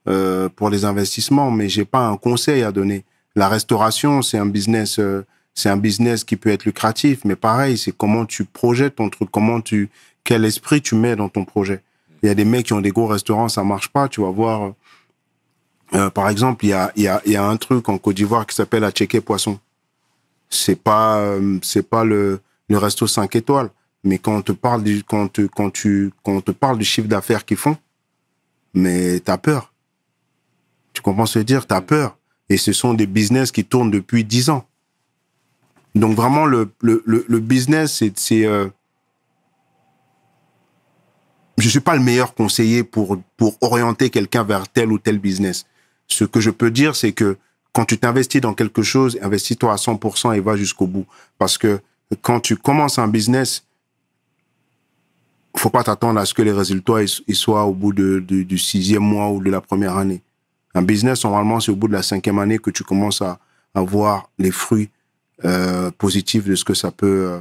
[0.08, 1.50] euh, pour les investissements.
[1.50, 3.04] Mais j'ai pas un conseil à donner.
[3.36, 5.24] La restauration, c'est un business, euh,
[5.54, 7.20] c'est un business qui peut être lucratif.
[7.24, 9.90] Mais pareil, c'est comment tu projettes ton truc, comment tu,
[10.24, 11.80] quel esprit tu mets dans ton projet.
[12.22, 14.08] Il y a des mecs qui ont des gros restaurants, ça marche pas.
[14.08, 14.62] Tu vas voir.
[14.62, 14.72] euh,
[15.94, 17.98] euh, par exemple, il y a, il y, a, il y a un truc en
[17.98, 19.58] Côte d'Ivoire qui s'appelle la Checké Poisson
[20.54, 23.70] c'est pas euh, c'est pas le le resto 5 étoiles.
[24.04, 27.08] Mais quand on te parle du quand quand tu quand on te parle du chiffre
[27.08, 27.76] d'affaires qu'ils font
[28.74, 29.72] mais t'as peur.
[30.92, 31.66] Tu comprends ce que je veux dire?
[31.66, 32.18] T'as peur.
[32.48, 34.66] Et ce sont des business qui tournent depuis 10 ans.
[35.94, 38.68] Donc vraiment le le le, business c'est euh,
[41.58, 45.66] je suis pas le meilleur conseiller pour pour orienter quelqu'un vers tel ou tel business.
[46.08, 47.36] Ce que je peux dire c'est que
[47.74, 51.06] quand tu t'investis dans quelque chose, investis-toi à 100% et va jusqu'au bout.
[51.38, 51.80] Parce que
[52.20, 53.64] quand tu commences un business,
[55.56, 59.02] faut pas t'attendre à ce que les résultats ils, soient au bout de- du sixième
[59.02, 60.22] mois ou de la première année.
[60.74, 63.38] Un business, normalement, c'est au bout de la cinquième année que tu commences à,
[63.74, 64.88] à voir les fruits
[65.44, 67.40] euh, positifs de ce que ça peut, euh,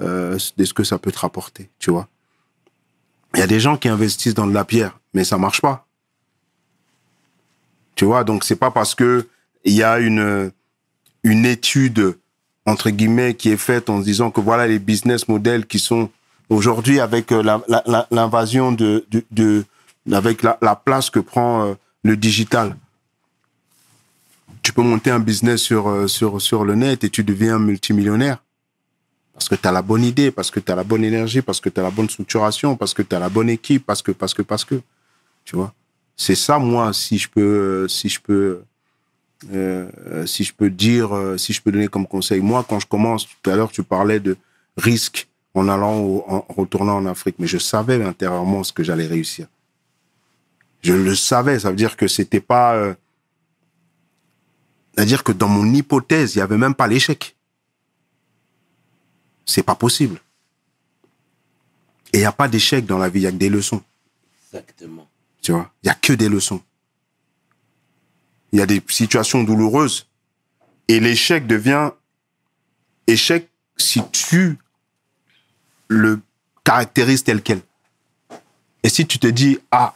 [0.00, 2.06] euh, de ce que ça peut te rapporter, tu vois.
[3.34, 5.86] Il y a des gens qui investissent dans de la pierre, mais ça marche pas.
[7.94, 9.28] Tu vois, donc c'est pas parce que
[9.64, 10.52] il y a une
[11.24, 12.16] une étude
[12.68, 16.10] entre guillemets qui est faite en se disant que voilà les business models qui sont
[16.50, 17.42] aujourd'hui avec euh,
[18.10, 19.04] l'invasion de,
[20.12, 22.76] avec la, la place que prend euh, le digital.
[24.62, 28.38] Tu peux monter un business sur euh, sur sur le net et tu deviens multimillionnaire
[29.32, 31.60] parce que tu as la bonne idée, parce que tu as la bonne énergie, parce
[31.60, 34.12] que tu as la bonne structuration, parce que tu as la bonne équipe, parce que
[34.12, 34.80] parce que parce que
[35.44, 35.72] tu vois?
[36.16, 38.62] C'est ça moi si je peux si je peux
[39.52, 42.86] euh, si je peux dire, euh, si je peux donner comme conseil, moi, quand je
[42.86, 44.36] commence, tout à l'heure, tu parlais de
[44.76, 49.06] risque en allant, au- en retournant en Afrique, mais je savais intérieurement ce que j'allais
[49.06, 49.46] réussir.
[50.82, 52.94] Je le savais, ça veut dire que c'était pas, euh,
[54.94, 57.36] c'est-à-dire que dans mon hypothèse, il y avait même pas l'échec.
[59.46, 60.20] C'est pas possible.
[62.12, 63.82] Et il y a pas d'échec dans la vie, il y a que des leçons.
[64.52, 65.08] Exactement.
[65.42, 66.60] Tu vois, il y a que des leçons.
[68.52, 70.06] Il y a des situations douloureuses
[70.88, 71.90] et l'échec devient
[73.06, 74.58] échec si tu
[75.88, 76.20] le
[76.64, 77.60] caractérises tel quel.
[78.82, 79.94] Et si tu te dis ah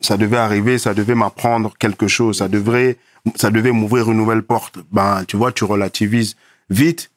[0.00, 2.96] ça devait arriver, ça devait m'apprendre quelque chose, ça devrait
[3.36, 6.36] ça devait m'ouvrir une nouvelle porte, ben tu vois tu relativises
[6.70, 7.10] vite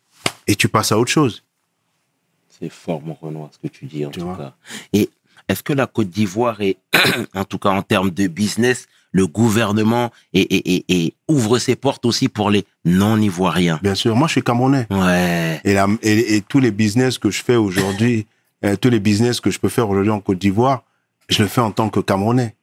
[0.47, 1.43] et tu passes à autre chose.
[2.59, 4.37] C'est fort, mon Renoir, ce que tu dis, en Tu tout vois?
[4.37, 4.53] cas.
[4.93, 5.09] Et
[5.47, 6.77] est-ce que la Côte d'Ivoire est,
[7.33, 11.75] en tout cas en termes de business, le gouvernement et, et, et, et ouvre ses
[11.77, 14.85] portes aussi pour les non-ivoiriens Bien sûr, moi je suis camerounais.
[14.89, 15.61] Ouais.
[15.63, 18.25] Et, la- et, et tous les business que je fais aujourd'hui,
[18.65, 20.83] euh, tous les business que je peux faire aujourd'hui en Côte d'Ivoire,
[21.29, 22.55] je le fais en tant que Camerounais.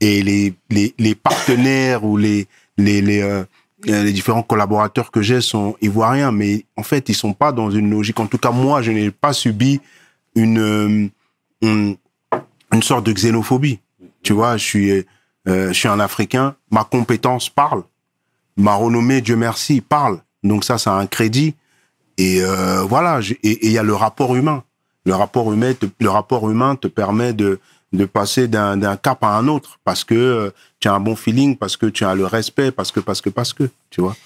[0.00, 2.46] Et les, les, les partenaires ou les,
[2.76, 3.42] les, les, euh,
[3.88, 7.70] euh, les différents collaborateurs que j'ai sont ivoiriens, mais en fait, ils sont pas dans
[7.70, 8.20] une logique.
[8.20, 9.80] En tout cas, moi, je n'ai pas subi
[10.34, 11.10] une,
[11.62, 11.96] une,
[12.72, 13.78] une sorte de xénophobie.
[14.22, 15.04] Tu vois, je suis,
[15.48, 17.82] euh, je suis un Africain, ma compétence parle,
[18.56, 20.20] ma renommée, Dieu merci, parle.
[20.42, 21.54] Donc ça, ça a un crédit.
[22.18, 24.64] Et euh, voilà, et il y a le rapport humain.
[25.04, 27.60] Le rapport humain, te, le rapport humain te permet de
[27.92, 30.50] de passer d'un d'un cap à un autre parce que euh,
[30.80, 33.30] tu as un bon feeling, parce que tu as le respect, parce que, parce que,
[33.30, 34.16] parce que, tu vois.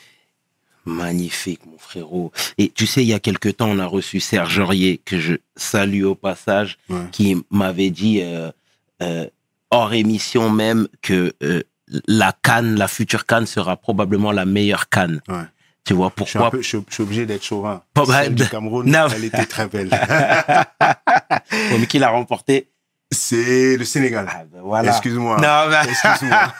[0.86, 2.32] Magnifique, mon frérot.
[2.56, 5.34] Et tu sais, il y a quelque temps, on a reçu Serge Aurier, que je
[5.54, 7.04] salue au passage, Ouais.
[7.12, 8.50] qui m'avait dit, euh,
[9.02, 9.26] euh,
[9.70, 11.62] hors émission même, que euh,
[12.06, 15.20] la Cannes, la future Cannes sera probablement la meilleure Cannes.
[15.28, 15.36] Ouais.
[15.84, 17.82] Tu vois Je suis, un pourquoi peu, je, suis- je suis obligé d'être chauvin.
[17.94, 19.06] Pas Celle du Cameroun, Non.
[19.14, 19.88] elle était très belle.
[21.70, 22.68] Comme qui l'a remporté?
[23.12, 24.26] C'est le Sénégal.
[24.30, 24.90] Ah ben voilà.
[24.92, 25.34] Excuse-moi.
[25.36, 26.52] Non, ben, Excuse-moi.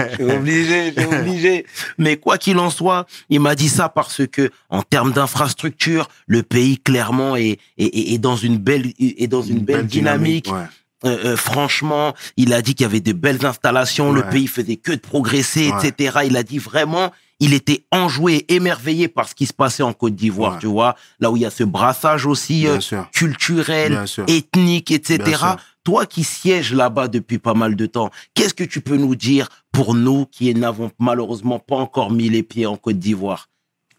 [0.00, 1.66] je suis obligé, je suis obligé.
[1.98, 6.42] Mais quoi qu'il en soit, il m'a dit ça parce que, en termes d'infrastructure, le
[6.42, 10.50] pays clairement est, est, est- est dans une belle, est dans une, belle, dynamique.
[10.52, 10.64] ouais.
[11.04, 14.76] Euh, euh, franchement, il a dit qu'il y avait de belles installations, le pays faisait
[14.76, 15.88] que de progresser, Ouais.
[15.88, 16.20] etc.
[16.26, 17.10] Il a dit vraiment,
[17.40, 20.58] il était enjoué, émerveillé par ce qui se passait en Côte d'Ivoire, Ouais.
[20.60, 22.78] tu vois, là où il y a ce brassage aussi euh,
[23.12, 25.40] culturel, ethnique, etc.
[25.84, 29.48] Toi qui sièges là-bas depuis pas mal de temps, qu'est-ce que tu peux nous dire
[29.72, 33.48] pour nous qui n'avons malheureusement pas encore mis les pieds en Côte d'Ivoire?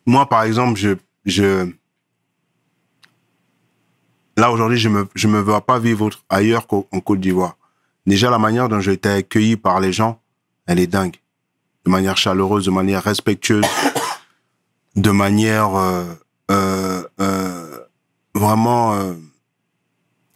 [0.06, 0.92] Moi, par exemple, je,
[1.26, 1.68] je,
[4.38, 7.58] là, aujourd'hui, je me, je me vois pas vivre autre- ailleurs qu'en en Côte d'Ivoire.
[8.06, 10.20] Déjà, la manière dont j'ai été accueilli par les gens,
[10.66, 11.16] elle est dingue.
[11.86, 13.66] De manière chaleureuse, de manière respectueuse,
[14.96, 16.04] de manière, euh,
[16.52, 17.80] euh, euh,
[18.34, 19.14] vraiment, euh,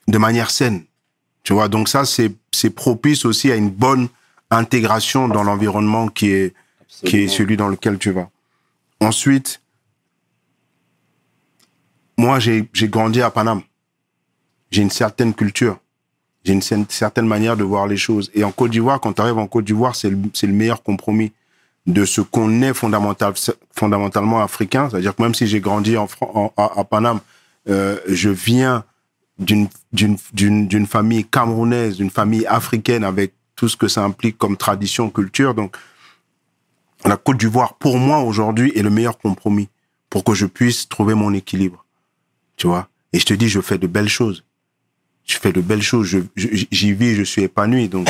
[0.08, 0.84] de manière saine.
[1.44, 4.10] Tu vois, donc ça, c'est, c'est propice aussi à une bonne
[4.52, 6.54] intégration dans l'environnement qui est,
[7.06, 8.30] qui est celui dans lequel tu vas.
[9.00, 9.62] Ensuite,
[12.18, 13.62] moi, j'ai j'ai grandi à Paname.
[14.72, 15.78] J'ai une certaine culture.
[16.44, 18.32] J'ai une cer- certaine manière de voir les choses.
[18.34, 21.32] Et en Côte d'Ivoire, quand tu arrives en Côte d'Ivoire, c'est le, meilleur compromis
[21.86, 23.34] de ce qu'on est fondamental,
[23.74, 24.90] fondamentalement africain.
[24.90, 27.20] C'est-à-dire que même si j'ai grandi en, en- à, Paname,
[27.70, 28.84] euh, je viens
[29.40, 35.54] d'une famille camerounaise, d'une famille africaine avec tout ce que ça implique comme tradition, culture.
[35.54, 35.76] Donc,
[37.06, 39.70] la Côte d'Ivoire, pour moi, aujourd'hui, est le meilleur compromis
[40.10, 41.86] pour que je puisse trouver mon équilibre.
[42.56, 42.88] Tu vois?
[43.14, 44.44] Et je te dis, je fais de belles choses.
[45.28, 46.18] Je fais de belles choses.
[46.36, 47.90] J'y vis, je suis épanoui.
[47.90, 48.10] Donc,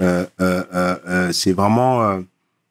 [0.00, 2.22] euh, euh, euh, c'est vraiment...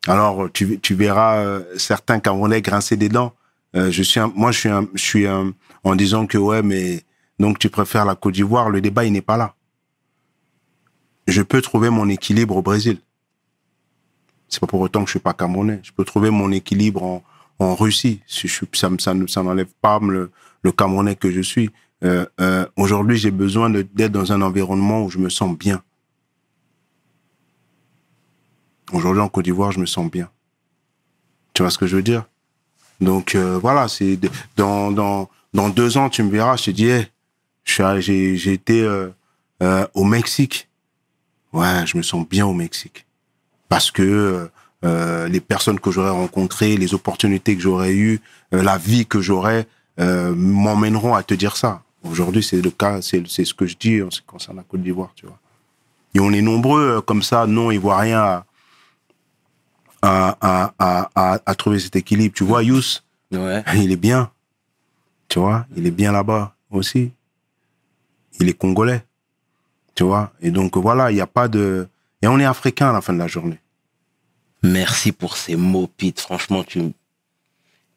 [0.08, 3.34] alors, tu, verras certains Camerounais grincer des dents.
[3.74, 5.54] Je suis moi, je suis, un,
[5.84, 7.04] en disant que, ouais, mais
[7.38, 8.70] donc tu préfères la Côte d'Ivoire.
[8.70, 9.56] Le débat, il n'est pas là.
[11.28, 13.00] Je peux trouver mon équilibre au Brésil.
[14.48, 15.82] C'est pas pour autant que je suis pas camerounais.
[15.84, 17.22] Je peux trouver mon équilibre
[17.60, 18.22] en, Russie.
[18.74, 21.72] Ça, n'enlève pas le camerounais que je suis.
[22.04, 25.82] Euh, euh, Aujourd'hui, j'ai besoin d'être dans un environnement où je me sens bien.
[28.92, 30.30] Aujourd'hui, en Côte d'Ivoire, je me sens bien.
[31.54, 32.26] Tu vois ce que je veux dire?
[33.02, 34.20] Donc euh, voilà, c'est
[34.56, 37.08] dans, dans, dans deux ans, tu me verras, je te dis, hey,
[37.66, 39.10] j'ai été euh,
[39.64, 40.70] euh, au Mexique.
[41.54, 43.06] Ouais, je me sens bien au Mexique
[43.70, 44.50] parce que
[44.84, 48.22] euh, les personnes que j'aurais rencontrées, les opportunités que j'aurais eues,
[48.52, 49.68] la vie que j'aurais
[50.00, 51.84] euh, m'emmèneront à te dire ça.
[52.04, 54.82] Aujourd'hui, c'est le cas, c'est ce que je dis en ce qui concerne la Côte
[54.82, 55.40] d'Ivoire, tu vois.
[56.16, 58.46] Et on est nombreux euh, comme ça, non ivoiriens, à,
[60.02, 62.34] à, à, à, à, à trouver cet équilibre.
[62.36, 63.02] Tu vois, Yous,
[63.32, 63.64] Ouais.
[63.76, 64.32] il est bien.
[65.28, 67.12] Tu vois, il est bien là-bas aussi.
[68.40, 69.04] Il est congolais.
[69.94, 71.88] Tu vois, et donc voilà, il n'y a pas de.
[72.22, 73.60] Et on est africain à la fin de la journée.
[74.64, 76.20] Merci pour ces mots, Pete.
[76.20, 76.94] Franchement, tu,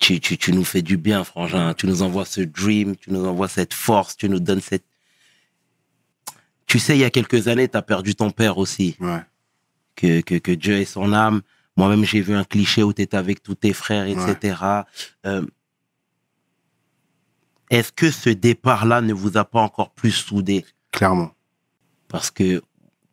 [0.03, 1.75] tu, tu, tu nous fais du bien, frangin.
[1.75, 4.85] Tu nous envoies ce dream, tu nous envoies cette force, tu nous donnes cette...
[6.67, 8.97] Tu sais, il y a quelques années, tu as perdu ton père aussi.
[8.99, 9.23] Ouais.
[9.95, 11.43] Que, que, que Dieu ait son âme.
[11.77, 14.57] Moi-même, j'ai vu un cliché où tu étais avec tous tes frères, etc.
[15.25, 15.47] Euh,
[17.71, 20.65] Est-ce que ce départ-là ne vous a pas encore plus soudé?
[20.91, 21.33] Clairement.
[22.09, 22.61] parce que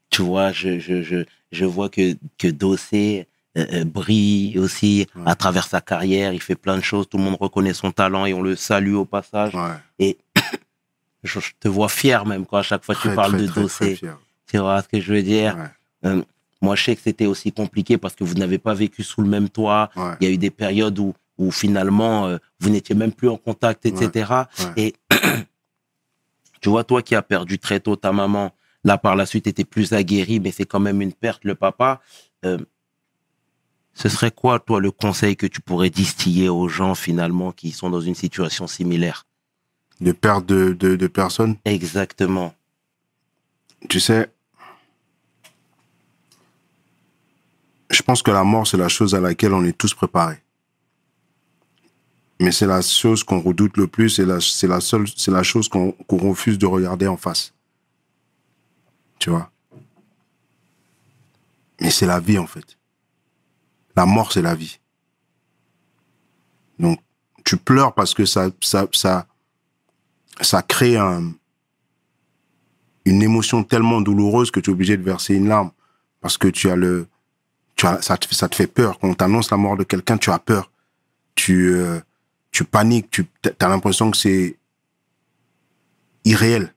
[0.10, 5.24] tu vois, je, je, je, je vois que, que Dossé euh, euh, brille aussi Ouais.
[5.26, 6.34] à travers sa carrière.
[6.34, 7.08] Il fait plein de choses.
[7.10, 9.54] Tout le monde reconnaît son talent et on le salue au passage.
[10.00, 10.18] Ouais.
[11.24, 13.96] Je, je te vois fier même quand à chaque fois tu parles très, de Dossé.
[13.98, 14.18] fier.
[14.50, 15.58] Tu vois ce que je veux dire?
[15.58, 16.10] Ouais.
[16.10, 16.22] Euh,
[16.62, 19.28] Moi, je sais que c'était aussi compliqué parce que vous n'avez pas vécu sous le
[19.28, 19.90] même toit.
[20.22, 23.36] Il y a eu des périodes où, où finalement, euh, vous n'étiez même plus en
[23.38, 24.32] contact, etc.
[24.78, 24.96] Et
[26.62, 28.54] tu vois, toi qui as perdu très tôt ta maman,
[28.84, 32.02] là par la suite, était plus aguerri, mais c'est quand même une perte, le papa.
[32.46, 32.58] Euh,
[34.02, 37.90] ce serait quoi, toi, le conseil que tu pourrais distiller aux gens finalement qui sont
[37.90, 39.26] dans une situation similaire?
[40.00, 41.58] De perte de, de, de personnes?
[41.66, 42.54] Exactement.
[43.90, 44.32] Tu sais,
[47.90, 50.42] je pense que la mort, c'est la chose à laquelle on est tous préparés.
[52.40, 55.44] Mais c'est la chose qu'on redoute le plus et la- c'est la seule, c'est la
[55.44, 57.54] chose qu'on qu'on refuse de regarder en face.
[59.20, 59.52] Tu vois?
[61.82, 62.79] Mais c'est la vie, en fait.
[63.96, 64.80] La mort, c'est la vie.
[66.78, 67.00] Donc,
[67.44, 69.28] tu pleures parce que ça, ça, ça,
[70.42, 71.34] ça crée un,
[73.06, 75.72] une émotion tellement douloureuse que tu es obligé de verser une larme
[76.22, 77.08] parce que tu as le,
[77.76, 79.00] tu as, ça, te, ça te fait peur.
[79.00, 80.72] Quand on t'annonce la mort de quelqu'un, tu as peur.
[81.36, 82.00] Tu, euh,
[82.52, 83.26] tu paniques, tu
[83.60, 84.58] as l'impression que c'est
[86.26, 86.74] irréel.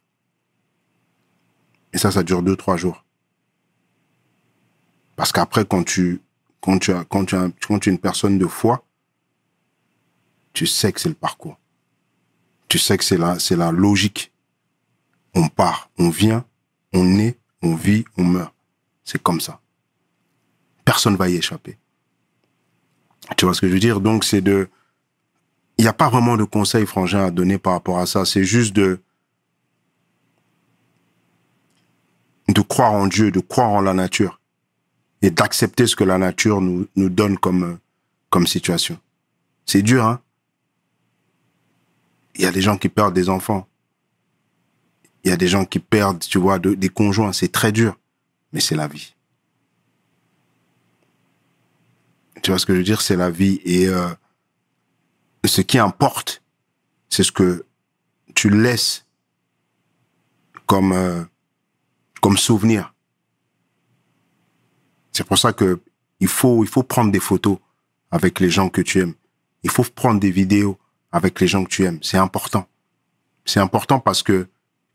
[1.93, 3.05] Et ça, ça dure deux, trois jours.
[5.17, 6.21] Parce qu'après, quand tu,
[6.63, 8.85] quand tu as, quand tu as, quand tu es une personne de foi,
[10.53, 11.59] tu sais que c'est le parcours.
[12.69, 14.33] Tu sais que c'est la, c'est la logique.
[15.35, 16.45] On part, on vient,
[16.93, 18.55] on est, on vit, on meurt.
[19.05, 19.61] C'est comme ça.
[20.85, 21.79] Personne va y échapper.
[23.37, 24.01] Tu vois ce que je veux dire?
[24.01, 24.69] Donc, c'est de,
[25.79, 28.25] il n'y a pas vraiment de conseils, frangin, à donner par rapport à ça.
[28.25, 29.01] C'est juste de,
[32.49, 34.42] de croire en Dieu, de croire en la nature
[35.23, 37.79] et d'accepter ce que la nature nous, nous donne comme,
[38.29, 38.99] comme situation.
[39.67, 40.21] C'est dur, hein?
[42.35, 43.69] Il y a des gens qui perdent des enfants.
[45.23, 47.33] Il y a des gens qui perdent, tu vois, de- des conjoints.
[47.33, 47.97] C'est très dur,
[48.53, 49.15] mais c'est la vie.
[52.43, 53.01] Tu vois ce que je veux dire?
[53.03, 53.61] C'est la vie.
[53.65, 54.09] Et euh,
[55.45, 56.43] ce qui importe,
[57.09, 57.65] c'est ce que
[58.35, 59.07] tu laisses
[60.67, 61.23] comme, euh,
[62.21, 62.92] comme souvenir.
[65.13, 65.81] C'est pour ça que
[66.21, 67.59] il faut, il faut prendre des photos
[68.11, 69.15] avec les gens que tu aimes.
[69.63, 70.79] Il faut prendre des vidéos
[71.11, 71.99] avec les gens que tu aimes.
[72.03, 72.67] C'est important.
[73.45, 74.49] C'est important parce que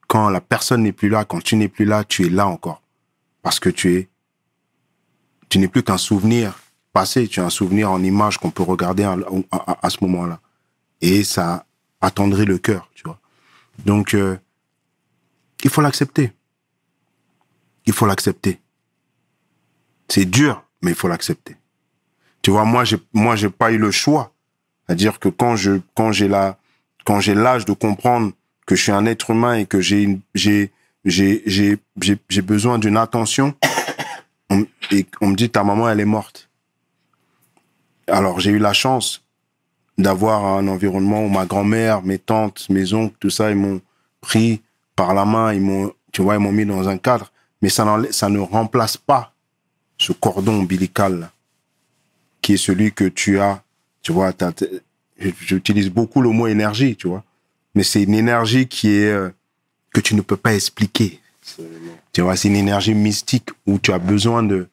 [0.08, 2.82] quand la personne n'est plus là, quand tu n'es plus là, tu es là encore.
[3.42, 4.10] Parce que tu es,
[5.50, 6.58] tu n'es plus qu'un souvenir
[6.94, 9.18] passé, tu es un souvenir en image qu'on peut regarder à,
[9.52, 10.40] à- ce moment-là.
[11.02, 11.66] Et ça
[12.02, 13.20] attendrit le cœur, tu vois.
[13.86, 14.38] Donc, euh,
[15.64, 16.32] il faut l'accepter.
[17.86, 18.60] Il faut l'accepter.
[20.08, 21.56] C'est dur, mais il faut l'accepter.
[22.42, 24.32] Tu vois, moi, j'ai, moi, j'ai pas eu le choix.
[24.86, 26.58] C'est-à-dire que quand je, quand j'ai la,
[27.06, 28.32] quand j'ai l'âge de comprendre
[28.66, 30.72] que je suis un être humain et que j'ai j'ai,
[31.04, 31.78] j'ai, j'ai,
[32.30, 33.54] j'ai, besoin d'une attention,
[34.50, 36.50] on, et on me dit ta maman, elle est morte.
[38.08, 39.24] Alors, j'ai eu la chance
[39.98, 43.82] d'avoir un environnement où ma grand-mère, mes tantes, mes oncles, tout ça, ils m'ont
[44.22, 44.62] pris
[44.96, 47.32] par la main, ils m'ont, tu vois, ils m'ont mis dans un cadre.
[47.62, 49.34] Mais ça, ça ne remplace pas
[49.98, 51.32] ce cordon ombilical
[52.42, 53.64] qui est celui que tu as,
[54.02, 54.32] tu vois,
[55.40, 57.24] j'utilise beaucoup le mot énergie, tu vois,
[57.76, 59.30] mais c'est une énergie qui est euh,
[59.94, 61.20] que tu ne peux pas expliquer.
[62.14, 64.68] Tu vois, c'est une énergie mystique où tu as besoin de,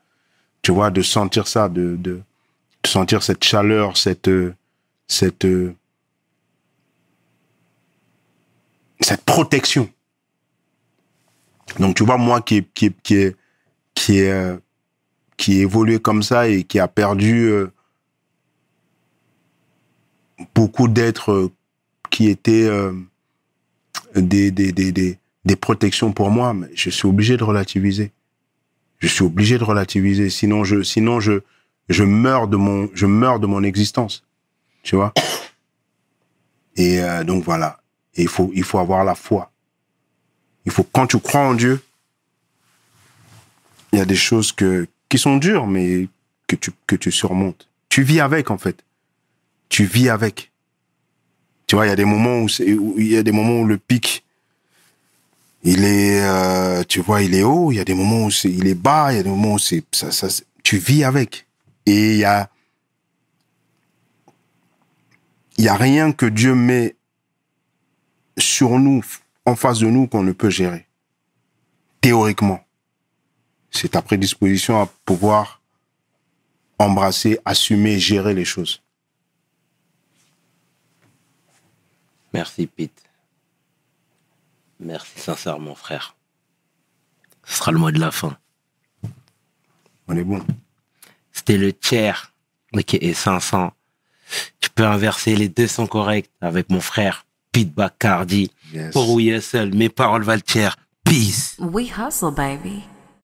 [0.63, 2.21] tu vois, de sentir ça, de, de,
[2.83, 4.55] de sentir cette chaleur, cette, euh,
[5.07, 5.75] cette, euh,
[9.01, 9.89] cette protection.
[11.79, 13.37] Donc tu vois, moi qui, qui, qui est,
[13.95, 14.57] qui est, euh,
[15.37, 17.71] qui évolué comme ça et qui a perdu euh,
[20.55, 21.53] beaucoup d'êtres euh,
[22.11, 22.93] qui étaient euh,
[24.15, 28.13] des, des, des, des, des protections pour moi, mais je suis obligé de relativiser.
[28.99, 31.41] Je suis obligé de relativiser, sinon je, sinon je,
[31.89, 34.25] je meurs de mon, je meurs de mon existence,
[34.83, 35.13] tu vois.
[36.77, 37.81] Et euh, donc voilà,
[38.15, 39.51] Et il faut, il faut avoir la foi.
[40.65, 41.83] Il faut quand tu crois en Dieu,
[43.93, 46.09] il y a des choses que qui sont dures, mais
[46.49, 47.69] que tu que tu surmontes.
[47.89, 48.85] Tu vis avec en fait.
[49.69, 50.51] Tu vis avec.
[51.69, 52.49] Tu vois, il y a des moments où,
[52.99, 54.25] il y a des moments où le pic,
[55.63, 57.71] il est, euh, tu vois, il est haut.
[57.71, 59.13] Il y a des moments où c'est, il est bas.
[59.13, 60.27] Il y a des moments où c'est, ça, ça,
[60.65, 61.47] tu vis avec.
[61.87, 62.47] Et il y
[65.59, 66.97] il y a rien que Dieu met
[68.37, 69.05] sur nous,
[69.47, 70.89] en face de nous, qu'on ne peut gérer.
[72.01, 72.64] Théoriquement.
[73.75, 75.61] C'est ta prédisposition à pouvoir
[76.79, 78.81] embrasser, assumer, gérer les choses.
[82.33, 83.03] Merci, Pete.
[84.81, 86.17] Merci sincèrement, frère.
[87.45, 88.37] Ce sera le mot de la fin.
[90.07, 90.45] On est bon.
[91.33, 92.33] C'était le tiers,
[92.73, 93.73] ok, et 500.
[94.61, 98.51] Tu peux inverser, les deux sont corrects avec mon frère, Pete Bacardi.
[98.73, 98.93] Yes.
[98.93, 100.77] Pour seul, mes paroles valent tiers.
[101.05, 101.57] Peace.
[101.59, 102.85] We hustle, baby.